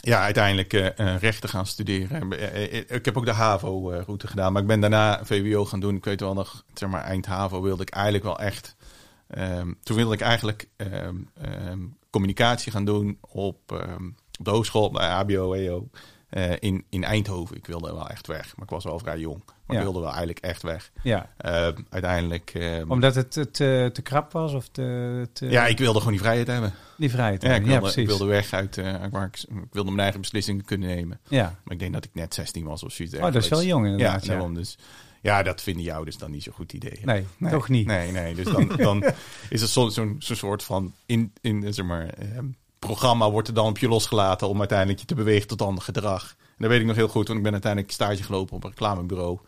ja, 0.00 0.20
uiteindelijk 0.22 0.72
eh, 0.72 1.16
rechten 1.16 1.48
gaan 1.48 1.66
studeren. 1.66 2.32
Eh, 2.32 2.96
Ik 2.96 3.04
heb 3.04 3.16
ook 3.16 3.24
de 3.24 3.32
HAVO-route 3.32 4.26
gedaan, 4.26 4.52
maar 4.52 4.62
ik 4.62 4.68
ben 4.68 4.80
daarna 4.80 5.24
VWO 5.24 5.64
gaan 5.64 5.80
doen. 5.80 5.96
Ik 5.96 6.04
weet 6.04 6.20
wel 6.20 6.34
nog, 6.34 6.64
zeg 6.74 6.88
maar, 6.88 7.02
eind 7.02 7.26
HAVO 7.26 7.62
wilde 7.62 7.82
ik 7.82 7.90
eigenlijk 7.90 8.24
wel 8.24 8.38
echt... 8.38 8.76
ehm, 9.28 9.72
toen 9.82 9.96
wilde 9.96 10.14
ik 10.14 10.20
eigenlijk 10.20 10.68
ehm, 10.76 11.16
ehm, 11.40 11.78
communicatie 12.10 12.72
gaan 12.72 12.84
doen 12.84 13.18
op, 13.20 13.86
de 14.40 14.50
hogeschool, 14.50 14.90
bij 14.90 15.08
HBO, 15.08 15.52
EO, 15.52 15.88
eh, 16.28 16.52
in, 16.58 16.84
in 16.90 17.04
Eindhoven. 17.04 17.56
Ik 17.56 17.66
wilde 17.66 17.92
wel 17.92 18.08
echt 18.08 18.26
weg, 18.26 18.56
maar 18.56 18.64
ik 18.64 18.70
was 18.70 18.84
wel 18.84 18.98
vrij 18.98 19.18
jong. 19.18 19.42
Maar 19.68 19.76
Ja. 19.76 19.82
ik 19.82 19.88
wilde 19.88 20.00
wel 20.00 20.08
eigenlijk 20.14 20.38
echt 20.38 20.62
weg. 20.62 20.90
Ja. 21.02 21.30
Ehm, 21.36 21.72
uiteindelijk... 21.90 22.50
ehm, 22.54 22.90
Omdat 22.90 23.14
het 23.14 23.30
te, 23.32 23.50
te, 23.92 24.00
krap 24.02 24.32
was 24.32 24.52
of 24.52 24.68
te, 24.68 25.28
te- 25.32 25.46
ja, 25.46 25.66
ik 25.66 25.78
wilde 25.78 25.98
gewoon 25.98 26.12
die 26.12 26.22
vrijheid 26.22 26.46
hebben. 26.46 26.72
die 26.96 27.10
vrijheid. 27.10 27.42
Ja, 27.42 27.48
ik 27.48 27.54
wilde, 27.54 27.70
ja 27.70 27.76
ik 27.76 27.82
precies. 27.82 28.06
wilde 28.06 28.24
weg 28.24 28.52
uit 28.52 28.78
eh, 28.78 28.94
waar 29.10 29.26
ik, 29.26 29.38
ik 29.48 29.72
wilde 29.72 29.88
mijn 29.90 30.00
eigen 30.02 30.20
beslissingen 30.20 30.64
kunnen 30.64 30.88
nemen. 30.88 31.20
Ja. 31.28 31.42
Maar 31.64 31.74
ik 31.74 31.78
denk 31.80 31.92
dat 31.92 32.04
ik 32.04 32.10
net 32.14 32.34
16 32.34 32.64
was 32.64 32.82
of 32.82 32.92
zoiets. 32.92 33.14
Oh, 33.14 33.22
dat 33.22 33.34
is 33.34 33.48
wel 33.48 33.62
jong 33.62 33.84
inderdaad. 33.86 34.24
Ja, 34.24 34.32
daarom 34.32 34.54
dus. 34.54 34.78
Ja, 35.22 35.42
dat 35.42 35.62
vinden 35.62 35.82
jou 35.82 36.04
dus 36.04 36.16
dan 36.18 36.30
niet 36.30 36.42
zo'n 36.42 36.52
goed 36.52 36.72
idee. 36.72 37.00
Nee, 37.04 37.24
toch 37.50 37.68
niet. 37.68 37.86
Nee, 37.86 38.10
nee. 38.12 38.34
Dus 38.34 38.44
dan, 38.44 38.68
dan 38.76 39.04
is 39.48 39.60
het 39.60 39.70
zo- 39.70 39.88
zo'n 39.88 40.16
zo'n 40.18 40.36
soort 40.36 40.62
van 40.62 40.94
in, 41.06 41.32
in 41.40 41.74
zeg 41.74 41.84
maar, 41.86 42.06
ehm, 42.08 42.46
programma 42.78 43.30
wordt 43.30 43.48
er 43.48 43.54
dan 43.54 43.66
op 43.66 43.78
je 43.78 43.88
losgelaten 43.88 44.48
om 44.48 44.58
uiteindelijk 44.58 45.00
je 45.00 45.06
te 45.06 45.14
bewegen 45.14 45.48
tot 45.48 45.62
ander 45.62 45.84
gedrag. 45.84 46.34
En 46.38 46.54
dat 46.64 46.68
weet 46.70 46.80
ik 46.80 46.86
nog 46.86 46.96
heel 46.96 47.08
goed, 47.08 47.26
want 47.26 47.38
ik 47.38 47.44
ben 47.44 47.52
uiteindelijk 47.52 47.92
stage 47.92 48.22
gelopen 48.22 48.56
op 48.56 48.64
een 48.64 48.70
reclamebureau. 48.70 49.38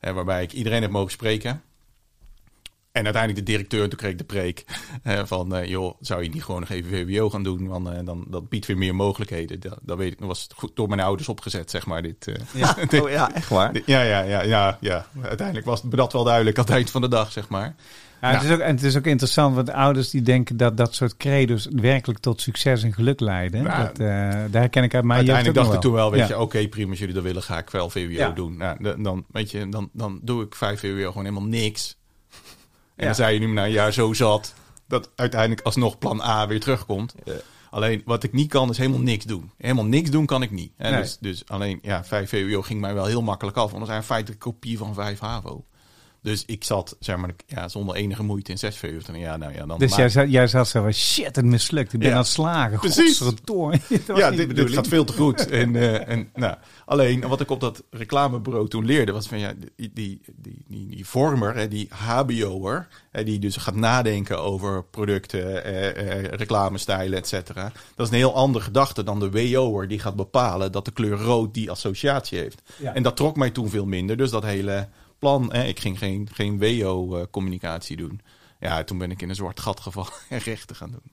Eh, 0.00 0.12
waarbij 0.12 0.42
ik 0.42 0.52
iedereen 0.52 0.82
heb 0.82 0.90
mogen 0.90 1.10
spreken. 1.10 1.62
En 2.92 3.04
uiteindelijk 3.04 3.46
de 3.46 3.52
directeur, 3.52 3.88
toen 3.88 3.98
kreeg 3.98 4.10
ik 4.10 4.18
de 4.18 4.24
preek 4.24 4.64
eh, 5.02 5.20
van, 5.24 5.54
eh, 5.56 5.68
joh, 5.68 5.94
zou 6.00 6.22
je 6.22 6.28
niet 6.28 6.44
gewoon 6.44 6.60
nog 6.60 6.68
even 6.70 6.90
VWO 6.90 7.30
gaan 7.30 7.42
doen? 7.42 7.66
Want 7.68 7.88
eh, 7.88 7.98
dan 8.04 8.24
dat 8.28 8.48
biedt 8.48 8.66
weer 8.66 8.78
meer 8.78 8.94
mogelijkheden. 8.94 9.60
Dat, 9.60 9.78
dat 9.82 9.98
weet 9.98 10.12
ik, 10.12 10.18
dat 10.18 10.28
was 10.28 10.48
goed 10.56 10.76
door 10.76 10.88
mijn 10.88 11.00
ouders 11.00 11.28
opgezet, 11.28 11.70
zeg 11.70 11.86
maar. 11.86 12.02
Dit, 12.02 12.26
eh, 12.28 12.34
Ja. 12.54 12.74
dit- 12.88 13.00
Oh 13.02 13.10
ja, 13.10 13.34
echt 13.34 13.48
waar? 13.48 13.72
dit- 13.72 13.86
ja, 13.86 14.02
ja, 14.02 14.20
ja, 14.20 14.42
ja, 14.42 14.78
ja. 14.80 15.06
Uiteindelijk 15.22 15.66
was 15.66 15.82
dat 15.82 16.12
wel 16.12 16.24
duidelijk 16.24 16.58
aan 16.58 16.64
het 16.64 16.72
eind 16.74 16.90
van 16.90 17.00
de 17.00 17.08
dag, 17.08 17.32
zeg 17.32 17.48
maar. 17.48 17.74
Ja, 18.22 18.30
het, 18.30 18.42
is 18.42 18.50
ook, 18.50 18.58
en 18.58 18.74
het 18.74 18.82
is 18.82 18.96
ook 18.96 19.06
interessant, 19.06 19.54
want 19.54 19.70
ouders 19.70 20.10
die 20.10 20.22
denken 20.22 20.56
dat 20.56 20.76
dat 20.76 20.94
soort 20.94 21.16
credo's 21.16 21.68
werkelijk 21.70 22.18
tot 22.20 22.40
succes 22.40 22.82
en 22.82 22.92
geluk 22.92 23.20
leiden. 23.20 23.64
Dat, 23.64 23.98
eh, 23.98 24.06
daar 24.06 24.48
herken 24.50 24.82
ik 24.82 24.94
uit 24.94 25.04
mijn 25.04 25.24
jeugd 25.24 25.34
Uiteindelijk 25.34 25.54
dacht 25.54 25.74
ik 25.74 25.80
toen 25.80 25.92
wel, 25.92 26.10
weet 26.10 26.20
Ja. 26.20 26.26
je, 26.26 26.38
oké, 26.38 26.68
prima, 26.68 26.90
als 26.90 26.98
jullie 26.98 27.14
dat 27.14 27.22
willen, 27.22 27.42
ga 27.42 27.58
ik 27.58 27.70
wel 27.70 27.90
VWO 27.90 28.08
Ja. 28.10 28.30
doen. 28.30 28.56
Nou, 28.56 29.02
dan, 29.02 29.24
weet 29.32 29.50
je, 29.50 29.68
dan, 29.68 29.90
dan 29.92 30.20
doe 30.22 30.42
ik 30.44 30.54
vijf 30.54 30.80
VWO 30.80 31.08
gewoon 31.08 31.24
helemaal 31.24 31.48
niks. 31.48 31.96
En 32.96 33.04
dan 33.06 33.14
zei 33.14 33.34
je 33.34 33.40
nu 33.40 33.46
na 33.52 33.64
een 33.64 33.70
jaar 33.72 33.92
zo 33.92 34.12
zat, 34.12 34.54
dat 34.88 35.10
uiteindelijk 35.16 35.60
alsnog 35.60 35.98
plan 35.98 36.20
A 36.20 36.46
weer 36.46 36.60
terugkomt. 36.60 37.14
Alleen 37.70 38.02
wat 38.04 38.22
ik 38.22 38.32
niet 38.32 38.48
kan, 38.50 38.70
is 38.70 38.78
helemaal 38.78 39.00
niks 39.00 39.24
doen. 39.24 39.50
Helemaal 39.56 39.84
niks 39.84 40.10
doen 40.10 40.26
kan 40.26 40.42
ik 40.42 40.50
niet. 40.50 40.72
Hè? 40.76 40.90
Nee. 40.90 41.00
Dus, 41.00 41.18
dus 41.20 41.42
alleen, 41.48 41.78
ja, 41.82 42.04
5 42.04 42.28
VWO 42.28 42.62
ging 42.62 42.80
mij 42.80 42.94
wel 42.94 43.06
heel 43.06 43.22
makkelijk 43.22 43.56
af. 43.56 43.64
Want 43.66 43.78
dat 43.78 43.86
zijn 43.86 43.98
in 44.00 44.06
feite 44.06 44.32
een 44.32 44.38
kopie 44.38 44.78
van 44.78 44.94
5 44.94 45.18
HAVO. 45.18 45.64
Dus 46.22 46.44
ik 46.46 46.64
zat, 46.64 46.96
zeg 47.00 47.16
maar, 47.16 47.30
ja, 47.46 47.68
zonder 47.68 47.94
enige 47.94 48.22
moeite 48.22 48.50
in 48.50 48.58
6 48.58 48.76
VWO. 48.76 49.12
En 49.12 49.18
Ja, 49.18 49.36
nou 49.36 49.52
ja, 49.54 49.66
dan 49.66 49.78
Dus 49.78 49.94
jij, 49.96 50.08
zat- 50.08 50.30
jij 50.30 50.46
zat 50.46 50.68
zo 50.68 50.82
van, 50.82 50.92
shit, 50.92 51.36
het 51.36 51.44
mislukt. 51.44 51.92
Ik 51.92 51.98
ben 51.98 52.08
Ja. 52.08 52.14
aan 52.14 52.20
het 52.20 52.28
slagen. 52.30 52.78
Precies. 52.78 53.22
Ja, 54.14 54.30
dit, 54.30 54.56
dit 54.56 54.70
gaat 54.70 54.88
veel 54.88 55.04
te 55.04 55.12
goed. 55.12 55.48
en, 55.48 55.76
eh, 55.76 56.08
en, 56.08 56.28
nou, 56.34 56.56
alleen 56.86 57.20
wat 57.28 57.40
ik 57.40 57.50
op 57.50 57.60
dat 57.60 57.82
reclamebureau 57.90 58.68
toen 58.68 58.84
leerde, 58.84 59.12
was 59.12 59.26
van 59.28 59.38
ja, 59.38 59.52
die, 59.76 59.90
die, 59.94 60.20
die, 60.36 60.64
die, 60.68 60.86
die 60.88 61.06
vormer, 61.06 61.54
hè, 61.54 61.68
die 61.68 61.88
HBO'er, 61.90 62.88
die 63.24 63.38
dus 63.38 63.56
gaat 63.56 63.74
nadenken 63.74 64.40
over 64.42 64.84
producten, 64.84 65.64
eh, 65.64 66.18
eh, 66.18 66.24
reclamestijlen, 66.24 67.18
et 67.18 67.28
cetera. 67.28 67.72
Dat 67.94 68.06
is 68.06 68.12
een 68.12 68.18
heel 68.18 68.34
andere 68.34 68.64
gedachte 68.64 69.02
dan 69.04 69.20
de 69.20 69.30
WO'er, 69.30 69.88
die 69.88 69.98
gaat 69.98 70.16
bepalen 70.16 70.72
dat 70.72 70.84
de 70.84 70.92
kleur 70.92 71.16
rood 71.18 71.54
die 71.54 71.70
associatie 71.70 72.38
heeft. 72.38 72.62
Ja. 72.76 72.94
En 72.94 73.02
dat 73.02 73.16
trok 73.16 73.36
mij 73.36 73.50
toen 73.50 73.70
veel 73.70 73.86
minder. 73.86 74.16
Dus 74.16 74.30
dat 74.30 74.42
hele 74.44 74.88
plan, 75.22 75.52
hè, 75.52 75.64
ik 75.64 75.80
ging 75.80 75.98
geen, 75.98 76.28
geen 76.32 76.58
WO-communicatie 76.58 77.96
doen. 77.96 78.20
Ja, 78.60 78.84
toen 78.84 78.98
ben 78.98 79.10
ik 79.10 79.22
in 79.22 79.28
een 79.28 79.34
zwart 79.34 79.60
gat 79.60 79.80
gevallen 79.80 80.12
en 80.28 80.38
rechten 80.38 80.76
gaan 80.76 80.90
doen. 80.90 81.12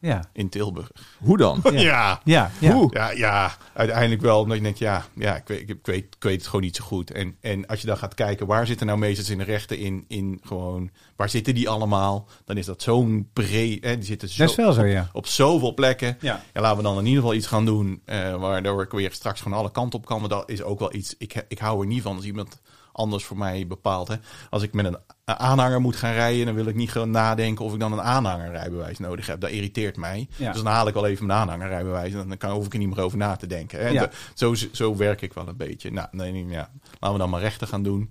Ja, 0.00 0.24
In 0.32 0.48
Tilburg. 0.48 0.90
Hoe 1.18 1.36
dan? 1.36 1.60
ja. 1.72 2.20
ja, 2.24 2.50
ja. 2.60 2.88
Ja, 2.90 3.10
ja, 3.10 3.56
uiteindelijk 3.72 4.20
wel. 4.20 4.40
Omdat 4.40 4.56
je 4.56 4.62
denkt, 4.62 4.78
ja, 4.78 5.04
ja 5.14 5.36
ik, 5.36 5.48
weet, 5.48 5.68
ik, 5.68 5.78
weet, 5.82 6.04
ik 6.04 6.22
weet 6.22 6.36
het 6.36 6.46
gewoon 6.46 6.60
niet 6.60 6.76
zo 6.76 6.84
goed. 6.84 7.10
En, 7.10 7.36
en 7.40 7.66
als 7.66 7.80
je 7.80 7.86
dan 7.86 7.96
gaat 7.96 8.14
kijken, 8.14 8.46
waar 8.46 8.66
zitten 8.66 8.86
nou 8.86 8.98
meesters 8.98 9.30
in 9.30 9.38
de 9.38 9.44
rechten 9.44 9.78
in, 9.78 10.04
in 10.08 10.40
gewoon, 10.44 10.90
waar 11.16 11.28
zitten 11.28 11.54
die 11.54 11.68
allemaal? 11.68 12.28
Dan 12.44 12.56
is 12.56 12.66
dat 12.66 12.82
zo'n 12.82 13.30
breed, 13.32 13.84
hè, 13.84 13.96
die 13.96 14.06
zitten 14.06 14.28
zo, 14.28 14.42
Dat 14.42 14.50
is 14.50 14.56
wel 14.56 14.72
zo, 14.72 14.84
ja. 14.84 15.08
op 15.12 15.26
zoveel 15.26 15.74
plekken. 15.74 16.16
Ja. 16.20 16.42
laten 16.52 16.76
we 16.76 16.82
dan 16.82 16.98
in 16.98 17.06
ieder 17.06 17.20
geval 17.20 17.36
iets 17.36 17.46
gaan 17.46 17.64
doen, 17.64 18.02
eh, 18.04 18.34
waardoor 18.34 18.82
ik 18.82 18.90
weer 18.90 19.12
straks 19.12 19.40
gewoon 19.40 19.58
alle 19.58 19.70
kanten 19.70 19.98
op 19.98 20.06
kan. 20.06 20.20
Maar 20.20 20.28
dat 20.28 20.50
is 20.50 20.62
ook 20.62 20.78
wel 20.78 20.94
iets, 20.94 21.14
ik, 21.18 21.44
ik 21.48 21.58
hou 21.58 21.80
er 21.80 21.86
niet 21.86 22.02
van 22.02 22.16
als 22.16 22.24
iemand 22.24 22.60
anders 22.98 23.24
voor 23.24 23.38
mij 23.38 23.66
bepaalt. 23.66 24.08
Hè. 24.08 24.14
Als 24.50 24.62
ik 24.62 24.72
met 24.72 24.84
een 24.86 24.98
aanhanger 25.24 25.80
moet 25.80 25.96
gaan 25.96 26.12
rijden, 26.12 26.46
dan 26.46 26.54
wil 26.54 26.66
ik 26.66 26.74
niet 26.74 26.90
gewoon 26.90 27.10
nadenken 27.10 27.64
of 27.64 27.72
ik 27.72 27.80
dan 27.80 27.92
een 27.92 28.00
aanhangerrijbewijs 28.02 28.98
nodig 28.98 29.26
heb. 29.26 29.40
Dat 29.40 29.50
irriteert 29.50 29.96
mij. 29.96 30.28
Ja. 30.36 30.52
Dus 30.52 30.62
dan 30.62 30.72
haal 30.72 30.86
ik 30.88 30.94
wel 30.94 31.06
even 31.06 31.26
mijn 31.26 31.38
aanhangerrijbewijs 31.38 32.12
en 32.14 32.28
dan 32.28 32.36
kan, 32.36 32.50
hoef 32.50 32.66
ik 32.66 32.72
er 32.72 32.78
niet 32.78 32.88
meer 32.88 33.00
over 33.04 33.18
na 33.18 33.36
te 33.36 33.46
denken. 33.46 33.78
Hè. 33.80 33.88
Ja. 33.88 34.06
De- 34.06 34.10
Zo, 34.34 34.54
zo 34.72 34.96
werk 34.96 35.20
ik 35.22 35.32
wel 35.32 35.48
een 35.48 35.56
beetje. 35.56 35.90
Nou, 35.92 36.08
nee, 36.10 36.32
nee, 36.32 36.46
ja. 36.46 36.70
laten 36.98 37.12
we 37.12 37.18
dan 37.18 37.30
maar 37.30 37.40
rechten 37.40 37.68
gaan 37.68 37.82
doen. 37.82 38.10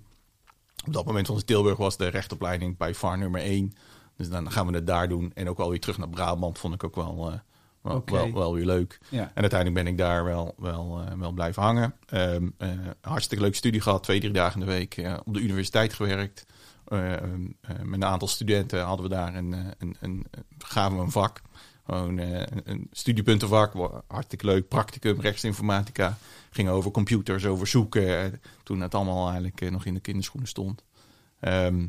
Op 0.86 0.92
dat 0.92 1.04
moment 1.04 1.26
van 1.26 1.44
Tilburg 1.44 1.76
was 1.76 1.96
de 1.96 2.08
rechtopleiding 2.08 2.76
bij 2.76 2.94
VAR 2.94 3.18
nummer 3.18 3.40
1. 3.40 3.72
Dus 4.16 4.28
dan 4.28 4.50
gaan 4.52 4.66
we 4.66 4.74
het 4.74 4.86
daar 4.86 5.08
doen. 5.08 5.30
En 5.34 5.48
ook 5.48 5.56
wel 5.56 5.70
weer 5.70 5.80
terug 5.80 5.98
naar 5.98 6.08
Brabant 6.08 6.58
vond 6.58 6.74
ik 6.74 6.84
ook 6.84 6.94
wel, 6.94 7.30
eh, 7.32 7.38
wel, 7.82 8.02
wel, 8.04 8.32
wel 8.32 8.54
weer 8.54 8.64
leuk. 8.64 8.98
Ja. 9.08 9.30
En 9.34 9.40
uiteindelijk 9.40 9.84
ben 9.84 9.92
ik 9.92 9.98
daar 9.98 10.24
wel, 10.24 10.54
wel, 10.56 11.00
eh, 11.00 11.18
wel 11.18 11.32
blijven 11.32 11.62
hangen. 11.62 11.94
Ehm, 12.06 12.48
eh, 12.58 12.70
hartstikke 13.00 13.42
leuke 13.42 13.58
studie 13.58 13.80
gehad, 13.80 14.02
twee, 14.02 14.20
drie 14.20 14.32
dagen 14.32 14.60
in 14.60 14.66
de 14.66 14.72
week 14.72 14.96
eh, 14.96 15.14
op 15.24 15.34
de 15.34 15.40
universiteit 15.40 15.92
gewerkt. 15.92 16.46
Eh, 16.84 17.12
ehm, 17.12 17.46
eh, 17.60 17.76
met 17.82 17.94
een 17.94 18.04
aantal 18.04 18.28
studenten 18.28 18.82
hadden 18.84 19.08
we 19.08 19.14
daar 19.14 19.34
een, 19.34 19.52
een, 19.78 19.96
een, 20.00 20.26
gaven 20.58 20.96
we 20.96 21.04
een 21.04 21.10
vak. 21.10 21.40
Gewoon 21.84 22.18
een, 22.18 22.62
een 22.64 22.88
studiepuntenvak, 22.92 23.72
hartstikke 24.06 24.46
leuk. 24.46 24.68
Practicum, 24.68 25.20
rechtsinformatica. 25.20 26.18
Ging 26.50 26.68
over 26.68 26.90
computers, 26.90 27.46
over 27.46 27.66
zoeken. 27.66 28.40
toen 28.62 28.80
het 28.80 28.94
allemaal 28.94 29.26
eigenlijk 29.26 29.70
nog 29.70 29.84
in 29.84 29.94
de 29.94 30.00
kinderschoenen 30.00 30.48
stond. 30.48 30.84
Ehm, 31.40 31.86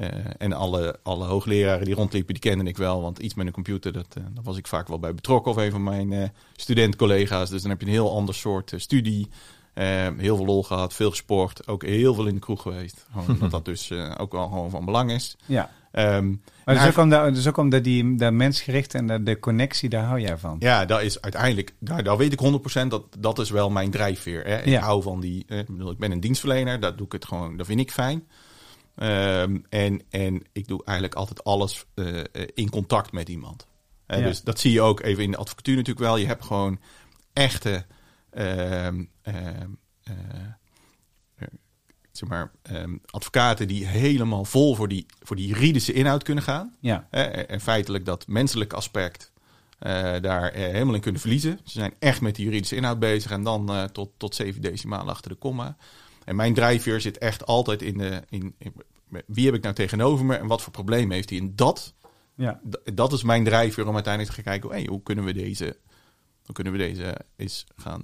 eh, 0.00 0.08
en 0.38 0.52
alle, 0.52 0.98
alle 1.02 1.24
hoogleraren 1.24 1.84
die 1.84 1.94
rondliepen, 1.94 2.34
die 2.34 2.42
kende 2.50 2.64
ik 2.64 2.76
wel. 2.76 3.02
Want 3.02 3.18
iets 3.18 3.34
met 3.34 3.46
een 3.46 3.52
computer, 3.52 3.92
dat, 3.92 4.06
eh, 4.16 4.22
daar 4.34 4.44
was 4.44 4.56
ik 4.56 4.66
vaak 4.66 4.88
wel 4.88 4.98
bij 4.98 5.14
betrokken. 5.14 5.50
Of 5.50 5.56
een 5.56 5.70
van 5.70 5.82
mijn 5.82 6.12
eh 6.12 6.28
studentcollega's. 6.56 7.50
Dus 7.50 7.60
dan 7.62 7.70
heb 7.70 7.80
je 7.80 7.86
een 7.86 7.92
heel 7.92 8.14
ander 8.16 8.34
soort 8.34 8.72
studie. 8.76 9.28
Heel 10.16 10.36
veel 10.36 10.44
lol 10.44 10.62
gehad, 10.62 10.94
veel 10.94 11.10
gesport. 11.10 11.68
Ook 11.68 11.82
heel 11.84 12.14
veel 12.14 12.26
in 12.26 12.34
de 12.34 12.40
kroeg 12.40 12.62
geweest. 12.62 13.06
Gewoon 13.12 13.28
omdat 13.28 13.50
dat 13.50 13.64
dus 13.64 13.92
ook 14.18 14.32
wel 14.32 14.48
gewoon 14.48 14.70
van 14.70 14.84
belang 14.84 15.10
is. 15.12 15.36
ja. 15.46 15.70
Ehm, 15.92 16.34
Maar 16.64 16.74
dus 16.74 16.86
ook, 16.86 16.96
omdat, 16.96 17.34
dus 17.34 17.46
ook 17.48 17.56
omdat 17.56 17.84
die, 17.84 18.14
dat 18.14 18.32
mensgericht 18.32 18.94
en 18.94 19.06
de, 19.06 19.22
de 19.22 19.38
connectie, 19.38 19.88
daar 19.88 20.04
hou 20.04 20.20
jij 20.20 20.36
van. 20.38 20.56
Ja, 20.58 20.84
dat 20.84 21.02
is 21.02 21.20
uiteindelijk, 21.20 21.74
daar, 21.78 22.02
daar 22.02 22.16
weet 22.16 22.32
ik 22.32 22.40
100% 22.84 22.86
dat 22.88 23.02
dat 23.18 23.38
is 23.38 23.50
wel 23.50 23.70
mijn 23.70 23.90
drijfveer. 23.90 24.44
Hè? 24.44 24.58
Ik 24.58 24.66
Ja. 24.66 24.80
hou 24.80 25.02
van 25.02 25.20
die, 25.20 25.44
eh, 25.48 25.58
ik 25.58 25.66
bedoel, 25.66 25.90
ik 25.90 25.98
ben 25.98 26.10
een 26.12 26.20
dienstverlener, 26.20 26.80
dat 26.80 26.96
doe 26.96 27.06
ik 27.06 27.12
het 27.12 27.24
gewoon, 27.24 27.56
dat 27.56 27.66
vind 27.66 27.80
ik 27.80 27.90
fijn. 27.90 28.26
Ehm, 28.96 29.58
en, 29.68 30.02
en 30.10 30.42
ik 30.52 30.68
doe 30.68 30.84
eigenlijk 30.84 31.18
altijd 31.18 31.44
alles 31.44 31.84
eh, 31.94 32.18
eh, 32.18 32.24
in 32.54 32.70
contact 32.70 33.12
met 33.12 33.28
iemand. 33.28 33.66
Ja. 34.06 34.20
Dus 34.20 34.42
dat 34.42 34.60
zie 34.60 34.72
je 34.72 34.80
ook 34.80 35.00
even 35.00 35.22
in 35.22 35.30
de 35.30 35.36
advocatuur 35.36 35.76
natuurlijk 35.76 36.06
wel. 36.06 36.16
Je 36.16 36.26
hebt 36.26 36.44
gewoon 36.44 36.80
echte, 37.32 37.86
ehm, 38.30 39.04
ehm, 39.22 39.70
eh, 40.02 40.14
zeg 42.12 42.28
maar, 42.28 42.52
advocaten 43.06 43.68
die 43.68 43.86
helemaal 43.86 44.44
vol 44.44 44.74
voor 44.74 44.88
die, 44.88 45.06
voor 45.22 45.36
die 45.36 45.46
juridische 45.46 45.92
inhoud 45.92 46.22
kunnen 46.22 46.44
gaan. 46.44 46.76
Ja, 46.80 47.06
Hè, 47.10 47.22
en 47.22 47.60
feitelijk 47.60 48.04
dat 48.04 48.26
menselijke 48.26 48.76
aspect 48.76 49.32
daar 50.20 50.52
helemaal 50.52 50.94
in 50.94 51.00
kunnen 51.00 51.20
verliezen. 51.20 51.60
Ze 51.64 51.78
zijn 51.78 51.94
echt 51.98 52.20
met 52.20 52.34
die 52.34 52.44
juridische 52.44 52.76
inhoud 52.76 52.98
bezig 52.98 53.30
en 53.30 53.42
dan 53.42 53.90
tot, 53.92 54.10
tot 54.16 54.34
zeven 54.34 54.62
decimalen 54.62 55.08
achter 55.08 55.30
de 55.30 55.36
komma. 55.36 55.76
En 56.26 56.36
mijn 56.36 56.54
drijfveer 56.54 57.00
zit 57.00 57.18
echt 57.18 57.46
altijd 57.46 57.82
in, 57.82 57.98
de, 57.98 58.22
in, 58.28 58.54
in 58.58 58.74
wie 59.26 59.46
heb 59.46 59.54
ik 59.54 59.62
nou 59.62 59.74
tegenover 59.74 60.24
me 60.24 60.34
en 60.34 60.46
wat 60.46 60.62
voor 60.62 60.72
probleem 60.72 61.10
heeft 61.10 61.30
hij. 61.30 61.38
En 61.38 61.56
dat, 61.56 61.94
ja. 62.34 62.60
dat 62.94 63.12
is 63.12 63.22
mijn 63.22 63.44
drijfveer 63.44 63.86
om 63.88 63.94
uiteindelijk 63.94 64.34
te 64.34 64.42
gaan 64.42 64.52
kijken, 64.52 64.70
hey, 64.70 64.86
hoe 64.90 65.02
kunnen 65.02 65.24
we 65.24 65.32
deze, 65.32 65.76
hoe 66.44 66.54
kunnen 66.54 66.72
we 66.72 66.78
deze 66.78 67.16
eens 67.36 67.66
gaan 67.76 68.02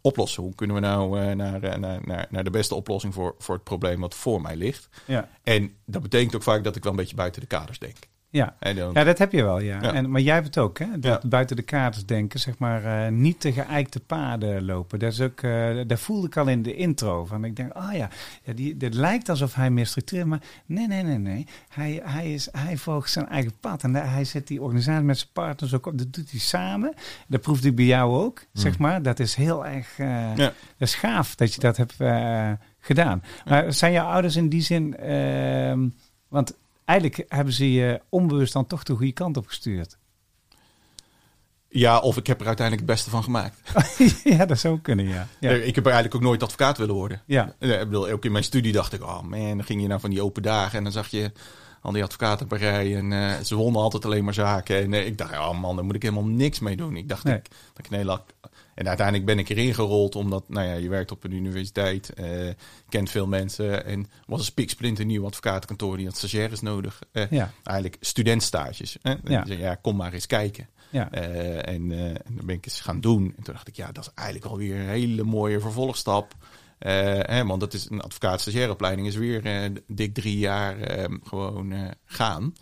oplossen? 0.00 0.42
Hoe 0.42 0.54
kunnen 0.54 0.76
we 0.76 0.82
nou 0.82 1.20
eh, 1.20 1.34
naar, 1.34 1.62
eh, 1.62 1.78
naar, 1.78 2.00
naar, 2.06 2.26
naar 2.30 2.44
de 2.44 2.50
beste 2.50 2.74
oplossing 2.74 3.14
voor, 3.14 3.34
voor 3.38 3.54
het 3.54 3.64
probleem 3.64 4.00
wat 4.00 4.14
voor 4.14 4.40
mij 4.40 4.56
ligt? 4.56 4.88
ja. 5.06 5.28
En 5.42 5.76
dat 5.84 6.02
betekent 6.02 6.34
ook 6.34 6.42
vaak 6.42 6.64
dat 6.64 6.76
ik 6.76 6.82
wel 6.82 6.92
een 6.92 6.98
beetje 6.98 7.16
buiten 7.16 7.40
de 7.40 7.46
kaders 7.46 7.78
denk. 7.78 7.96
Ja. 8.30 8.56
Ja, 8.92 9.04
dat 9.04 9.18
heb 9.18 9.32
je 9.32 9.42
wel, 9.42 9.58
ja. 9.60 9.78
Ja. 9.82 9.92
En, 9.92 10.10
maar 10.10 10.20
jij 10.20 10.34
hebt 10.34 10.46
het 10.46 10.58
ook, 10.58 10.78
hè? 10.78 10.86
Dat 10.98 11.22
Ja. 11.22 11.28
buiten 11.28 11.56
de 11.56 11.62
kaders 11.62 12.06
denken, 12.06 12.40
zeg 12.40 12.58
maar, 12.58 12.84
eh, 12.84 13.12
niet 13.12 13.42
de 13.42 13.52
geëikte 13.52 14.00
paden 14.00 14.64
lopen. 14.64 14.98
Dat 14.98 15.12
is 15.12 15.20
ook, 15.20 15.40
eh 15.40 15.76
daar 15.86 15.98
voelde 15.98 16.26
ik 16.26 16.36
al 16.36 16.46
in 16.48 16.62
de 16.62 16.74
intro 16.74 17.24
van. 17.24 17.44
Ik 17.44 17.56
denk, 17.56 17.72
ah 17.72 17.92
ja, 17.94 18.08
ja 18.42 18.52
die, 18.52 18.74
het 18.78 18.94
lijkt 18.94 19.28
alsof 19.28 19.54
hij 19.54 19.70
meer 19.70 19.86
structureert, 19.86 20.26
maar 20.26 20.40
nee, 20.66 20.86
nee, 20.86 21.02
nee, 21.02 21.18
nee. 21.18 21.46
Hij, 21.68 22.00
hij, 22.04 22.32
is, 22.34 22.48
hij 22.52 22.76
volgt 22.76 23.10
zijn 23.10 23.28
eigen 23.28 23.52
pad 23.60 23.82
en 23.82 23.94
hij 23.94 24.24
zet 24.24 24.46
die 24.46 24.62
organisatie 24.62 25.04
met 25.04 25.18
zijn 25.18 25.30
partners 25.32 25.74
ook 25.74 25.86
op. 25.86 25.98
Dat 25.98 26.12
doet 26.12 26.30
hij 26.30 26.40
samen. 26.40 26.94
Dat 27.28 27.40
proefde 27.40 27.68
ik 27.68 27.76
bij 27.76 27.84
jou 27.84 28.16
ook, 28.24 28.44
zeg 28.52 28.78
maar. 28.78 29.02
Dat 29.02 29.18
is 29.18 29.34
heel 29.34 29.66
erg, 29.66 29.98
eh, 29.98 30.06
Ja. 30.36 30.52
dat 30.76 30.88
is 30.88 30.94
gaaf 30.94 31.34
dat 31.34 31.54
je 31.54 31.60
dat 31.60 31.76
hebt 31.76 31.94
eh, 31.98 32.50
gedaan. 32.80 33.22
Maar 33.44 33.72
zijn 33.72 33.92
jouw 33.92 34.06
ouders 34.06 34.36
in 34.36 34.48
die 34.48 34.62
zin, 34.62 34.96
ehm, 34.96 35.88
want 36.28 36.54
eigenlijk 36.88 37.24
hebben 37.28 37.54
ze 37.54 37.72
je 37.72 38.00
onbewust 38.08 38.52
dan 38.52 38.66
toch 38.66 38.82
de 38.82 38.94
goede 38.94 39.12
kant 39.12 39.36
op 39.36 39.46
gestuurd. 39.46 39.96
Ja, 41.70 41.98
of 41.98 42.16
ik 42.16 42.26
heb 42.26 42.40
er 42.40 42.46
uiteindelijk 42.46 42.86
het 42.86 42.96
beste 42.96 43.10
van 43.10 43.22
gemaakt. 43.22 43.60
ja, 44.38 44.46
dat 44.46 44.58
zou 44.58 44.80
kunnen, 44.80 45.08
ja. 45.08 45.26
Ja, 45.40 45.50
Ik 45.50 45.74
heb 45.74 45.86
er 45.86 45.92
eigenlijk 45.92 46.14
ook 46.14 46.28
nooit 46.28 46.42
advocaat 46.42 46.78
willen 46.78 46.94
worden. 46.94 47.22
ja. 47.26 47.54
Ik 47.58 47.78
bedoel, 47.78 48.08
ook 48.08 48.24
in 48.24 48.32
mijn 48.32 48.44
studie 48.44 48.72
dacht 48.72 48.92
ik, 48.92 49.02
oh 49.02 49.22
man, 49.22 49.48
dan 49.56 49.64
ging 49.64 49.82
je 49.82 49.88
naar 49.88 50.00
van 50.00 50.10
die 50.10 50.22
open 50.22 50.42
dagen 50.42 50.78
en 50.78 50.82
dan 50.82 50.92
zag 50.92 51.08
je 51.08 51.32
al 51.82 51.92
die 51.92 52.02
advocaten 52.02 52.44
op 52.44 52.52
een 52.52 52.58
rij 52.58 52.96
en 52.96 53.12
eh, 53.12 53.40
ze 53.44 53.54
wonnen 53.54 53.82
altijd 53.82 54.04
alleen 54.04 54.24
maar 54.24 54.34
zaken. 54.34 54.76
En 54.82 54.92
eh, 54.92 55.06
ik 55.06 55.18
dacht, 55.18 55.32
oh 55.32 55.60
man, 55.60 55.76
daar 55.76 55.84
moet 55.84 55.94
ik 55.94 56.02
helemaal 56.02 56.24
niks 56.26 56.58
mee 56.58 56.76
doen. 56.76 56.96
Ik 56.96 57.08
dacht 57.08 57.24
Nee. 57.24 57.34
ik, 57.36 57.48
dat 57.74 57.84
ik 57.84 57.90
een 57.90 57.96
hele... 57.96 58.20
En 58.78 58.88
uiteindelijk 58.88 59.26
ben 59.26 59.38
ik 59.38 59.48
erin 59.48 59.74
gerold, 59.74 60.14
omdat 60.14 60.48
nou 60.48 60.66
ja, 60.66 60.74
je 60.74 60.88
werkt 60.88 61.10
op 61.10 61.24
een 61.24 61.32
universiteit, 61.32 62.12
eh, 62.14 62.48
kent 62.88 63.10
veel 63.10 63.26
mensen 63.26 63.84
en 63.84 64.06
was 64.26 64.38
een 64.38 64.44
spiksplinter 64.44 65.04
nieuw 65.04 65.24
advocatenkantoor 65.24 65.96
die 65.96 66.06
had 66.06 66.16
stagiaires 66.16 66.60
nodig. 66.60 67.00
Eh, 67.12 67.30
Ja. 67.30 67.52
Eigenlijk 67.62 67.96
studentstages. 68.00 68.96
Hè? 69.02 69.14
Ja. 69.24 69.44
ja, 69.46 69.74
kom 69.74 69.96
maar 69.96 70.12
eens 70.12 70.26
kijken. 70.26 70.68
Ja. 70.90 71.10
Eh, 71.10 71.56
en, 71.56 71.92
en 71.92 72.34
dan 72.34 72.46
ben 72.46 72.54
ik 72.56 72.64
eens 72.64 72.80
gaan 72.80 73.00
doen. 73.00 73.34
En 73.36 73.42
toen 73.42 73.54
dacht 73.54 73.68
ik, 73.68 73.76
ja, 73.76 73.92
dat 73.92 74.04
is 74.04 74.10
eigenlijk 74.14 74.48
wel 74.48 74.58
weer 74.58 74.80
een 74.80 74.88
hele 74.88 75.22
mooie 75.22 75.60
vervolgstap. 75.60 76.34
Eh, 76.78 76.92
hè, 77.22 77.44
want 77.44 77.60
dat 77.60 77.74
is 77.74 77.90
een 77.90 78.00
advocaat-stagiaireopleiding 78.00 79.06
is 79.06 79.16
weer 79.16 79.72
dik 79.86 80.14
drie 80.14 80.38
jaar 80.38 80.76
gewoon 81.22 81.94
gaan. 82.04 82.52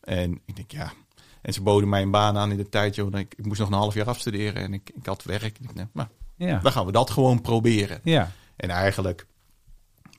En 0.00 0.40
ik 0.44 0.56
denk, 0.56 0.70
ja. 0.70 0.92
En 1.48 1.54
ze 1.54 1.62
boden 1.62 1.88
mij 1.88 2.02
een 2.02 2.10
baan 2.10 2.36
aan 2.36 2.50
in 2.50 2.56
de 2.56 2.68
tijd, 2.68 2.94
joh. 2.94 3.18
Ik, 3.18 3.34
ik 3.36 3.46
moest 3.46 3.60
nog 3.60 3.68
een 3.68 3.74
half 3.74 3.94
jaar 3.94 4.06
afstuderen 4.06 4.62
en 4.62 4.72
ik, 4.74 4.90
ik 4.94 5.06
had 5.06 5.22
werk. 5.22 5.58
Ik 5.60 5.74
nee, 5.74 5.86
nou, 5.92 6.08
Ja. 6.36 6.58
dan 6.58 6.72
gaan 6.72 6.86
we 6.86 6.92
dat 6.92 7.10
gewoon 7.10 7.40
proberen. 7.40 8.00
Ja. 8.04 8.30
En 8.56 8.70
eigenlijk 8.70 9.26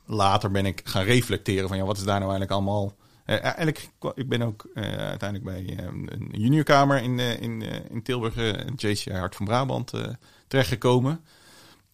later 0.06 0.52
ben 0.52 0.66
ik 0.66 0.82
gaan 0.84 1.04
reflecteren 1.04 1.68
van 1.68 1.78
ja, 1.78 1.84
wat 1.84 1.98
is 1.98 2.04
daar 2.04 2.20
nou 2.20 2.32
eigenlijk 2.32 2.52
allemaal. 2.52 2.96
Eh, 3.26 3.44
eigenlijk, 3.44 3.90
kwa- 4.00 4.12
ik 4.16 4.30
ben 4.30 4.42
ook 4.42 4.68
eh, 4.74 4.84
uiteindelijk 4.84 5.44
bij 5.44 5.78
eh, 5.78 5.86
een 6.06 6.30
juniorkamer 6.32 7.02
in, 7.02 7.20
eh, 7.20 7.42
in, 7.42 7.62
eh, 7.62 7.80
in 7.90 8.02
Tilburg, 8.04 8.36
eh, 8.36 8.68
JCI 8.76 9.12
Hart 9.14 9.36
van 9.36 9.46
Brabant, 9.46 9.94
eh, 9.94 10.08
terechtgekomen. 10.48 11.24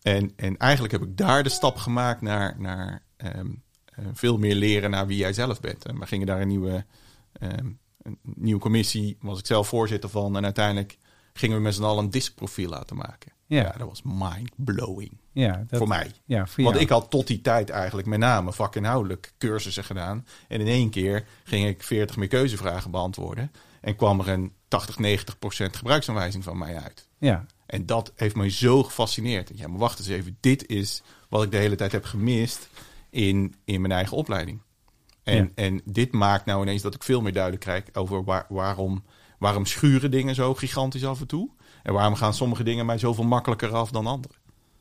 En, 0.01 0.31
en 0.35 0.57
eigenlijk 0.57 0.93
heb 0.93 1.03
ik 1.03 1.17
daar 1.17 1.43
de 1.43 1.49
stap 1.49 1.77
gemaakt 1.77 2.21
naar, 2.21 2.55
naar 2.59 3.01
ehm, 3.17 3.47
eh, 3.85 4.05
veel 4.13 4.37
meer 4.37 4.55
leren 4.55 4.89
naar 4.89 5.07
wie 5.07 5.17
jij 5.17 5.33
zelf 5.33 5.59
bent. 5.59 5.85
En 5.85 5.99
we 5.99 6.05
gingen 6.07 6.27
daar 6.27 6.41
een 6.41 6.47
nieuwe, 6.47 6.85
ehm, 7.39 7.67
een 8.05 8.19
nieuwe 8.23 8.61
commissie, 8.61 9.17
was 9.21 9.39
ik 9.39 9.45
zelf 9.45 9.67
voorzitter 9.67 10.09
van. 10.09 10.37
En 10.37 10.43
uiteindelijk 10.43 10.97
gingen 11.33 11.57
we 11.57 11.63
met 11.63 11.75
z'n 11.75 11.83
allen 11.83 12.03
een 12.03 12.09
diskprofiel 12.09 12.69
laten 12.69 12.95
maken. 12.95 13.33
Ja. 13.47 13.73
dat 13.77 13.87
was 13.87 14.01
mind-blowing 14.03 15.17
Ja, 15.31 15.63
dat, 15.67 15.77
voor 15.77 15.87
mij. 15.87 16.11
Ja, 16.25 16.47
voor 16.47 16.63
Want 16.63 16.79
ik 16.79 16.89
had 16.89 17.09
tot 17.09 17.27
die 17.27 17.41
tijd 17.41 17.69
eigenlijk 17.69 18.07
met 18.07 18.19
name 18.19 18.53
vakinhoudelijk 18.53 19.33
cursussen 19.37 19.83
gedaan. 19.83 20.25
En 20.47 20.59
in 20.59 20.67
één 20.67 20.89
keer 20.89 21.25
ging 21.43 21.67
ik 21.67 21.83
40 21.83 22.15
meer 22.15 22.27
keuzevragen 22.27 22.91
beantwoorden. 22.91 23.51
En 23.81 23.95
kwam 23.95 24.19
er 24.19 24.27
een 24.27 24.53
80, 24.67 24.99
90 24.99 25.39
procent 25.39 25.75
gebruiksaanwijzing 25.75 26.43
van 26.43 26.57
mij 26.57 26.77
uit. 26.77 27.07
Ja, 27.17 27.45
En 27.65 27.85
dat 27.85 28.11
heeft 28.15 28.35
mij 28.35 28.49
zo 28.49 28.83
gefascineerd. 28.83 29.51
Ja, 29.55 29.67
maar 29.67 29.79
wacht 29.79 29.99
eens 29.99 30.07
even. 30.07 30.37
Dit 30.39 30.67
is 30.67 31.01
wat 31.29 31.43
ik 31.43 31.51
de 31.51 31.57
hele 31.57 31.75
tijd 31.75 31.91
heb 31.91 32.05
gemist 32.05 32.69
in, 33.09 33.55
in 33.65 33.81
mijn 33.81 33.93
eigen 33.93 34.17
opleiding. 34.17 34.61
En, 35.25 35.35
Ja. 35.43 35.49
en 35.55 35.81
dit 35.85 36.11
maakt 36.11 36.45
nou 36.45 36.61
ineens 36.61 36.81
dat 36.81 36.95
ik 36.95 37.03
veel 37.03 37.21
meer 37.21 37.33
duidelijk 37.33 37.63
krijg 37.63 37.83
over 37.93 38.23
waar, 38.23 38.45
waarom, 38.49 39.03
waarom 39.39 39.65
schuren 39.65 40.11
dingen 40.11 40.35
zo 40.35 40.53
gigantisch 40.53 41.05
af 41.05 41.19
en 41.19 41.27
toe. 41.27 41.49
En 41.83 41.93
waarom 41.93 42.15
gaan 42.15 42.33
sommige 42.33 42.63
dingen 42.63 42.85
mij 42.85 42.97
zoveel 42.97 43.23
makkelijker 43.23 43.73
af 43.73 43.91
dan 43.91 44.07
andere. 44.07 44.33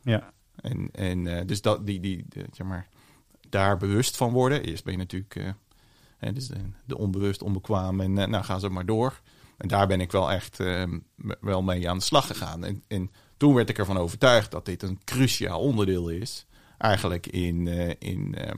ja. 0.02 0.32
En, 0.54 0.88
en 0.92 1.26
eh, 1.26 1.46
dus 1.46 1.62
dat, 1.62 1.86
die, 1.86 2.00
die, 2.00 2.24
de, 2.28 2.44
zeg 2.52 2.66
maar, 2.66 2.88
daar 3.48 3.76
bewust 3.76 4.16
van 4.16 4.32
worden. 4.32 4.62
Eerst 4.62 4.84
ben 4.84 4.92
je 4.92 4.98
natuurlijk 4.98 5.36
eh, 5.36 5.48
hè, 6.18 6.32
dus 6.32 6.46
de, 6.46 6.56
de 6.84 6.98
onbewust, 6.98 7.42
onbekwaam 7.42 8.00
en 8.00 8.18
eh, 8.18 8.26
nou 8.26 8.44
gaan 8.44 8.60
ze 8.60 8.68
maar 8.68 8.86
door. 8.86 9.20
En 9.58 9.68
daar 9.68 9.86
ben 9.86 10.00
ik 10.00 10.12
wel 10.12 10.30
echt 10.32 10.56
wel 11.40 11.62
mee 11.62 11.88
aan 11.90 11.98
de 11.98 12.04
slag 12.04 12.26
gegaan. 12.26 12.64
En, 12.64 12.82
en 12.88 13.10
toen 13.36 13.54
werd 13.54 13.68
ik 13.68 13.78
ervan 13.78 13.96
overtuigd 13.96 14.50
dat 14.50 14.64
dit 14.64 14.82
een 14.82 15.00
cruciaal 15.04 15.60
onderdeel 15.60 16.08
is. 16.08 16.46
Eigenlijk 16.78 17.26
in, 17.26 17.66
in, 17.98 18.34
eh, 18.34 18.54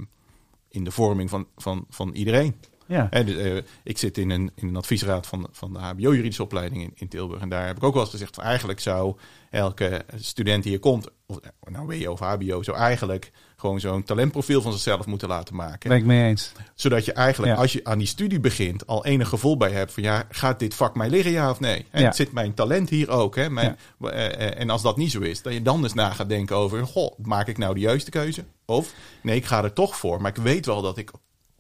in 0.77 0.85
de 0.85 0.91
vorming 0.91 1.31
van, 1.31 1.47
van, 1.57 1.87
van 1.89 2.15
iedereen. 2.15 2.55
Ja. 2.87 3.09
Dus, 3.23 3.37
eh, 3.37 3.57
ik 3.85 3.99
zit 3.99 4.19
in 4.19 4.31
een, 4.31 4.51
in 4.55 4.69
een 4.69 4.77
adviesraad 4.77 5.27
van, 5.27 5.49
van 5.53 5.73
de 5.73 5.79
HBO-juridische 5.79 6.43
opleiding 6.43 6.83
in, 6.83 6.93
in 6.95 7.09
Tilburg. 7.09 7.41
En 7.41 7.49
daar 7.49 7.67
heb 7.67 7.77
ik 7.77 7.83
ook 7.83 7.93
wel 7.93 8.03
eens 8.03 8.11
gezegd: 8.11 8.35
van 8.35 8.45
eigenlijk 8.45 8.81
zou 8.81 9.17
elke 9.51 10.05
student 10.17 10.63
die 10.63 10.73
hier 10.73 10.81
komt, 10.81 11.09
of 11.27 11.39
nou 11.71 11.87
WO 11.87 12.11
of 12.13 12.21
HBO, 12.21 12.63
zou 12.63 12.77
eigenlijk 12.77 13.31
gewoon 13.57 13.81
zo'n 13.81 14.03
talentprofiel 14.03 14.63
van 14.63 14.73
zichzelf 14.73 15.07
moeten 15.07 15.29
laten 15.29 15.55
maken. 15.55 15.89
Ben 15.89 15.99
ik 15.99 16.05
mee 16.05 16.29
eens. 16.29 16.53
Zodat 16.75 17.05
je 17.05 17.13
eigenlijk, 17.13 17.55
Ja. 17.55 17.61
als 17.61 17.73
je 17.73 17.81
aan 17.85 17.99
die 17.99 18.07
studie 18.07 18.41
begint, 18.41 18.87
al 18.87 19.05
enig 19.05 19.29
gevoel 19.29 19.57
bij 19.57 19.71
hebt 19.71 19.93
van 19.93 20.03
ja, 20.03 20.25
gaat 20.31 20.59
dit 20.59 20.75
vak 20.75 20.95
mij 20.95 21.09
liggen, 21.11 21.33
ja 21.33 21.51
of 21.51 21.61
nee? 21.61 21.87
En 21.91 22.03
Ja. 22.03 22.13
zit 22.13 22.33
mijn 22.33 22.55
talent 22.55 22.89
hier 22.89 23.09
ook? 23.11 23.37
Hè? 23.37 23.51
Mijn, 23.51 23.77
eh, 24.01 24.27
eh, 24.27 24.61
en 24.61 24.71
als 24.71 24.83
dat 24.83 24.97
niet 24.97 25.11
zo 25.11 25.21
is, 25.21 25.43
dat 25.43 25.53
je 25.53 25.63
dan 25.63 25.83
eens 25.83 25.95
na 25.95 26.11
gaat 26.11 26.29
denken 26.29 26.57
over, 26.57 26.87
goh, 26.87 27.19
maak 27.23 27.47
ik 27.49 27.59
nou 27.59 27.75
de 27.75 27.81
juiste 27.81 28.11
keuze? 28.11 28.45
Of 28.65 28.93
nee, 29.23 29.37
ik 29.37 29.45
ga 29.45 29.65
er 29.65 29.73
toch 29.73 29.97
voor, 29.97 30.21
maar 30.21 30.31
ik 30.37 30.43
weet 30.43 30.67
wel 30.67 30.83
dat 30.83 30.99
ik 30.99 31.11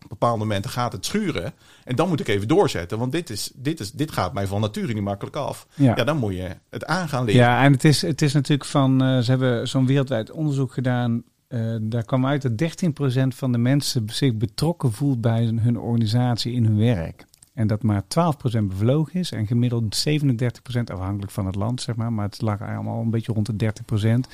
bepaalde 0.09 0.39
momenten 0.39 0.71
gaat 0.71 0.93
het 0.93 1.05
schuren. 1.07 1.53
En 1.85 1.97
dan 1.97 2.09
moet 2.09 2.21
ik 2.21 2.29
even 2.29 2.49
doorzetten, 2.49 2.99
want 2.99 3.13
dit, 3.13 3.31
is, 3.31 3.53
dit, 3.55 3.81
is, 3.81 3.93
dit 3.93 4.13
gaat 4.13 4.33
mij 4.35 4.47
van 4.47 4.61
nature 4.61 4.93
niet 4.93 5.03
makkelijk 5.03 5.37
af. 5.37 5.67
Ja. 5.75 5.93
Ja, 5.97 6.05
dan 6.05 6.17
moet 6.17 6.35
je 6.35 6.49
het 6.71 6.85
aan 6.85 7.09
gaan 7.09 7.25
leren. 7.25 7.41
Ja, 7.41 7.63
en 7.65 7.73
het 7.73 7.85
is, 7.85 8.03
het 8.03 8.23
is 8.23 8.33
natuurlijk 8.33 8.69
van, 8.69 9.03
eh, 9.03 9.19
ze 9.19 9.31
hebben 9.31 9.69
zo'n 9.69 9.87
wereldwijd 9.87 10.31
onderzoek 10.31 10.73
gedaan. 10.73 11.23
eh, 11.49 11.75
daar 11.81 12.05
kwam 12.05 12.27
uit 12.27 12.43
dat 12.43 12.57
13% 12.59 13.35
van 13.35 13.53
de 13.53 13.59
mensen 13.59 14.05
zich 14.07 14.35
betrokken 14.35 14.93
voelt 14.93 15.21
bij 15.21 15.45
hun- 15.45 15.61
hun 15.61 15.79
organisatie 15.79 16.53
in 16.53 16.65
hun 16.65 16.77
werk. 16.79 17.25
En 17.55 17.67
dat 17.67 17.83
maar 17.83 18.03
12% 18.09 18.69
bevlogen 18.69 19.21
is 19.21 19.31
en 19.33 19.47
gemiddeld 19.47 19.97
37% 19.97 20.91
afhankelijk 20.91 21.33
van 21.33 21.47
het 21.47 21.55
land, 21.55 21.81
zeg 21.81 21.97
maar. 21.97 22.13
Maar 22.13 22.25
het 22.25 22.41
lag 22.43 22.61
allemaal 22.63 23.01
een 23.01 23.11
beetje 23.11 23.33
rond 23.33 23.47
de 23.47 23.57
30%. 23.57 24.29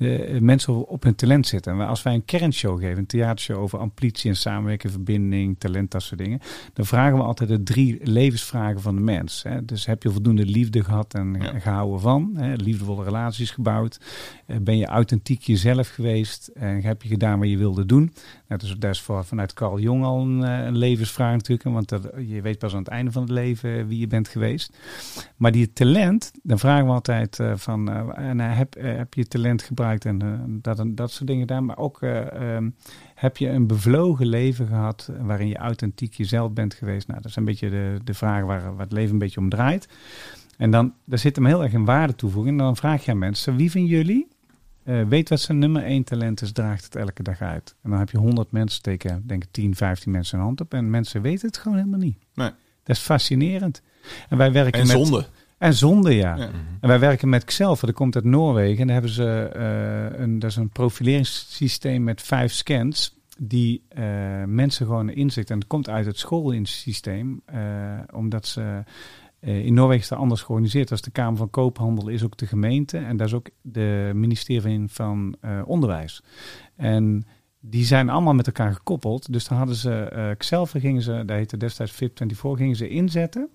De 0.00 0.38
mensen 0.40 0.88
op 0.88 1.02
hun 1.02 1.14
talent 1.14 1.46
zitten. 1.46 1.72
En 1.72 1.86
als 1.86 2.02
wij 2.02 2.14
een 2.14 2.24
kernshow 2.24 2.80
geven, 2.80 2.98
een 2.98 3.06
theatershow 3.06 3.58
over 3.58 3.78
ambitie 3.78 4.30
en 4.30 4.36
samenwerking, 4.36 4.92
verbinding, 4.92 5.56
talent, 5.58 5.90
dat 5.90 6.02
soort 6.02 6.20
dingen. 6.20 6.40
Dan 6.72 6.86
vragen 6.86 7.16
we 7.16 7.22
altijd 7.22 7.48
de 7.50 7.62
drie 7.62 7.98
levensvragen 8.02 8.80
van 8.80 8.94
de 8.94 9.00
mens. 9.00 9.42
Hè. 9.42 9.64
Dus 9.64 9.86
heb 9.86 10.02
je 10.02 10.10
voldoende 10.10 10.44
liefde 10.46 10.84
gehad 10.84 11.14
en 11.14 11.34
Ja. 11.40 11.58
gehouden 11.58 12.00
van? 12.00 12.30
Hè? 12.36 12.54
Liefdevolle 12.54 13.04
relaties 13.04 13.50
gebouwd? 13.50 14.00
Eh, 14.46 14.56
Ben 14.60 14.76
je 14.76 14.86
authentiek 14.86 15.42
jezelf 15.42 15.88
geweest? 15.88 16.46
En 16.54 16.82
heb 16.82 17.02
je 17.02 17.08
gedaan 17.08 17.38
wat 17.38 17.48
je 17.48 17.56
wilde 17.58 17.86
doen? 17.86 18.12
Nou, 18.48 18.60
dus 18.60 18.74
dat 18.78 18.90
is 18.90 19.00
voor, 19.00 19.24
vanuit 19.24 19.52
Carl 19.52 19.78
Jong 19.80 20.04
al 20.04 20.20
een, 20.20 20.44
eh, 20.44 20.64
een 20.66 20.76
levensvraag 20.76 21.32
natuurlijk. 21.32 21.68
Want 21.68 21.88
dat, 21.88 22.10
je 22.26 22.40
weet 22.42 22.58
pas 22.58 22.72
aan 22.72 22.78
het 22.78 22.88
einde 22.88 23.10
van 23.12 23.22
het 23.22 23.30
leven 23.30 23.86
wie 23.86 23.98
je 23.98 24.06
bent 24.06 24.28
geweest. 24.28 24.76
Maar 25.36 25.52
die 25.52 25.72
talent, 25.72 26.30
dan 26.42 26.58
vragen 26.58 26.86
we 26.86 26.92
altijd 26.92 27.38
eh, 27.38 27.52
van... 27.56 27.86
heb, 28.40 28.74
heb 28.78 29.14
je 29.14 29.26
talent 29.28 29.62
gebruikt 29.62 29.88
en 29.98 30.22
eh, 30.22 30.28
dat, 30.46 30.78
en 30.78 30.94
dat 30.94 31.10
soort 31.10 31.28
dingen 31.28 31.46
daar. 31.46 31.64
Maar 31.64 31.78
ook 31.78 32.02
eh, 32.02 32.54
ehm, 32.56 32.70
heb 33.14 33.36
je 33.36 33.48
een 33.48 33.66
bevlogen 33.66 34.26
leven 34.26 34.66
gehad... 34.66 35.10
waarin 35.20 35.48
je 35.48 35.56
authentiek 35.56 36.14
jezelf 36.14 36.52
bent 36.52 36.74
geweest? 36.74 37.06
Nou, 37.08 37.20
dat 37.20 37.30
is 37.30 37.36
een 37.36 37.44
beetje 37.44 37.70
de, 37.70 37.98
de 38.04 38.14
vraag 38.14 38.44
waar, 38.44 38.62
waar 38.62 38.84
het 38.84 38.92
leven 38.92 39.12
een 39.12 39.18
beetje 39.18 39.40
om 39.40 39.48
draait. 39.48 39.88
En 40.56 40.70
dan 40.70 40.94
daar 41.04 41.18
zit 41.18 41.36
hem 41.36 41.46
heel 41.46 41.62
erg 41.62 41.72
een 41.72 41.84
waarde 41.84 42.14
toevoegen. 42.14 42.52
En 42.52 42.58
dan 42.58 42.76
vraag 42.76 43.04
je 43.04 43.10
aan 43.10 43.18
mensen, 43.18 43.56
wie 43.56 43.70
van 43.70 43.84
jullie 43.84 44.28
eh, 44.84 45.02
weet 45.08 45.28
wat 45.28 45.40
zijn 45.40 45.58
nummer 45.58 45.84
één 45.84 46.04
talent 46.04 46.42
is, 46.42 46.52
draagt 46.52 46.84
het 46.84 46.96
elke 46.96 47.22
dag 47.22 47.40
uit. 47.40 47.74
En 47.82 47.90
dan 47.90 47.98
heb 47.98 48.10
je 48.10 48.18
100 48.18 48.50
mensen 48.50 48.78
steken, 48.78 49.22
denk 49.26 49.44
ik 49.44 49.48
10, 49.50 49.74
15 49.74 50.12
mensen 50.12 50.38
een 50.38 50.44
hand 50.44 50.60
op. 50.60 50.74
En 50.74 50.90
mensen 50.90 51.22
weten 51.22 51.46
het 51.46 51.56
gewoon 51.56 51.78
helemaal 51.78 51.98
niet. 51.98 52.18
Nee. 52.34 52.50
Dat 52.82 52.96
is 52.96 53.02
fascinerend. 53.02 53.82
En 54.28 54.36
wij 54.36 54.52
werken 54.52 54.80
En 54.80 55.10
met... 55.10 55.30
En 55.60 55.74
zonde, 55.74 56.14
ja. 56.14 56.36
Ja. 56.36 56.50
En 56.80 56.88
wij 56.88 56.98
werken 56.98 57.28
met 57.28 57.44
Xelver, 57.44 57.86
dat 57.86 57.96
komt 57.96 58.14
uit 58.14 58.24
Noorwegen. 58.24 58.80
En 58.80 58.86
daar 58.86 58.94
hebben 58.94 59.12
ze 59.12 59.50
eh, 59.54 60.20
een, 60.20 60.38
dat 60.38 60.50
is 60.50 60.56
een 60.56 60.68
profileringssysteem 60.68 62.04
met 62.04 62.22
vijf 62.22 62.52
scans. 62.52 63.18
Die 63.38 63.82
eh, 63.88 64.04
mensen 64.46 64.86
gewoon 64.86 65.10
inzicht. 65.10 65.50
En 65.50 65.58
dat 65.58 65.68
komt 65.68 65.88
uit 65.88 66.06
het 66.06 66.18
schoolsysteem. 66.18 67.42
eh 67.44 67.98
omdat 68.14 68.46
ze. 68.46 68.84
in 69.40 69.74
Noorwegen 69.74 70.02
is 70.02 70.08
dat 70.08 70.18
anders 70.18 70.42
georganiseerd. 70.42 70.90
Als 70.90 71.00
de 71.00 71.10
Kamer 71.10 71.38
van 71.38 71.50
Koophandel 71.50 72.08
is 72.08 72.24
ook 72.24 72.36
de 72.36 72.46
gemeente. 72.46 72.98
En 72.98 73.16
daar 73.16 73.26
is 73.26 73.34
ook 73.34 73.48
de 73.62 74.10
ministerie 74.14 74.84
van 74.86 75.36
Onderwijs. 75.64 76.22
En 76.76 77.26
die 77.60 77.84
zijn 77.84 78.08
allemaal 78.08 78.34
met 78.34 78.46
elkaar 78.46 78.72
gekoppeld. 78.72 79.32
Dus 79.32 79.48
dan 79.48 79.58
hadden 79.58 79.76
ze 79.76 80.34
Xelver 80.38 80.80
gingen 80.80 81.02
ze, 81.02 81.22
dat 81.26 81.36
heette 81.36 81.56
destijds 81.56 81.92
VIP24, 81.92 82.50
gingen 82.56 82.76
ze 82.76 82.88
inzetten 82.88 83.50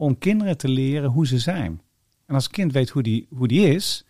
om 0.00 0.18
kinderen 0.18 0.56
te 0.56 0.68
leren 0.68 1.10
hoe 1.10 1.26
ze 1.26 1.38
zijn. 1.38 1.80
En 2.26 2.34
als 2.34 2.48
kind 2.48 2.72
weet 2.72 2.88
hoe 2.90 3.02
die, 3.02 3.26
hoe 3.34 3.48
die 3.48 3.74
is, 3.74 4.04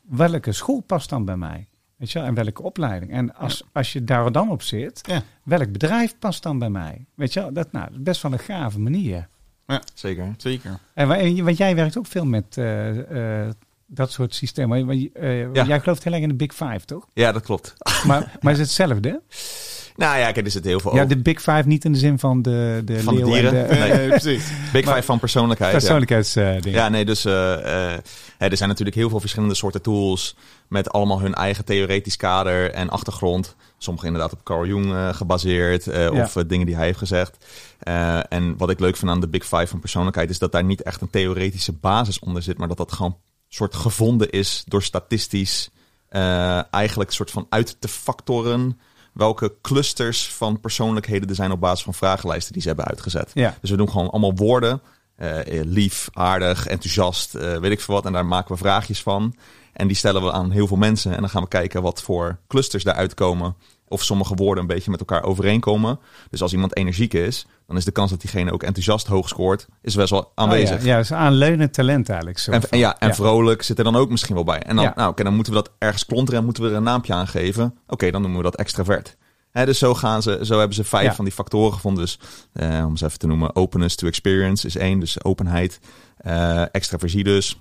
welke 0.00 0.52
school 0.52 0.80
past 0.80 1.08
dan 1.08 1.24
bij 1.24 1.36
mij? 1.36 1.66
Weet 1.96 2.12
je 2.12 2.18
wel? 2.18 2.28
En 2.28 2.34
welke 2.34 2.62
opleiding? 2.62 3.12
En 3.12 3.34
als, 3.34 3.62
als 3.72 3.92
je 3.92 4.04
daar 4.04 4.32
dan 4.32 4.50
op 4.50 4.62
zit, 4.62 5.00
Ja. 5.08 5.22
welk 5.42 5.72
bedrijf 5.72 6.14
past 6.18 6.42
dan 6.42 6.58
bij 6.58 6.70
mij? 6.70 7.04
Weet 7.14 7.32
je 7.32 7.40
wel? 7.40 7.52
Dat, 7.52 7.72
nou, 7.72 7.88
best 7.98 8.22
wel 8.22 8.32
een 8.32 8.38
gave 8.38 8.80
manier. 8.80 9.28
Zeker. 9.94 10.34
Zeker. 10.36 10.78
En 10.94 11.08
wa- 11.08 11.16
en 11.18 11.44
want 11.44 11.56
jij 11.56 11.74
werkt 11.74 11.98
ook 11.98 12.06
veel 12.06 12.24
met 12.24 12.56
eh, 12.56 13.42
eh, 13.44 13.50
dat 13.86 14.12
soort 14.12 14.34
systemen. 14.34 14.88
Eh, 15.14 15.52
Ja. 15.52 15.64
Jij 15.66 15.80
gelooft 15.80 16.04
heel 16.04 16.12
erg 16.12 16.22
in 16.22 16.28
de 16.28 16.34
Big 16.34 16.54
Five, 16.54 16.80
toch? 16.84 17.06
Ja, 17.12 17.32
dat 17.32 17.42
klopt. 17.42 17.74
Maar, 18.06 18.36
maar 18.40 18.52
is 18.52 18.58
het 18.58 18.66
hetzelfde? 18.66 19.22
Nou 19.96 20.18
ja, 20.18 20.32
kijk, 20.32 20.44
er 20.46 20.52
zit 20.52 20.64
heel 20.64 20.80
veel 20.80 20.94
Ja, 20.94 21.02
over. 21.02 21.16
de 21.16 21.22
Big 21.22 21.38
Five 21.38 21.62
niet 21.66 21.84
in 21.84 21.92
de 21.92 21.98
zin 21.98 22.18
van 22.18 22.42
de, 22.42 22.82
de 22.84 23.02
Van 23.02 23.14
de 23.16 23.24
dieren? 23.24 23.68
de 23.68 23.74
Nee. 23.74 24.08
precies. 24.18 24.44
Big 24.72 24.84
Five 24.88 25.02
van 25.02 25.18
persoonlijkheid. 25.18 25.72
ja. 25.72 25.78
persoonlijkheidsdingen. 25.78 26.70
Ja, 26.70 26.88
nee, 26.88 27.04
dus 27.04 27.24
eh, 27.24 27.92
eh, 27.94 27.98
er 28.38 28.56
zijn 28.56 28.68
natuurlijk 28.68 28.96
heel 28.96 29.08
veel 29.08 29.20
verschillende 29.20 29.54
soorten 29.54 29.82
tools 29.82 30.36
met 30.68 30.90
allemaal 30.90 31.20
hun 31.20 31.34
eigen 31.34 31.64
theoretisch 31.64 32.16
kader 32.16 32.70
en 32.70 32.88
achtergrond. 32.90 33.56
Sommige 33.78 34.06
inderdaad 34.06 34.32
op 34.32 34.44
Carl 34.44 34.66
Jung 34.66 34.92
eh, 34.92 35.08
gebaseerd 35.14 35.84
Ja. 35.84 36.10
of 36.10 36.32
dingen 36.32 36.66
die 36.66 36.76
hij 36.76 36.84
heeft 36.84 36.98
gezegd. 36.98 37.44
En 38.28 38.56
wat 38.56 38.70
ik 38.70 38.80
leuk 38.80 38.96
vind 38.96 39.10
aan 39.10 39.20
de 39.20 39.28
Big 39.28 39.42
Five 39.42 39.66
van 39.66 39.80
persoonlijkheid 39.80 40.30
is 40.30 40.38
dat 40.38 40.52
daar 40.52 40.64
niet 40.64 40.82
echt 40.82 41.00
een 41.00 41.10
theoretische 41.10 41.72
basis 41.72 42.18
onder 42.18 42.42
zit, 42.42 42.58
maar 42.58 42.68
dat 42.68 42.76
dat 42.76 42.92
gewoon 42.92 43.16
soort 43.48 43.74
gevonden 43.74 44.30
is 44.30 44.64
door 44.66 44.82
statistisch 44.82 45.70
eigenlijk 46.70 47.10
soort 47.10 47.30
van 47.30 47.46
uit 47.48 47.76
te 47.78 47.88
factoren 47.88 48.78
welke 49.12 49.54
clusters 49.62 50.28
van 50.28 50.60
persoonlijkheden 50.60 51.28
er 51.28 51.34
zijn 51.34 51.52
op 51.52 51.60
basis 51.60 51.84
van 51.84 51.94
vragenlijsten 51.94 52.52
die 52.52 52.62
ze 52.62 52.68
hebben 52.68 52.86
uitgezet. 52.86 53.30
Ja. 53.34 53.56
Dus 53.60 53.70
we 53.70 53.76
doen 53.76 53.90
gewoon 53.90 54.10
allemaal 54.10 54.34
woorden. 54.34 54.80
eh, 55.16 55.58
eh, 55.58 55.66
lief, 55.66 56.08
aardig, 56.12 56.66
enthousiast, 56.66 57.34
eh, 57.34 57.56
weet 57.56 57.72
ik 57.72 57.80
veel 57.80 57.94
wat. 57.94 58.06
En 58.06 58.12
daar 58.12 58.26
maken 58.26 58.52
we 58.52 58.58
vraagjes 58.58 59.02
van. 59.02 59.34
En 59.72 59.86
die 59.86 59.96
stellen 59.96 60.22
we 60.22 60.32
aan 60.32 60.50
heel 60.50 60.66
veel 60.66 60.76
mensen. 60.76 61.12
En 61.12 61.20
dan 61.20 61.28
gaan 61.28 61.42
we 61.42 61.48
kijken 61.48 61.82
wat 61.82 62.02
voor 62.02 62.38
clusters 62.48 62.84
daaruit 62.84 63.14
komen. 63.14 63.56
Of 63.92 64.02
sommige 64.02 64.34
woorden 64.34 64.62
een 64.62 64.74
beetje 64.74 64.90
met 64.90 65.00
elkaar 65.00 65.22
overeenkomen. 65.22 66.00
Dus 66.30 66.42
als 66.42 66.52
iemand 66.52 66.76
energiek 66.76 67.14
is, 67.14 67.46
dan 67.66 67.76
is 67.76 67.84
de 67.84 67.90
kans 67.90 68.10
dat 68.10 68.20
diegene 68.20 68.52
ook 68.52 68.62
enthousiast 68.62 69.06
hoog 69.06 69.28
scoort, 69.28 69.66
is 69.82 69.94
best 69.94 70.10
wel 70.10 70.32
aanwezig. 70.34 70.76
Oh 70.78 70.82
ja, 70.84 70.88
ja, 70.92 70.96
dus 70.98 71.12
aanleunend 71.12 71.72
talent 71.74 72.08
eigenlijk. 72.08 72.38
Zo 72.38 72.50
En, 72.50 72.78
ja, 72.78 72.98
en 72.98 73.08
Ja. 73.08 73.14
vrolijk 73.14 73.62
zit 73.62 73.78
er 73.78 73.84
dan 73.84 73.96
ook 73.96 74.10
misschien 74.10 74.34
wel 74.34 74.44
bij. 74.44 74.62
En 74.62 74.76
dan, 74.76 74.84
Ja. 74.84 74.92
nou, 74.96 75.10
oké, 75.10 75.22
dan 75.22 75.34
moeten 75.34 75.52
we 75.52 75.58
dat 75.58 75.70
ergens 75.78 76.06
klonteren 76.06 76.38
en 76.40 76.44
moeten 76.44 76.62
we 76.62 76.68
er 76.70 76.76
een 76.76 76.82
naampje 76.82 77.12
aan 77.14 77.28
geven. 77.28 77.78
Oké, 77.86 78.10
dan 78.10 78.20
noemen 78.20 78.38
we 78.38 78.44
dat 78.44 78.56
extravert. 78.56 79.16
Hè, 79.50 79.64
dus 79.64 79.78
zo, 79.78 79.94
gaan 79.94 80.22
ze, 80.22 80.38
zo 80.42 80.58
hebben 80.58 80.76
ze 80.76 80.84
vijf 80.84 81.04
Ja. 81.04 81.14
van 81.14 81.24
die 81.24 81.34
factoren 81.34 81.72
gevonden. 81.72 82.04
Dus 82.04 82.18
eh, 82.52 82.84
om 82.86 82.96
ze 82.96 83.04
even 83.04 83.18
te 83.18 83.26
noemen, 83.26 83.56
openness 83.56 83.96
to 83.96 84.06
experience 84.06 84.66
is 84.66 84.76
één. 84.76 84.98
Dus 85.00 85.24
openheid, 85.24 85.80
eh 86.16 86.62
extraversie 86.74 87.24
dus, 87.24 87.60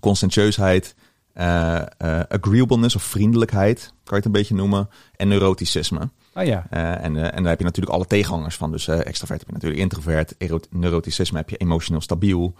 conscientieusheid, 0.00 0.94
eh, 1.32 1.76
eh, 1.76 2.20
agreeableness 2.28 2.96
of 2.96 3.02
vriendelijkheid, 3.02 3.80
kan 3.80 3.92
je 4.04 4.14
het 4.14 4.24
een 4.24 4.32
beetje 4.32 4.54
noemen. 4.54 4.88
En 5.16 5.28
neuroticisme. 5.28 6.10
Oh 6.34 6.44
ja. 6.44 6.66
Eh, 6.70 7.04
en, 7.04 7.16
en 7.32 7.42
daar 7.42 7.50
heb 7.50 7.58
je 7.58 7.64
natuurlijk 7.64 7.94
alle 7.94 8.06
tegenhangers 8.06 8.56
van. 8.56 8.70
Dus 8.70 8.88
extravert 8.88 9.38
heb 9.38 9.48
je 9.48 9.52
natuurlijk 9.52 9.82
introvert, 9.82 10.34
neuroticisme 10.70 11.38
heb 11.38 11.50
je 11.50 11.56
emotioneel 11.56 12.00
stabiel 12.00 12.54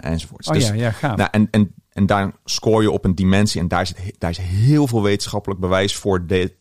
enzovoorts. 0.00 0.48
Oh 0.48 0.54
dus, 0.54 0.68
ja, 0.68 0.74
ja, 0.74 0.90
gaaf. 0.90 1.16
nou, 1.16 1.28
en, 1.32 1.48
en, 1.50 1.74
en 1.92 2.06
daar 2.06 2.32
scoor 2.44 2.82
je 2.82 2.90
op 2.90 3.04
een 3.04 3.14
dimensie. 3.14 3.60
En 3.60 3.68
daar, 3.68 3.86
zit, 3.86 3.96
he- 3.98 4.12
daar 4.18 4.30
is 4.30 4.38
heel 4.38 4.86
veel 4.86 5.02
wetenschappelijk 5.02 5.60
bewijs 5.60 5.96
voor 5.96 6.26
dit, 6.26 6.52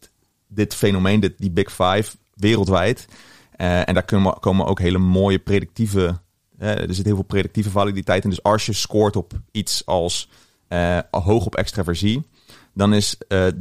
dit 0.47 0.75
fenomeen, 0.75 1.19
dit, 1.19 1.33
die 1.37 1.51
Big 1.51 1.69
Five, 1.69 2.11
wereldwijd. 2.33 3.05
En 3.55 3.93
daar 3.93 4.05
komen, 4.05 4.39
komen 4.39 4.65
ook 4.65 4.79
hele 4.79 4.97
mooie 4.97 5.39
predictieve... 5.39 6.19
er 6.57 6.93
zit 6.93 7.05
heel 7.05 7.15
veel 7.15 7.23
predictieve 7.23 7.69
validiteit 7.69 8.23
in. 8.23 8.29
Dus 8.29 8.43
als 8.43 8.65
je 8.65 8.73
scoort 8.73 9.15
op 9.15 9.33
iets 9.51 9.85
als 9.85 10.29
eh, 10.67 10.97
hoog 11.11 11.45
op 11.45 11.55
extraversie... 11.55 12.27
dan 12.73 12.93
is 12.93 13.17
eh, 13.27 13.47
eh, 13.47 13.53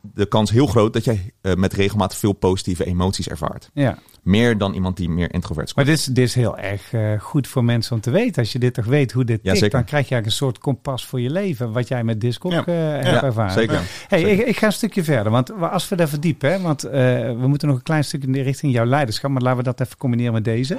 de 0.00 0.26
kans 0.26 0.50
heel 0.50 0.66
groot 0.66 0.92
dat 0.92 1.04
jij 1.04 1.32
met 1.56 1.72
regelmaat 1.72 2.16
veel 2.16 2.32
positieve 2.32 2.84
emoties 2.84 3.28
ervaart. 3.28 3.70
ja. 3.74 3.98
Meer 4.22 4.58
dan 4.58 4.74
iemand 4.74 4.96
die 4.96 5.08
meer 5.08 5.32
introvert 5.34 5.68
scoort. 5.68 5.86
Maar 5.86 5.94
dit 5.96 6.04
is, 6.06 6.14
dit 6.14 6.24
is 6.24 6.34
heel 6.34 6.58
erg 6.58 6.92
eh, 6.92 7.20
goed 7.20 7.48
voor 7.48 7.64
mensen 7.64 7.94
om 7.94 8.00
te 8.00 8.10
weten. 8.10 8.42
Als 8.42 8.52
je 8.52 8.58
dit 8.58 8.74
toch 8.74 8.84
weet 8.84 9.12
hoe 9.12 9.24
dit 9.24 9.40
Ja, 9.42 9.52
tikt, 9.52 9.72
dan 9.72 9.84
krijg 9.84 10.08
je 10.08 10.14
eigenlijk 10.14 10.26
een 10.26 10.32
soort 10.46 10.58
kompas 10.58 11.06
voor 11.06 11.20
je 11.20 11.30
leven. 11.30 11.72
Wat 11.72 11.88
jij 11.88 12.04
met 12.04 12.20
disc 12.20 12.44
ook 12.44 12.52
Ja. 12.52 12.64
eh, 12.66 12.74
hebt 12.74 13.06
Ja, 13.06 13.22
ervaren. 13.22 13.52
zeker. 13.52 13.80
Hey, 14.08 14.20
Zeker. 14.20 14.40
ik, 14.42 14.46
ik 14.48 14.56
ga 14.56 14.66
een 14.66 14.72
stukje 14.72 15.04
verder. 15.04 15.32
Want 15.32 15.52
als 15.60 15.88
we 15.88 15.96
daar 15.96 16.08
verdiepen, 16.08 16.50
hè, 16.52 16.60
want 16.60 16.84
eh, 16.84 16.92
we 17.40 17.44
moeten 17.48 17.68
nog 17.68 17.76
een 17.76 17.82
klein 17.82 18.04
stukje 18.04 18.26
in 18.26 18.32
de 18.32 18.40
richting 18.42 18.72
jouw 18.72 18.84
leiderschap. 18.84 19.30
Maar 19.30 19.42
laten 19.42 19.58
we 19.58 19.64
dat 19.64 19.80
even 19.80 19.96
combineren 19.98 20.32
met 20.32 20.44
deze. 20.44 20.76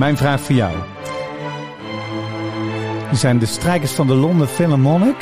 Mijn 0.00 0.16
vraag 0.16 0.40
voor 0.40 0.54
jou. 0.54 0.76
Die 3.08 3.18
zijn 3.18 3.38
de 3.38 3.46
strijkers 3.46 3.92
van 3.92 4.06
de 4.06 4.14
London 4.14 4.46
Philharmonic. 4.46 5.16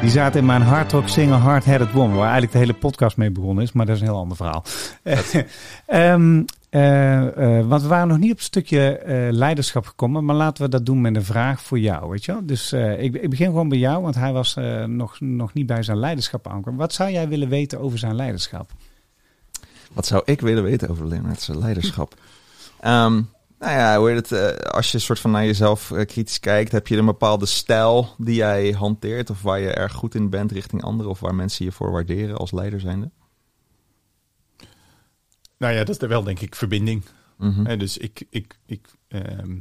Die 0.00 0.10
zaten 0.10 0.40
in 0.40 0.46
mijn 0.46 0.62
Hard 0.62 0.92
Rock 0.92 1.08
Singer 1.08 1.36
Hard 1.36 1.64
Headed 1.64 1.92
Woman. 1.92 2.16
Waar 2.16 2.22
eigenlijk 2.22 2.52
de 2.52 2.58
hele 2.58 2.74
podcast 2.74 3.16
mee 3.16 3.30
begonnen 3.30 3.64
is. 3.64 3.72
Maar 3.72 3.86
dat 3.86 3.94
is 3.94 4.00
een 4.00 4.06
heel 4.06 4.16
ander 4.16 4.36
verhaal. 4.36 4.64
Ehm, 5.86 6.42
eh, 6.68 7.58
eh, 7.58 7.66
want 7.66 7.82
we 7.82 7.88
waren 7.88 8.08
nog 8.08 8.18
niet 8.18 8.30
op 8.30 8.36
het 8.36 8.46
stukje 8.46 8.98
eh, 8.98 9.32
leiderschap 9.32 9.86
gekomen. 9.86 10.24
Maar 10.24 10.36
laten 10.36 10.64
we 10.64 10.70
dat 10.70 10.86
doen 10.86 11.00
met 11.00 11.16
een 11.16 11.24
vraag 11.24 11.60
voor 11.60 11.78
jou. 11.78 12.10
Weet 12.10 12.24
je 12.24 12.32
wel? 12.32 12.46
Dus 12.46 12.72
ik, 12.72 13.14
ik 13.14 13.30
begin 13.30 13.46
gewoon 13.46 13.68
bij 13.68 13.78
jou. 13.78 14.02
Want 14.02 14.14
hij 14.14 14.32
was 14.32 14.56
nog, 14.86 15.20
nog 15.20 15.52
niet 15.52 15.66
bij 15.66 15.82
zijn 15.82 15.98
leiderschap 15.98 16.48
aangekomen. 16.48 16.80
Wat 16.80 16.92
zou 16.92 17.10
jij 17.10 17.28
willen 17.28 17.48
weten 17.48 17.80
over 17.80 17.98
zijn 17.98 18.14
leiderschap? 18.14 18.70
Wat 19.92 20.06
zou 20.06 20.22
ik 20.24 20.40
willen 20.40 20.62
weten 20.62 20.88
over 20.88 21.06
Leonard's 21.08 21.48
leiderschap? 21.48 22.14
Ehm, 22.80 23.20
nou 23.62 23.74
ja, 23.74 23.98
hoe 23.98 24.10
heet 24.10 24.30
het? 24.30 24.32
eh, 24.32 24.70
als 24.70 24.92
je 24.92 24.98
soort 24.98 25.18
van 25.20 25.30
naar 25.30 25.44
jezelf 25.44 25.90
eh, 25.90 26.06
kritisch 26.06 26.40
kijkt, 26.40 26.72
heb 26.72 26.86
je 26.86 26.96
een 26.96 27.04
bepaalde 27.04 27.46
stijl 27.46 28.14
die 28.18 28.34
jij 28.34 28.70
hanteert 28.70 29.30
of 29.30 29.42
waar 29.42 29.60
je 29.60 29.72
erg 29.72 29.92
goed 29.92 30.14
in 30.14 30.30
bent 30.30 30.52
richting 30.52 30.82
anderen 30.82 31.10
of 31.10 31.20
waar 31.20 31.34
mensen 31.34 31.64
je 31.64 31.72
voor 31.72 31.90
waarderen 31.90 32.36
als 32.36 32.52
leider 32.52 32.80
zijnde? 32.80 33.10
Nou 35.58 35.72
ja, 35.72 35.78
dat 35.78 35.88
is 35.88 36.02
er 36.02 36.08
wel 36.08 36.22
denk 36.22 36.40
ik 36.40 36.54
verbinding. 36.54 37.04
Hè, 37.38 37.76
dus 37.76 37.98
ik, 37.98 38.26
ik, 38.30 38.58
ik, 38.66 38.88
ehm, 39.08 39.50
eh, 39.50 39.56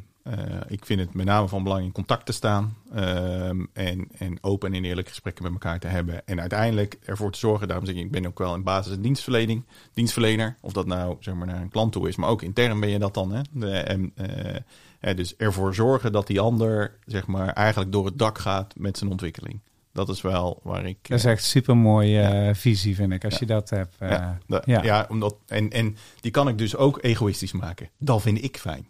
ik 0.68 0.86
vind 0.86 1.00
het 1.00 1.14
met 1.14 1.26
name 1.26 1.48
van 1.48 1.64
belang 1.64 1.84
in 1.84 1.92
contact 1.92 2.26
te 2.26 2.32
staan. 2.32 2.78
ehm, 2.94 3.66
en, 3.74 4.08
en 4.18 4.38
open 4.42 4.74
en 4.74 4.84
eerlijke 4.86 5.10
gesprekken 5.10 5.44
met 5.44 5.52
elkaar 5.54 5.80
te 5.80 5.88
hebben. 5.88 6.28
En 6.28 6.40
uiteindelijk 6.40 6.98
ervoor 7.06 7.32
te 7.32 7.40
zorgen, 7.40 7.68
daarom 7.68 7.86
zeg 7.86 7.96
ik, 7.96 8.02
ik 8.02 8.12
ben 8.12 8.26
ook 8.26 8.40
wel 8.40 8.56
in 8.56 8.64
basis 8.64 8.96
een 8.96 9.02
dienstverlening, 9.02 9.66
dienstverlener. 9.94 10.56
Of 10.62 10.74
dat 10.74 10.86
nou 10.86 11.16
zeg 11.20 11.34
maar 11.34 11.48
naar 11.48 11.62
een 11.62 11.70
klant 11.70 11.92
toe 11.92 12.08
is, 12.08 12.16
maar 12.16 12.30
ook 12.30 12.42
intern 12.42 12.80
ben 12.80 12.90
je 12.90 13.00
dat 13.00 13.14
dan. 13.14 13.32
Hè? 13.32 13.42
De, 13.52 13.72
en, 13.78 14.12
eh, 14.16 15.16
dus 15.16 15.36
ervoor 15.36 15.76
zorgen 15.76 16.12
dat 16.12 16.28
die 16.28 16.40
ander 16.40 16.98
zeg 17.06 17.28
maar 17.28 17.48
eigenlijk 17.48 17.92
door 17.92 18.06
het 18.06 18.18
dak 18.18 18.38
gaat 18.38 18.74
met 18.78 18.98
zijn 18.98 19.10
ontwikkeling. 19.12 19.60
Dat 19.94 20.10
is 20.10 20.22
wel 20.22 20.60
waar 20.64 20.86
ik... 20.86 20.98
Dat 21.02 21.18
is 21.18 21.26
eh, 21.26 21.32
echt 21.32 21.44
super 21.44 21.78
mooie 21.78 22.52
visie, 22.56 22.96
vind 22.96 23.12
ik. 23.12 23.26
Als 23.26 23.40
je 23.40 23.46
dat 23.46 23.70
hebt. 23.70 23.96
eh, 24.00 24.10
ja, 24.48 24.62
ja. 24.66 24.84
ja. 24.84 25.06
omdat, 25.10 25.36
en, 25.48 25.70
en 25.70 25.98
die 26.20 26.32
kan 26.32 26.48
ik 26.48 26.58
dus 26.58 26.76
ook 26.76 27.04
egoïstisch 27.04 27.52
maken. 27.52 27.90
Dat 27.98 28.22
vind 28.22 28.44
ik 28.44 28.58
fijn. 28.58 28.88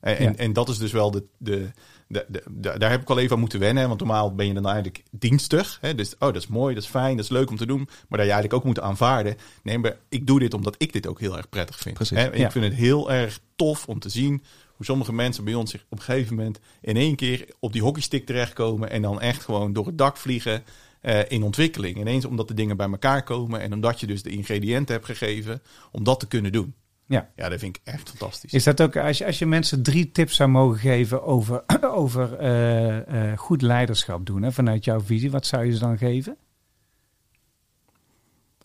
En, 0.00 0.16
en, 0.18 0.24
Ja. 0.24 0.36
en 0.36 0.52
dat 0.52 0.68
is 0.68 0.78
dus 0.78 0.92
wel 0.92 1.10
de, 1.10 1.24
de, 1.38 1.70
de, 2.08 2.42
Daar 2.78 2.90
heb 2.90 3.00
ik 3.00 3.08
wel 3.08 3.18
even 3.18 3.34
aan 3.34 3.40
moeten 3.40 3.58
wennen. 3.60 3.88
Want 3.88 4.00
normaal 4.00 4.34
ben 4.34 4.46
je 4.46 4.54
dan 4.54 4.66
eigenlijk 4.66 5.02
dienstig. 5.10 5.78
Hè? 5.80 5.94
Dus, 5.94 6.14
oh, 6.14 6.18
dat 6.18 6.36
is 6.36 6.46
mooi, 6.46 6.74
dat 6.74 6.82
is 6.82 6.88
fijn, 6.88 7.16
dat 7.16 7.24
is 7.24 7.30
leuk 7.30 7.50
om 7.50 7.56
te 7.56 7.66
doen. 7.66 7.78
Maar 8.08 8.18
dat 8.18 8.26
je 8.26 8.32
eigenlijk 8.32 8.54
ook 8.54 8.64
moet 8.64 8.80
aanvaarden. 8.80 9.36
Nee, 9.62 9.78
maar 9.78 9.96
ik 10.08 10.26
doe 10.26 10.38
dit 10.38 10.54
omdat 10.54 10.74
ik 10.78 10.92
dit 10.92 11.06
ook 11.06 11.20
heel 11.20 11.36
erg 11.36 11.48
prettig 11.48 11.78
vind. 11.78 11.94
Precies. 11.94 12.18
Hè? 12.18 12.24
En 12.30 12.38
Ja. 12.38 12.46
Ik 12.46 12.52
vind 12.52 12.64
het 12.64 12.74
heel 12.74 13.12
erg 13.12 13.40
tof 13.56 13.86
om 13.86 13.98
te 13.98 14.08
zien 14.08 14.42
hoe 14.76 14.84
sommige 14.88 15.12
mensen 15.12 15.44
bij 15.44 15.54
ons 15.54 15.70
zich 15.70 15.84
op 15.88 15.98
een 15.98 16.04
gegeven 16.04 16.36
moment 16.36 16.60
in 16.80 16.96
één 16.96 17.16
keer 17.16 17.46
op 17.58 17.72
die 17.72 17.82
hockeystick 17.82 18.26
terechtkomen. 18.26 18.90
En 18.90 19.02
dan 19.02 19.20
echt 19.20 19.44
gewoon 19.44 19.72
door 19.72 19.86
het 19.86 19.98
dak 19.98 20.16
vliegen 20.16 20.64
eh, 21.00 21.20
in 21.28 21.42
ontwikkeling. 21.42 21.96
Ineens 21.98 22.24
omdat 22.24 22.48
de 22.48 22.54
dingen 22.54 22.76
bij 22.76 22.90
elkaar 22.90 23.22
komen. 23.22 23.60
En 23.60 23.72
omdat 23.72 24.00
je 24.00 24.06
dus 24.06 24.22
de 24.22 24.30
ingrediënten 24.30 24.94
hebt 24.94 25.06
gegeven 25.06 25.62
om 25.92 26.04
dat 26.04 26.20
te 26.20 26.26
kunnen 26.28 26.52
doen. 26.52 26.74
Ja. 27.10 27.30
Ja, 27.36 27.48
dat 27.48 27.58
vind 27.58 27.76
ik 27.76 27.82
echt 27.84 28.08
fantastisch. 28.08 28.52
Is 28.52 28.64
dat 28.64 28.80
ook, 28.80 28.96
als 28.96 29.18
je, 29.18 29.26
als 29.26 29.38
je 29.38 29.46
mensen 29.46 29.82
drie 29.82 30.10
tips 30.10 30.36
zou 30.36 30.50
mogen 30.50 30.78
geven 30.78 31.22
over, 31.22 31.64
over 32.02 32.34
eh, 32.34 33.30
eh, 33.32 33.38
goed 33.38 33.62
leiderschap 33.62 34.26
doen, 34.26 34.42
hè, 34.42 34.52
vanuit 34.52 34.84
jouw 34.84 35.00
visie, 35.00 35.30
wat 35.30 35.46
zou 35.46 35.64
je 35.64 35.72
ze 35.72 35.78
dan 35.78 35.98
geven? 35.98 36.36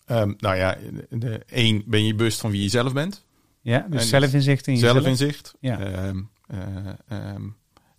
Ehm, 0.06 0.34
nou 0.38 0.56
ja, 0.56 0.78
de, 1.10 1.44
één, 1.46 1.84
ben 1.86 2.06
je 2.06 2.16
bewust 2.16 2.40
van 2.40 2.52
wie 2.52 2.62
je 2.62 2.70
zelf 2.70 2.94
bent. 2.94 3.26
Ja, 3.62 3.86
dus 3.90 4.02
En 4.02 4.08
zelfinzicht 4.08 4.68
in 4.68 4.74
jezelf. 4.74 4.94
Zelfinzicht. 4.94 5.56
Ja. 5.60 5.80
Ehm, 5.80 6.22
eh, 6.48 6.60
ehm, 7.08 7.50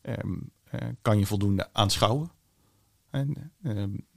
ehm, 0.03 0.35
eh, 0.71 0.89
kan 1.03 1.19
je 1.19 1.27
voldoende 1.27 1.69
aanschouwen. 1.73 2.31
En 3.11 3.53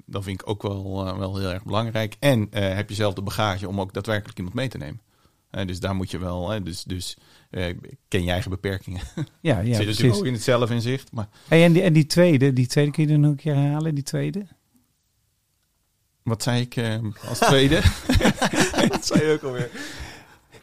dat 0.05 0.23
vind 0.23 0.41
ik 0.41 0.49
ook 0.49 0.61
wel, 0.61 1.17
wel 1.17 1.37
heel 1.37 1.51
erg 1.51 1.63
belangrijk. 1.63 2.15
En 2.19 2.47
heb 2.51 2.89
je 2.89 2.95
zelf 2.95 3.13
de 3.13 3.21
bagage 3.21 3.67
om 3.67 3.81
ook 3.81 3.93
daadwerkelijk 3.93 4.37
iemand 4.37 4.55
mee 4.55 4.67
te 4.67 4.77
nemen. 4.77 5.01
Eh, 5.49 5.65
dus 5.65 5.79
daar 5.79 5.95
moet 5.95 6.11
je 6.11 6.17
wel, 6.17 6.49
hè, 6.49 6.63
dus, 6.63 6.83
dus 6.83 7.17
eh, 7.49 7.65
ken 8.07 8.23
je 8.23 8.31
eigen 8.31 8.49
beperkingen. 8.49 9.01
Ja, 9.41 9.59
Ja, 9.59 9.75
Zit 9.77 9.87
natuurlijk 9.87 10.17
ook 10.17 10.25
in 10.25 10.33
het 10.33 10.43
zelfinzicht. 10.43 11.11
Maar 11.11 11.29
Hey, 11.47 11.63
en, 11.63 11.73
die, 11.73 11.81
en 11.81 11.93
die 11.93 12.05
tweede, 12.05 12.53
die 12.53 12.67
tweede 12.67 12.91
kun 12.91 13.03
je 13.03 13.09
dan 13.09 13.19
nog 13.19 13.31
een 13.31 13.37
keer 13.37 13.55
herhalen, 13.55 13.95
die 13.95 14.03
tweede? 14.03 14.45
wat 16.29 16.43
zei 16.43 16.61
ik 16.61 16.75
eh, 16.75 16.95
als 17.27 17.39
tweede? 17.39 17.81
dat 18.89 19.05
zei 19.05 19.25
je 19.25 19.33
ook 19.33 19.43
alweer. 19.43 19.69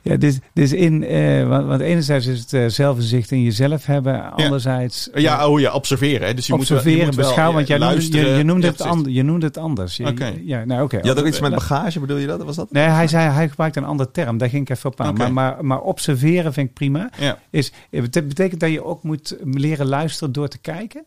Ja, 0.07 0.17
dus, 0.17 0.39
dus 0.53 0.73
in, 0.73 1.05
eh, 1.05 1.49
want, 1.49 1.67
want 1.67 1.81
enerzijds 1.81 2.27
is 2.27 2.41
het 2.41 2.53
eh, 2.53 2.67
zelfinzicht 2.67 3.31
in 3.31 3.43
jezelf 3.43 3.87
hebben, 3.87 4.33
anderzijds 4.33 5.11
eh, 5.11 5.23
Ja, 5.23 5.49
oh 5.49 5.61
ja, 5.61 5.73
observeren. 5.73 6.27
Hè. 6.27 6.35
Dus 6.35 6.47
je 6.47 6.53
observeren, 6.53 7.07
moet, 7.07 7.15
wel, 7.15 7.25
beschouwen, 7.25 7.55
want 7.55 7.67
jij 7.69 7.79
noemde, 7.79 7.95
je, 7.95 8.01
luisteren. 8.01 8.39
je, 8.39 8.45
noemde 8.45 8.67
het 8.67 8.77
precies. 8.77 8.93
ander, 8.93 9.13
je 9.13 9.23
noemde 9.23 9.47
het 9.47 9.57
anders. 9.57 9.97
Je-. 9.97 10.43
Ja, 10.45 10.65
nou 10.65 10.83
oké. 10.83 10.99
Je 11.03 11.09
had 11.09 11.19
ook 11.19 11.27
iets 11.27 11.41
met 11.41 11.53
Eh, 11.53 11.59
bagage, 11.59 12.01
bedoel 12.01 12.17
je 12.17 12.27
dat? 12.27 12.43
Was 12.43 12.57
dat? 12.57 12.73
Nee, 12.73 12.85
hij 12.85 13.09
zei, 13.09 13.31
hij 13.31 13.49
gebruikt 13.49 13.77
een 13.77 13.85
andere 13.85 14.11
term. 14.11 14.39
Daar 14.39 14.49
ging 14.49 14.63
ik 14.63 14.77
even 14.77 14.91
op 14.91 15.01
aan. 15.01 15.15
Maar, 15.15 15.33
maar, 15.33 15.65
maar 15.65 15.81
observeren 15.81 16.53
vind 16.53 16.69
ik 16.69 16.75
prima. 16.75 17.11
Ja. 17.19 17.39
Is, 17.51 17.73
het 17.91 18.29
betekent 18.29 18.61
dat 18.61 18.71
je 18.71 18.85
ook 18.85 19.03
moet 19.03 19.37
leren 19.45 19.87
luisteren 19.87 20.33
door 20.33 20.49
te 20.49 20.59
kijken? 20.59 21.03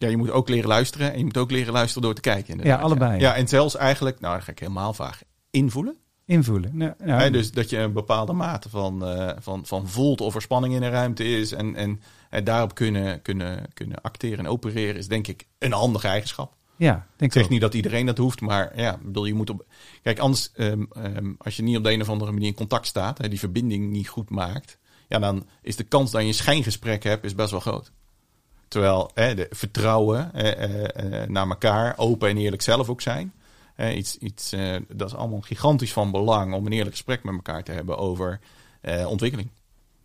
ja, 0.00 0.08
je 0.08 0.16
moet 0.16 0.30
ook 0.30 0.48
leren 0.48 0.68
luisteren. 0.68 1.12
En 1.12 1.18
je 1.18 1.24
moet 1.24 1.36
ook 1.36 1.50
leren 1.50 1.72
luisteren 1.72 2.02
door 2.02 2.14
te 2.14 2.20
kijken. 2.20 2.50
inderdaad. 2.50 2.78
Ja, 2.78 2.84
allebei. 2.84 3.20
Ja, 3.20 3.34
en 3.34 3.48
zelfs 3.48 3.76
eigenlijk, 3.76 4.20
nou, 4.20 4.34
dan 4.34 4.42
ga 4.42 4.52
ik 4.52 4.58
helemaal 4.58 4.94
vaag 4.94 5.22
invoelen. 5.50 5.96
Invoelen. 6.30 6.94
Hè, 7.02 7.30
dus 7.30 7.52
dat 7.52 7.70
je 7.70 7.78
een 7.78 7.92
bepaalde 7.92 8.32
mate 8.32 8.68
van, 8.68 9.04
eh, 9.04 9.30
van, 9.38 9.66
van 9.66 9.88
voelt 9.88 10.20
of 10.20 10.34
er 10.34 10.42
spanning 10.42 10.74
in 10.74 10.82
een 10.82 10.90
ruimte 10.90 11.24
is. 11.24 11.52
En, 11.52 11.74
en, 11.74 12.00
en 12.28 12.44
daarop 12.44 12.74
kunnen, 12.74 13.22
kunnen, 13.22 13.66
kunnen 13.74 14.00
acteren 14.00 14.38
en 14.38 14.46
opereren 14.46 14.96
is 14.96 15.08
denk 15.08 15.26
ik 15.26 15.46
een 15.58 15.72
handige 15.72 16.08
eigenschap. 16.08 16.54
ja, 16.76 16.92
denk 16.92 17.30
Ik 17.30 17.32
zeg 17.32 17.42
ook. 17.42 17.50
niet 17.50 17.60
dat 17.60 17.74
iedereen 17.74 18.06
dat 18.06 18.18
hoeft, 18.18 18.40
maar 18.40 18.78
ja, 18.80 18.94
ik 18.94 19.02
bedoel, 19.02 19.24
je 19.24 19.34
moet 19.34 19.50
op. 19.50 19.66
Kijk, 20.02 20.18
anders, 20.18 20.50
ehm, 20.54 20.84
ehm, 20.92 21.32
als 21.38 21.56
je 21.56 21.62
niet 21.62 21.76
op 21.76 21.84
de 21.84 21.92
een 21.92 22.00
of 22.00 22.08
andere 22.08 22.32
manier 22.32 22.48
in 22.48 22.54
contact 22.54 22.86
staat, 22.86 23.18
hè, 23.18 23.28
die 23.28 23.38
verbinding 23.38 23.90
niet 23.90 24.08
goed 24.08 24.30
maakt, 24.30 24.78
ja, 25.08 25.18
dan 25.18 25.46
is 25.62 25.76
de 25.76 25.84
kans 25.84 26.10
dat 26.10 26.20
je 26.20 26.26
een 26.26 26.34
schijngesprek 26.34 27.02
hebt, 27.02 27.24
is 27.24 27.34
best 27.34 27.50
wel 27.50 27.60
groot. 27.60 27.92
Terwijl 28.68 29.10
hè, 29.14 29.34
de 29.34 29.46
vertrouwen 29.50 30.32
eh, 30.32 30.64
eh, 30.64 31.22
eh, 31.22 31.28
naar 31.28 31.48
elkaar, 31.48 31.94
open 31.96 32.28
en 32.28 32.36
eerlijk 32.36 32.62
zelf 32.62 32.88
ook 32.88 33.00
zijn. 33.00 33.32
Iets, 33.94 34.16
iets, 34.18 34.52
eh, 34.52 34.76
dat 34.94 35.08
is 35.08 35.14
allemaal 35.16 35.40
gigantisch 35.40 35.92
van 35.92 36.10
belang 36.10 36.54
om 36.54 36.66
een 36.66 36.72
eerlijk 36.72 36.90
gesprek 36.90 37.24
met 37.24 37.34
elkaar 37.34 37.62
te 37.62 37.72
hebben 37.72 37.98
over 37.98 38.40
eh, 38.80 39.06
ontwikkeling. 39.10 39.48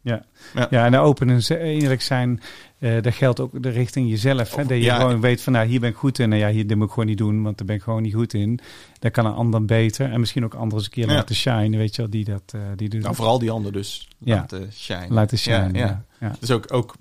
Ja. 0.01 0.26
Ja. 0.53 0.68
Ja. 0.70 0.86
en 0.86 0.95
open 0.95 1.30
en 1.30 1.43
ze- 1.43 1.57
eerlijk 1.59 2.01
zijn, 2.01 2.41
eh, 2.80 3.01
dat 3.01 3.13
geldt 3.13 3.39
ook 3.39 3.63
de 3.63 3.70
richting 3.70 4.09
jezelf. 4.09 4.55
Hè? 4.55 4.61
Dat 4.61 4.78
je 4.78 4.84
Ja. 4.84 4.95
gewoon 4.99 5.22
weet 5.22 5.41
van, 5.41 5.53
nou, 5.53 5.68
hier 5.68 5.80
ben 5.80 5.89
ik 5.89 5.95
goed 5.95 6.20
in. 6.20 6.32
En 6.34 6.38
ja, 6.38 6.49
hier 6.49 6.68
dit 6.68 6.78
moet 6.78 6.86
ik 6.88 6.93
gewoon 6.93 7.07
niet 7.09 7.18
doen, 7.18 7.43
want 7.43 7.57
daar 7.57 7.68
ben 7.68 7.76
ik 7.76 7.82
gewoon 7.82 8.01
niet 8.01 8.13
goed 8.13 8.34
in. 8.34 8.59
Daar 8.99 9.11
kan 9.11 9.26
een 9.26 9.34
ander 9.34 9.66
beter. 9.66 10.11
En 10.11 10.20
misschien 10.20 10.43
ook 10.43 10.53
anderen 10.53 10.76
eens 10.78 10.86
een 10.86 10.91
keer 10.91 11.07
Ja. 11.07 11.13
laten 11.13 11.36
shinen, 11.36 11.78
weet 11.78 11.95
je 11.95 12.01
wel, 12.01 12.11
die 12.11 12.26
dat, 12.26 12.53
die 12.76 12.89
doen. 12.89 13.01
Nou, 13.01 13.16
vooral 13.16 13.39
die 13.39 13.51
ander 13.51 13.72
dus 13.72 14.07
laten 14.20 14.72
shine. 14.74 15.07
Laten 15.09 15.38
shinen, 15.38 15.76
Ja. 16.20 16.36
Dus 16.39 16.51
ook, 16.51 16.74
ook 16.74 16.95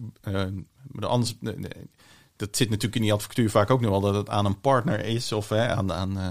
anders, 1.00 1.36
nee, 1.40 1.54
nee, 1.56 1.70
dat 2.36 2.56
zit 2.56 2.68
natuurlijk 2.68 2.96
in 2.96 3.02
die 3.02 3.12
advocatuur 3.12 3.50
vaak 3.50 3.70
ook 3.70 3.80
nog 3.80 3.90
wel 3.90 4.00
dat 4.00 4.14
het 4.14 4.28
aan 4.28 4.46
een 4.46 4.60
partner 4.60 5.04
is 5.04 5.32
of 5.32 5.48
hè, 5.48 5.68
aan, 5.68 5.92
aan, 5.92 6.18
eh, 6.18 6.26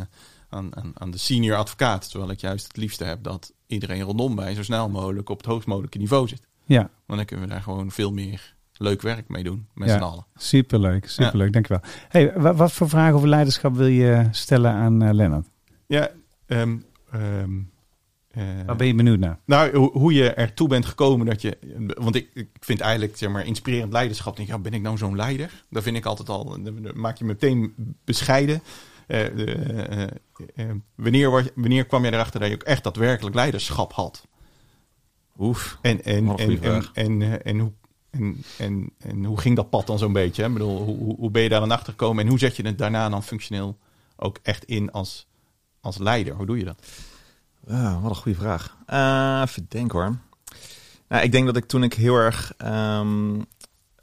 aan, 0.49 0.75
aan, 0.75 0.91
aan 0.93 1.11
de 1.11 1.17
senior 1.17 1.57
advocaat. 1.57 2.09
Terwijl 2.09 2.31
ik 2.31 2.39
juist 2.39 2.67
het 2.67 2.77
liefste 2.77 3.03
heb 3.03 3.23
dat 3.23 3.53
iedereen 3.67 4.01
rondom 4.01 4.35
mij 4.35 4.53
zo 4.53 4.63
snel 4.63 4.89
mogelijk 4.89 5.29
op 5.29 5.37
het 5.37 5.45
hoogst 5.45 5.67
mogelijke 5.67 5.97
niveau 5.97 6.27
zit. 6.27 6.41
ja. 6.65 6.89
Want 7.05 7.19
dan 7.19 7.25
kunnen 7.25 7.45
we 7.47 7.51
daar 7.53 7.61
gewoon 7.63 7.91
veel 7.91 8.11
meer 8.11 8.55
leuk 8.77 9.01
werk 9.01 9.29
mee 9.29 9.43
doen 9.43 9.67
met 9.73 9.87
Ja. 9.89 9.97
z'n 9.97 10.03
allen. 10.03 10.25
Superleuk, 10.35 11.09
superleuk. 11.09 11.53
Dankjewel. 11.53 11.81
Hey, 12.09 12.33
wat, 12.39 12.55
wat 12.55 12.71
voor 12.71 12.89
vragen 12.89 13.15
over 13.15 13.27
leiderschap 13.29 13.75
wil 13.75 13.87
je 13.87 14.27
stellen 14.31 14.71
aan 14.71 15.01
eh 15.01 15.13
Lennart? 15.13 15.47
Ja, 15.87 16.09
eh, 16.45 16.61
Waar 18.65 18.75
ben 18.75 18.87
je 18.87 18.95
benieuwd 18.95 19.19
naar? 19.19 19.39
Nou, 19.45 19.75
hoe, 19.77 19.91
hoe 19.91 20.13
je 20.13 20.29
ertoe 20.33 20.67
bent 20.67 20.85
gekomen 20.85 21.25
dat 21.25 21.41
je. 21.41 21.57
Want 21.99 22.15
ik, 22.15 22.29
ik 22.33 22.49
vind 22.59 22.79
eigenlijk, 22.79 23.17
zeg 23.17 23.29
maar, 23.29 23.45
inspirerend 23.45 23.91
leiderschap. 23.91 24.35
Denk, 24.35 24.47
ik, 24.47 24.53
ja, 24.55 24.61
ben 24.61 24.73
ik 24.73 24.81
nou 24.81 24.97
zo'n 24.97 25.15
leider? 25.15 25.63
Dat 25.69 25.83
vind 25.83 25.95
ik 25.97 26.05
altijd 26.05 26.29
al. 26.29 26.57
Dan 26.63 26.91
maak 26.95 27.17
je 27.17 27.25
meteen 27.25 27.73
bescheiden. 28.05 28.61
Eh, 29.07 29.25
eh, 29.25 30.01
eh, 30.03 30.09
eh, 30.55 30.69
wanneer, 30.95 31.51
wanneer 31.55 31.85
kwam 31.85 32.05
je 32.05 32.11
erachter 32.13 32.39
dat 32.39 32.49
je 32.49 32.55
ook 32.55 32.63
echt 32.63 32.83
daadwerkelijk 32.83 33.35
leiderschap 33.35 33.93
had? 33.93 34.27
Oef. 35.39 35.77
En, 35.81 36.03
en, 36.03 36.25
en, 36.39 36.47
en, 36.93 37.21
en, 37.21 37.21
eh, 37.21 37.51
en, 37.51 37.59
hoe, 37.59 37.71
en, 38.09 38.43
en, 38.57 38.89
en 38.97 39.23
hoe 39.25 39.39
ging 39.39 39.55
dat 39.55 39.69
pad 39.69 39.87
dan 39.87 39.97
zo'n 39.99 40.13
beetje? 40.13 40.41
Hè? 40.41 40.47
Ik 40.47 40.53
bedoel, 40.53 40.81
hoe, 40.83 40.97
hoe- 40.97 41.15
hoe 41.15 41.31
ben 41.31 41.41
je 41.41 41.49
daar 41.49 41.59
dan 41.59 41.71
achter 41.71 41.91
gekomen? 41.91 42.23
En 42.23 42.29
hoe 42.29 42.39
zet 42.39 42.55
je 42.55 42.65
het 42.65 42.77
daarna 42.77 43.09
dan 43.09 43.23
functioneel 43.23 43.77
ook 44.15 44.39
echt 44.43 44.63
in 44.65 44.91
als, 44.91 45.27
als 45.81 45.97
leider? 45.97 46.33
Hoe 46.35 46.45
doe 46.45 46.57
je 46.57 46.63
dat? 46.65 46.87
Wat 47.65 48.09
een 48.09 48.15
goede 48.15 48.37
vraag. 48.37 48.77
Eh 48.85 49.41
even 49.45 49.65
denken 49.69 49.99
hoor. 49.99 50.17
Nou, 51.07 51.23
ik 51.23 51.31
denk 51.31 51.45
dat 51.45 51.55
ik 51.55 51.65
toen 51.65 51.83
ik 51.83 51.93
heel 51.93 52.15
erg... 52.15 52.53
ehm, 52.57 53.41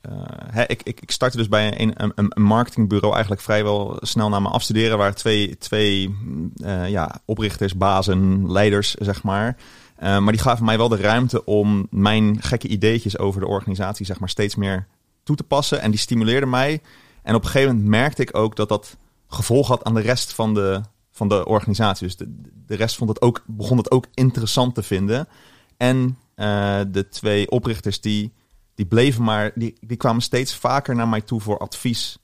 eh, 0.01 0.65
ik, 0.67 0.83
ik, 0.83 1.01
ik 1.01 1.11
startte 1.11 1.37
dus 1.37 1.49
bij 1.49 1.81
een, 1.81 1.93
een, 1.97 2.13
een 2.15 2.43
marketingbureau 2.43 3.13
eigenlijk 3.13 3.43
vrijwel 3.43 3.97
snel 4.01 4.29
na 4.29 4.41
mijn 4.41 4.55
afstuderen. 4.55 4.99
waar 4.99 5.15
twee, 5.15 5.59
twee 5.59 6.17
eh, 6.57 6.89
ja, 6.89 7.21
oprichters, 7.25 7.77
bazen, 7.77 8.53
leiders, 8.53 8.95
zeg 8.95 9.23
maar. 9.23 9.57
Maar 9.99 10.33
die 10.33 10.41
gaven 10.41 10.65
mij 10.65 10.77
wel 10.77 10.89
de 10.89 10.97
ruimte 10.97 11.45
om 11.45 11.87
mijn 11.91 12.43
gekke 12.43 12.69
ideetjes 12.69 13.19
over 13.19 13.41
de 13.41 13.47
organisatie 13.47 14.07
zeg 14.07 14.19
maar, 14.19 14.29
steeds 14.29 14.55
meer 14.55 14.87
toe 15.23 15.37
te 15.37 15.43
passen. 15.43 15.81
En 15.81 15.91
die 15.91 16.01
stimuleerden 16.01 16.51
mij. 16.51 16.83
En 17.23 17.35
op 17.35 17.43
een 17.43 17.51
gegeven 17.51 17.75
moment 17.75 17.91
merkte 17.91 18.23
ik 18.23 18.37
ook 18.37 18.57
dat 18.57 18.69
dat 18.69 18.97
gevolg 19.29 19.69
had 19.69 19.85
aan 19.85 19.95
de 19.95 20.01
rest 20.01 20.33
van 20.33 20.55
de, 20.55 20.81
van 21.11 21.29
de 21.29 21.47
organisatie. 21.47 22.07
Dus 22.07 22.17
de, 22.17 22.51
de 22.67 22.75
rest 22.77 22.97
vond 22.97 23.11
het 23.11 23.23
ook, 23.23 23.43
begon 23.47 23.77
het 23.77 23.91
ook 23.91 24.07
interessant 24.15 24.75
te 24.75 24.83
vinden. 24.83 25.29
En 25.77 26.19
eh, 26.35 26.81
de 26.89 27.09
twee 27.09 27.51
oprichters 27.51 28.01
die, 28.01 28.33
die 28.75 28.87
bleven 28.87 29.23
maar, 29.23 29.53
die, 29.55 29.77
die 29.81 29.97
kwamen 29.97 30.23
steeds 30.23 30.55
vaker 30.55 30.95
naar 30.95 31.09
mij 31.09 31.21
toe 31.21 31.41
voor 31.41 31.59
advies. 31.59 32.19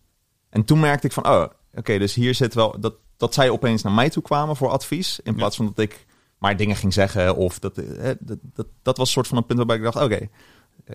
En 0.50 0.64
toen 0.64 0.80
merkte 0.80 1.06
ik 1.06 1.12
van, 1.12 1.28
oh, 1.28 1.44
oké, 1.74 1.98
dus 1.98 2.14
hier 2.14 2.34
zit 2.34 2.54
wel, 2.54 2.80
dat, 2.80 2.94
dat 3.16 3.34
zij 3.34 3.50
opeens 3.50 3.82
naar 3.82 3.92
mij 3.92 4.10
toe 4.10 4.22
kwamen 4.22 4.56
voor 4.56 4.68
advies. 4.68 5.20
In 5.22 5.34
plaats 5.34 5.56
van 5.56 5.66
dat 5.66 5.78
ik 5.78 6.06
maar 6.38 6.56
dingen 6.56 6.76
ging 6.76 6.92
zeggen. 6.92 7.36
Of 7.36 7.58
dat, 7.58 7.78
eh, 7.78 8.10
dat, 8.20 8.38
dat, 8.42 8.66
dat 8.82 8.96
was 8.96 9.06
een 9.06 9.12
soort 9.12 9.26
van 9.26 9.36
een 9.36 9.46
punt 9.46 9.58
waarbij 9.58 9.76
ik 9.76 9.82
dacht, 9.82 10.02
oké, 10.04 10.14
eh, 10.18 10.28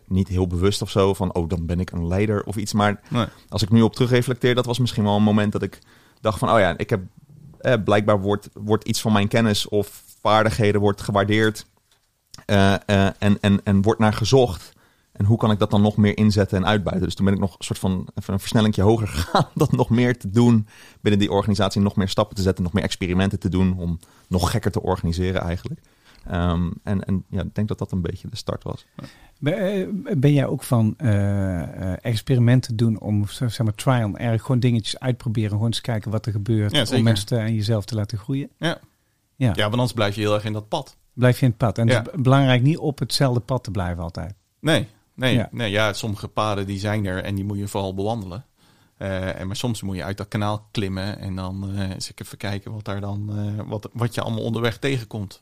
niet 0.08 0.28
heel 0.28 0.48
bewust 0.48 0.82
of 0.82 0.90
zo 0.90 1.14
van, 1.14 1.34
oh, 1.34 1.50
dan 1.50 1.66
ben 1.66 1.80
ik 1.80 1.92
een 1.92 2.08
leider 2.08 2.44
of 2.44 2.56
iets. 2.56 2.74
Maar 2.74 3.02
Nee. 3.10 3.26
als 3.50 3.62
ik 3.62 3.70
nu 3.70 3.82
op 3.82 3.96
terugreflecteer, 3.96 4.56
dat 4.56 4.66
was 4.66 4.80
misschien 4.80 5.04
wel 5.04 5.16
een 5.16 5.24
moment 5.24 5.52
dat 5.52 5.62
ik 5.62 5.80
dacht 6.22 6.40
van, 6.40 6.52
oh 6.52 6.60
ja, 6.60 6.78
ik 6.78 6.90
heb 6.90 7.02
eh, 7.62 7.84
blijkbaar 7.84 8.22
wordt, 8.22 8.50
wordt 8.54 8.88
iets 8.88 9.02
van 9.02 9.14
mijn 9.14 9.28
kennis 9.28 9.68
of 9.68 10.04
vaardigheden 10.22 10.82
wordt 10.82 11.02
gewaardeerd 11.02 11.66
eh, 12.46 12.74
eh, 12.74 13.10
en, 13.20 13.38
en, 13.42 13.62
en 13.64 13.82
wordt 13.82 14.00
naar 14.00 14.14
gezocht. 14.14 14.74
En 15.12 15.26
hoe 15.26 15.38
kan 15.38 15.52
ik 15.52 15.60
dat 15.60 15.72
dan 15.72 15.82
nog 15.82 15.98
meer 15.98 16.18
inzetten 16.18 16.58
en 16.58 16.66
uitbuiten? 16.66 17.06
Dus 17.06 17.16
toen 17.16 17.26
ben 17.26 17.34
ik 17.34 17.40
nog 17.40 17.56
een 17.58 17.66
soort 17.66 17.80
van 17.80 18.08
even 18.16 18.34
een 18.34 18.40
versnellingje 18.40 18.82
hoger 18.82 19.08
gegaan. 19.18 19.48
Dat 19.54 19.72
nog 19.72 19.90
meer 19.90 20.18
te 20.18 20.30
doen 20.30 20.68
binnen 21.02 21.20
die 21.20 21.32
organisatie. 21.32 21.82
Nog 21.82 21.96
meer 21.96 22.08
stappen 22.10 22.36
te 22.36 22.42
zetten, 22.42 22.64
nog 22.64 22.74
meer 22.74 22.84
experimenten 22.84 23.40
te 23.40 23.50
doen. 23.50 23.78
Om 23.78 24.00
nog 24.28 24.52
gekker 24.52 24.72
te 24.72 24.82
organiseren 24.82 25.42
eigenlijk. 25.42 25.82
Ehm, 26.28 26.72
en, 26.84 27.06
en 27.06 27.24
ja, 27.30 27.42
ik 27.42 27.56
denk 27.56 27.68
dat 27.68 27.78
dat 27.78 27.92
een 27.92 28.02
beetje 28.02 28.28
de 28.30 28.36
start 28.36 28.64
was. 28.64 28.86
Ben, 29.40 29.58
eh, 29.58 30.14
ben 30.18 30.34
jij 30.34 30.46
ook 30.46 30.64
van 30.64 30.94
eh, 30.98 31.62
eh, 31.62 31.98
experimenten 32.02 32.76
doen 32.76 33.00
om, 33.00 33.28
zeg 33.28 33.64
maar, 33.64 33.76
try 33.76 34.04
on 34.04 34.18
erg, 34.18 34.42
gewoon 34.42 34.60
dingetjes 34.60 35.00
uitproberen, 35.00 35.52
gewoon 35.52 35.66
eens 35.66 35.82
kijken 35.82 36.12
wat 36.12 36.26
er 36.26 36.32
gebeurt, 36.32 36.72
Ja, 36.72 36.98
om 36.98 37.04
mensen 37.04 37.26
te, 37.26 37.38
en 37.38 37.56
jezelf 37.56 37.86
te 37.86 37.96
laten 37.96 38.18
groeien? 38.18 38.50
Ja. 38.58 38.80
Ja. 39.36 39.48
ja, 39.56 39.62
want 39.62 39.74
anders 39.74 39.94
blijf 39.94 40.16
je 40.16 40.22
heel 40.22 40.34
erg 40.34 40.46
in 40.46 40.54
dat 40.54 40.68
pad. 40.68 40.98
Blijf 41.14 41.40
je 41.40 41.46
in 41.46 41.50
het 41.50 41.58
pad. 41.58 41.78
En 41.78 41.88
Ja. 41.88 41.98
het 41.98 42.08
is 42.16 42.22
belangrijk 42.22 42.62
niet 42.62 42.78
op 42.78 43.00
hetzelfde 43.00 43.40
pad 43.40 43.64
te 43.64 43.72
blijven 43.72 44.04
altijd. 44.04 44.34
Nee, 44.60 44.88
nee, 45.14 45.36
Ja. 45.36 45.50
nee 45.52 45.72
ja, 45.72 45.94
sommige 45.94 46.28
paden 46.28 46.66
die 46.66 46.80
zijn 46.80 47.06
er 47.06 47.24
en 47.24 47.36
die 47.36 47.44
moet 47.44 47.58
je 47.58 47.68
vooral 47.68 47.94
bewandelen. 47.94 48.46
Eh, 48.98 49.40
en 49.40 49.48
maar 49.48 49.56
soms 49.56 49.82
moet 49.82 49.96
je 49.96 50.04
uit 50.04 50.18
dat 50.18 50.28
kanaal 50.28 50.68
klimmen 50.72 51.20
en 51.20 51.36
dan 51.36 51.76
eh 51.76 51.90
eens 51.90 52.12
even 52.16 52.38
kijken 52.38 52.72
wat 52.72 52.86
daar 52.86 53.02
dan 53.02 53.30
eh, 53.38 53.64
wat, 53.68 53.90
wat 53.94 54.16
je 54.16 54.22
allemaal 54.22 54.44
onderweg 54.44 54.78
tegenkomt. 54.78 55.42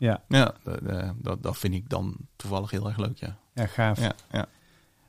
Ja, 0.00 0.22
Ja, 0.28 0.54
dat, 0.64 0.80
dat, 1.16 1.42
dat 1.42 1.58
vind 1.58 1.74
ik 1.74 1.88
dan 1.88 2.16
toevallig 2.36 2.70
heel 2.70 2.86
erg 2.86 2.96
leuk, 2.96 3.16
ja. 3.18 3.36
ja 3.54 3.66
gaaf. 3.66 4.00
Ja, 4.00 4.12
ja. 4.32 4.46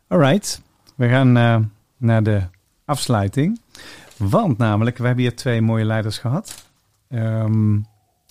Alright, 0.07 0.61
we 0.95 1.07
gaan 1.09 1.37
eh, 1.37 1.57
naar 1.97 2.23
de 2.23 2.41
afsluiting. 2.85 3.59
Want 4.17 4.57
namelijk, 4.57 4.97
we 4.97 5.05
hebben 5.05 5.23
hier 5.23 5.35
twee 5.35 5.61
mooie 5.61 5.85
leiders 5.85 6.17
gehad. 6.17 6.65
Ehm, 7.07 7.75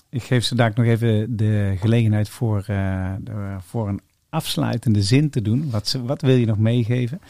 ik 0.09 0.23
geef 0.23 0.45
ze 0.45 0.55
daar 0.55 0.73
nog 0.75 0.87
even 0.87 1.37
de 1.37 1.77
gelegenheid 1.79 2.29
voor, 2.29 2.65
eh, 2.67 3.13
de- 3.21 3.57
voor 3.61 3.89
een 3.89 4.01
afsluitende 4.29 5.03
zin 5.03 5.31
te 5.31 5.43
doen. 5.43 5.71
Wat, 5.71 5.89
ze, 5.89 6.03
wat 6.03 6.21
wil 6.23 6.37
je 6.37 6.47
nog 6.47 6.59
meegeven? 6.59 7.21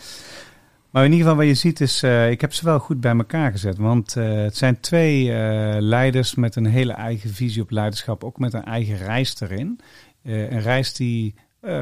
Maar 0.91 1.05
in 1.05 1.13
ieder 1.13 1.27
geval 1.27 1.43
wat 1.45 1.49
je 1.49 1.61
ziet 1.61 1.81
is, 1.81 2.03
eh, 2.03 2.31
ik 2.31 2.41
heb 2.41 2.53
ze 2.53 2.65
wel 2.65 2.79
goed 2.79 3.01
bij 3.01 3.17
elkaar 3.17 3.51
gezet. 3.51 3.79
Want 3.79 4.17
eh, 4.17 4.35
het 4.35 4.57
zijn 4.57 4.81
twee 4.81 5.33
eh, 5.33 5.81
leiders 5.81 6.35
met 6.35 6.57
een 6.57 6.67
hele 6.67 6.93
eigen 6.93 7.31
visie 7.31 7.63
op 7.63 7.71
leiderschap. 7.71 8.25
Ook 8.25 8.39
met 8.39 8.53
een 8.53 8.65
eigen 8.65 8.97
reis 8.97 9.41
erin. 9.41 9.81
Een 10.23 10.61
reis 10.61 10.95
die 10.95 11.35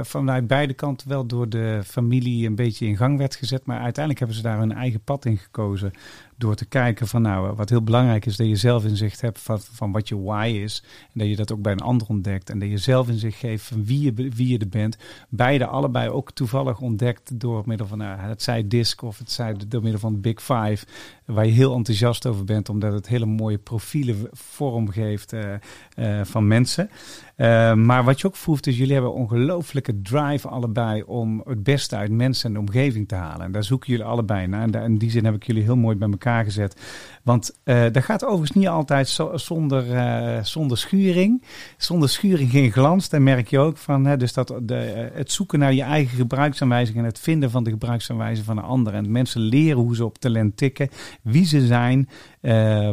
vanuit 0.02 0.46
beide 0.46 0.74
kanten 0.74 1.08
wel 1.08 1.26
door 1.26 1.48
de 1.48 1.80
familie 1.84 2.46
een 2.46 2.54
beetje 2.54 2.86
in 2.86 2.96
gang 2.96 3.18
werd 3.18 3.36
gezet. 3.36 3.64
Maar 3.64 3.80
uiteindelijk 3.80 4.18
hebben 4.18 4.36
ze 4.36 4.42
daar 4.42 4.58
hun 4.58 4.72
eigen 4.72 5.00
pad 5.00 5.24
in 5.24 5.38
gekozen. 5.38 5.92
Door 6.38 6.54
te 6.54 6.64
kijken 6.64 7.08
van 7.08 7.22
nou, 7.22 7.54
wat 7.54 7.68
heel 7.68 7.82
belangrijk 7.82 8.26
is, 8.26 8.36
dat 8.36 8.46
je 8.46 8.56
zelf 8.56 8.84
inzicht 8.84 9.20
hebt 9.20 9.38
van, 9.38 9.60
van 9.60 9.92
wat 9.92 10.08
je 10.08 10.22
why 10.22 10.60
is. 10.62 10.82
En 11.02 11.18
dat 11.18 11.28
je 11.28 11.36
dat 11.36 11.52
ook 11.52 11.62
bij 11.62 11.72
een 11.72 11.80
ander 11.80 12.06
ontdekt. 12.08 12.50
En 12.50 12.58
dat 12.58 12.68
je 12.68 12.78
zelf 12.78 13.08
inzicht 13.08 13.38
geeft 13.38 13.64
van 13.64 13.84
wie 13.84 14.02
je, 14.02 14.30
wie 14.30 14.48
je 14.48 14.58
er 14.58 14.68
bent. 14.68 14.96
Beide 15.28 15.66
allebei 15.66 16.08
ook 16.10 16.32
toevallig 16.32 16.80
ontdekt 16.80 17.40
door 17.40 17.62
middel 17.66 17.86
van 17.86 17.98
nou, 17.98 18.18
het 18.18 18.42
zij 18.42 18.68
DISC 18.68 19.02
of 19.02 19.18
het 19.18 19.30
zij 19.30 19.54
door 19.68 19.82
middel 19.82 20.00
van 20.00 20.20
Big 20.20 20.42
Five. 20.42 20.86
Waar 21.24 21.46
je 21.46 21.52
heel 21.52 21.74
enthousiast 21.74 22.26
over 22.26 22.44
bent, 22.44 22.68
omdat 22.68 22.92
het 22.92 23.08
hele 23.08 23.26
mooie 23.26 23.58
profielen 23.58 24.28
vorm 24.32 24.90
geeft 24.90 25.32
eh, 25.32 25.54
eh, 25.94 26.24
van 26.24 26.46
mensen. 26.46 26.90
Uh, 27.38 27.74
maar 27.74 28.04
wat 28.04 28.20
je 28.20 28.26
ook 28.26 28.36
voelt 28.36 28.66
is, 28.66 28.76
jullie 28.78 28.92
hebben 28.92 29.12
ongelooflijke 29.12 30.02
drive 30.02 30.48
allebei 30.48 31.02
om 31.02 31.42
het 31.44 31.62
beste 31.62 31.96
uit 31.96 32.10
mensen 32.10 32.46
en 32.48 32.52
de 32.52 32.58
omgeving 32.58 33.08
te 33.08 33.14
halen. 33.14 33.46
En 33.46 33.52
daar 33.52 33.64
zoeken 33.64 33.90
jullie 33.90 34.04
allebei 34.04 34.46
naar. 34.46 34.70
En 34.70 34.82
in 34.82 34.98
die 34.98 35.10
zin 35.10 35.24
heb 35.24 35.34
ik 35.34 35.42
jullie 35.42 35.62
heel 35.62 35.76
mooi 35.76 35.96
bij 35.96 36.08
elkaar 36.10 36.44
gezet. 36.44 36.80
Want 37.22 37.58
uh, 37.64 37.82
dat 37.92 38.04
gaat 38.04 38.24
overigens 38.24 38.52
niet 38.52 38.68
altijd 38.68 39.08
zo, 39.08 39.36
zonder, 39.36 39.86
uh, 39.86 40.42
zonder 40.42 40.78
schuring. 40.78 41.42
Zonder 41.76 42.08
schuring 42.08 42.50
geen 42.50 42.72
glans, 42.72 43.08
daar 43.08 43.22
merk 43.22 43.48
je 43.48 43.58
ook 43.58 43.76
van. 43.76 44.04
Hè, 44.04 44.16
dus 44.16 44.32
dat 44.32 44.54
de, 44.62 45.10
het 45.12 45.32
zoeken 45.32 45.58
naar 45.58 45.74
je 45.74 45.82
eigen 45.82 46.16
gebruiksaanwijzing 46.16 46.98
en 46.98 47.04
het 47.04 47.18
vinden 47.18 47.50
van 47.50 47.64
de 47.64 47.70
gebruiksaanwijzing 47.70 48.46
van 48.46 48.58
een 48.58 48.64
ander. 48.64 48.94
En 48.94 49.10
mensen 49.10 49.40
leren 49.40 49.82
hoe 49.82 49.96
ze 49.96 50.04
op 50.04 50.18
talent 50.18 50.56
tikken, 50.56 50.88
wie 51.22 51.44
ze 51.44 51.66
zijn, 51.66 52.08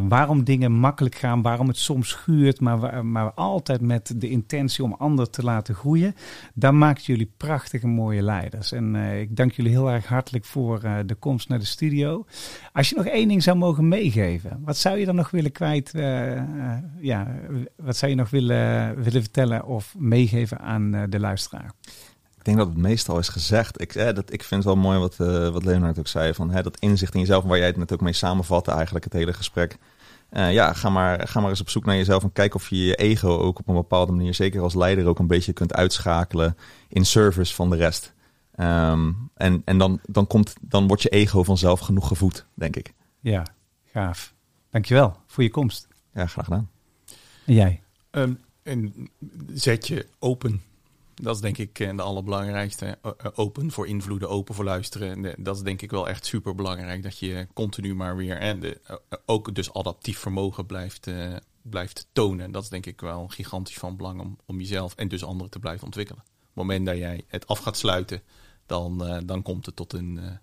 waarom 0.07 0.43
dingen 0.43 0.71
makkelijk 0.71 1.15
gaan, 1.15 1.41
waarom 1.41 1.67
het 1.67 1.77
soms 1.77 2.09
schuurt, 2.09 2.59
maar, 2.59 3.05
maar 3.05 3.31
altijd 3.31 3.81
met 3.81 4.13
de 4.17 4.29
intentie 4.35 4.83
om 4.83 4.93
anderen 4.93 5.31
te 5.31 5.43
laten 5.43 5.75
groeien. 5.75 6.15
Dan 6.53 6.77
maakt 6.77 7.05
jullie 7.05 7.31
prachtige 7.37 7.87
mooie 7.87 8.21
leiders. 8.21 8.71
En 8.71 8.95
uh, 8.95 9.19
ik 9.19 9.35
dank 9.35 9.51
jullie 9.51 9.71
heel 9.71 9.91
erg 9.91 10.05
hartelijk 10.05 10.45
voor 10.45 10.81
uh, 10.83 10.97
de 11.05 11.15
komst 11.15 11.49
naar 11.49 11.59
de 11.59 11.65
studio. 11.65 12.25
Als 12.73 12.89
je 12.89 12.95
nog 12.95 13.05
één 13.05 13.27
ding 13.27 13.43
zou 13.43 13.57
mogen 13.57 13.87
meegeven, 13.87 14.61
wat 14.65 14.77
zou 14.77 14.97
je 14.97 15.05
dan 15.05 15.15
nog 15.15 15.31
willen 15.31 15.51
kwijt? 15.51 15.91
Uh, 15.95 16.41
ja, 16.99 17.27
wat 17.75 17.97
zou 17.97 18.11
je 18.11 18.17
nog 18.17 18.29
willen, 18.29 18.95
willen 19.03 19.21
vertellen 19.21 19.65
of 19.65 19.95
meegeven 19.97 20.59
aan 20.59 21.05
de 21.09 21.19
luisteraar? 21.19 21.73
denk 22.45 22.57
dat 22.57 22.67
het 22.67 22.77
meestal 22.77 23.19
is 23.19 23.29
gezegd. 23.29 23.81
Ik, 23.81 23.95
eh, 23.95 24.13
dat, 24.13 24.33
ik 24.33 24.43
vind 24.43 24.63
het 24.63 24.73
wel 24.73 24.83
mooi 24.83 24.99
wat, 24.99 25.19
eh, 25.19 25.49
wat 25.49 25.63
Leonard 25.63 25.99
ook 25.99 26.07
zei. 26.07 26.33
Van, 26.33 26.49
hè, 26.49 26.63
dat 26.63 26.79
inzicht 26.79 27.13
in 27.13 27.19
jezelf, 27.19 27.43
waar 27.43 27.57
jij 27.57 27.67
het 27.67 27.77
net 27.77 27.93
ook 27.93 28.01
mee 28.01 28.13
samenvatte, 28.13 28.71
eigenlijk 28.71 29.03
het 29.03 29.13
hele 29.13 29.33
gesprek. 29.33 29.77
Eh, 30.35 30.53
ja, 30.53 30.73
ga 30.73 30.89
maar, 30.89 31.27
ga 31.27 31.39
maar 31.39 31.49
eens 31.49 31.61
op 31.61 31.69
zoek 31.69 31.85
naar 31.85 31.95
jezelf 31.95 32.23
en 32.23 32.31
kijk 32.31 32.55
of 32.55 32.69
je 32.69 32.85
je 32.85 32.95
ego 32.95 33.37
ook 33.37 33.59
op 33.59 33.67
een 33.67 33.75
bepaalde 33.75 34.11
manier, 34.11 34.33
zeker 34.33 34.61
als 34.61 34.73
leider, 34.73 35.07
ook 35.07 35.19
een 35.19 35.27
beetje 35.27 35.53
kunt 35.53 35.73
uitschakelen 35.73 36.57
in 36.87 37.05
service 37.05 37.53
van 37.53 37.69
de 37.69 37.75
rest. 37.75 38.13
Ehm, 38.55 39.11
en 39.35 39.61
en 39.65 39.77
dan, 39.77 39.99
dan, 40.05 40.27
komt, 40.27 40.55
dan 40.61 40.87
wordt 40.87 41.01
je 41.01 41.09
ego 41.09 41.43
vanzelf 41.43 41.79
genoeg 41.79 42.07
gevoed, 42.07 42.45
denk 42.53 42.75
ik. 42.75 42.93
Ja, 43.19 43.45
gaaf. 43.91 44.33
Dankjewel 44.69 45.17
voor 45.27 45.43
je 45.43 45.51
komst. 45.51 45.87
Ja, 46.13 46.27
graag 46.27 46.45
gedaan. 46.45 46.69
En 47.45 47.53
jij? 47.53 47.81
Ehm, 48.11 48.33
en 48.63 49.09
zet 49.53 49.87
je 49.87 50.07
open. 50.19 50.61
Dat 51.15 51.35
is 51.35 51.41
denk 51.41 51.57
ik 51.57 51.79
eh, 51.79 51.95
de 51.95 52.01
allerbelangrijkste. 52.01 52.85
Eh, 52.85 53.11
eh, 53.17 53.31
Open 53.35 53.71
voor 53.71 53.87
invloeden, 53.87 54.29
open 54.29 54.55
voor 54.55 54.63
luisteren. 54.63 55.25
En, 55.25 55.43
Dat 55.43 55.55
is 55.55 55.61
denk 55.61 55.81
ik 55.81 55.91
wel 55.91 56.07
echt 56.07 56.25
super 56.25 56.55
belangrijk. 56.55 57.03
Dat 57.03 57.19
je 57.19 57.47
continu 57.53 57.95
maar 57.95 58.15
weer 58.15 58.37
en 58.37 58.59
de, 58.59 58.81
ook 59.25 59.55
dus 59.55 59.73
adaptief 59.73 60.19
vermogen 60.19 60.65
blijft, 60.65 61.07
blijft 61.61 62.07
tonen. 62.11 62.51
Dat 62.51 62.63
is 62.63 62.69
denk 62.69 62.85
ik 62.85 63.01
wel 63.01 63.27
gigantisch 63.27 63.77
van 63.77 63.97
belang 63.97 64.19
om, 64.19 64.37
om 64.45 64.59
jezelf 64.59 64.95
en 64.95 65.07
dus 65.07 65.23
anderen 65.23 65.51
te 65.51 65.59
blijven 65.59 65.85
ontwikkelen. 65.85 66.21
Op 66.21 66.45
het 66.45 66.55
moment 66.55 66.85
dat 66.85 66.97
jij 66.97 67.23
het 67.27 67.47
af 67.47 67.59
gaat 67.59 67.77
sluiten, 67.77 68.21
dan, 68.65 69.21
dan 69.25 69.41
komt 69.41 69.65
het 69.65 69.75
tot 69.75 69.93
een 69.93 70.39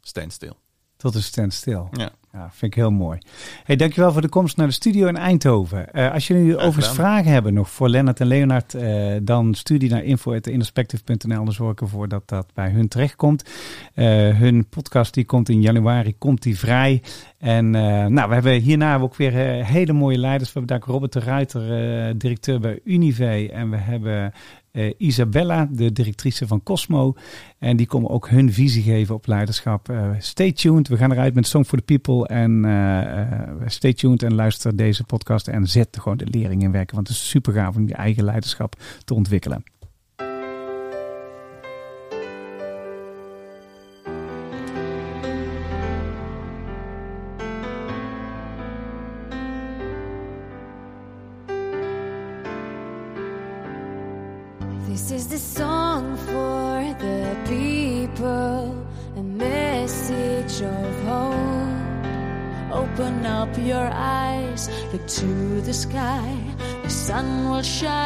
standstill. 0.00 0.54
Tot 0.96 1.14
een 1.14 1.22
standstil. 1.22 1.88
Ja. 1.92 2.10
Ja, 2.36 2.48
vind 2.52 2.72
ik 2.72 2.74
heel 2.74 2.90
mooi. 2.90 3.18
Hey, 3.64 3.76
dankjewel 3.76 4.12
voor 4.12 4.20
de 4.20 4.28
komst 4.28 4.56
naar 4.56 4.66
de 4.66 4.72
studio 4.72 5.06
in 5.06 5.16
Eindhoven. 5.16 5.92
Eh, 5.92 6.12
als 6.12 6.26
jullie 6.26 6.54
overigens 6.54 6.88
gedaan. 6.88 6.94
vragen 6.94 7.32
hebben 7.32 7.54
nog 7.54 7.70
voor 7.70 7.88
Lennart 7.88 8.20
en 8.20 8.26
Leonard, 8.26 8.74
eh, 8.74 9.16
dan 9.22 9.54
stuur 9.54 9.78
die 9.78 9.90
naar 9.90 10.04
info.introspective.nl. 10.04 11.44
Dan 11.44 11.52
zorg 11.52 11.72
ik 11.72 11.80
ervoor 11.80 12.08
dat 12.08 12.28
dat 12.28 12.46
bij 12.54 12.70
hun 12.70 12.88
terechtkomt. 12.88 13.50
Eh, 13.94 14.06
hun 14.38 14.66
podcast 14.68 15.14
die 15.14 15.24
komt 15.24 15.48
in 15.48 15.60
januari, 15.60 16.18
komt 16.18 16.42
die 16.42 16.58
vrij. 16.58 17.02
En 17.38 17.70
nou, 17.70 18.28
we 18.28 18.34
hebben 18.34 18.60
hierna 18.60 18.98
ook 18.98 19.16
weer 19.16 19.32
hele 19.64 19.92
mooie 19.92 20.18
leiders. 20.18 20.52
We 20.52 20.58
hebben 20.58 20.78
daar 20.78 20.88
Robert 20.88 21.12
de 21.12 21.20
Ruiter, 21.20 22.18
directeur 22.18 22.60
bij 22.60 22.80
Unive. 22.84 23.52
En 23.52 23.70
we 23.70 23.76
hebben 23.76 24.32
eh, 24.76 24.92
Isabella, 24.98 25.68
de 25.70 25.92
directrice 25.92 26.46
van 26.46 26.62
Cosmo. 26.62 27.14
En 27.58 27.76
die 27.76 27.86
komen 27.86 28.10
ook 28.10 28.28
hun 28.28 28.52
visie 28.52 28.82
geven 28.82 29.14
op 29.14 29.26
leiderschap. 29.26 29.88
Eh, 29.88 30.10
stay 30.18 30.52
tuned. 30.52 30.88
We 30.88 30.96
gaan 30.96 31.12
eruit 31.12 31.34
met 31.34 31.46
Song 31.46 31.64
for 31.64 31.78
the 31.78 31.84
People. 31.84 32.26
En 32.26 32.64
eh, 32.64 33.66
stay 33.66 33.92
tuned 33.92 34.22
en 34.22 34.34
luister 34.34 34.76
deze 34.76 35.04
podcast. 35.04 35.48
En 35.48 35.66
zet 35.66 35.98
gewoon 36.00 36.16
de 36.16 36.26
lering 36.30 36.62
in 36.62 36.72
werken. 36.72 36.94
Want 36.94 37.08
het 37.08 37.16
is 37.16 37.28
super 37.28 37.52
gaaf 37.52 37.76
om 37.76 37.88
je 37.88 37.94
eigen 37.94 38.24
leiderschap 38.24 38.76
te 39.04 39.14
ontwikkelen. 39.14 39.64
Shine 67.66 68.05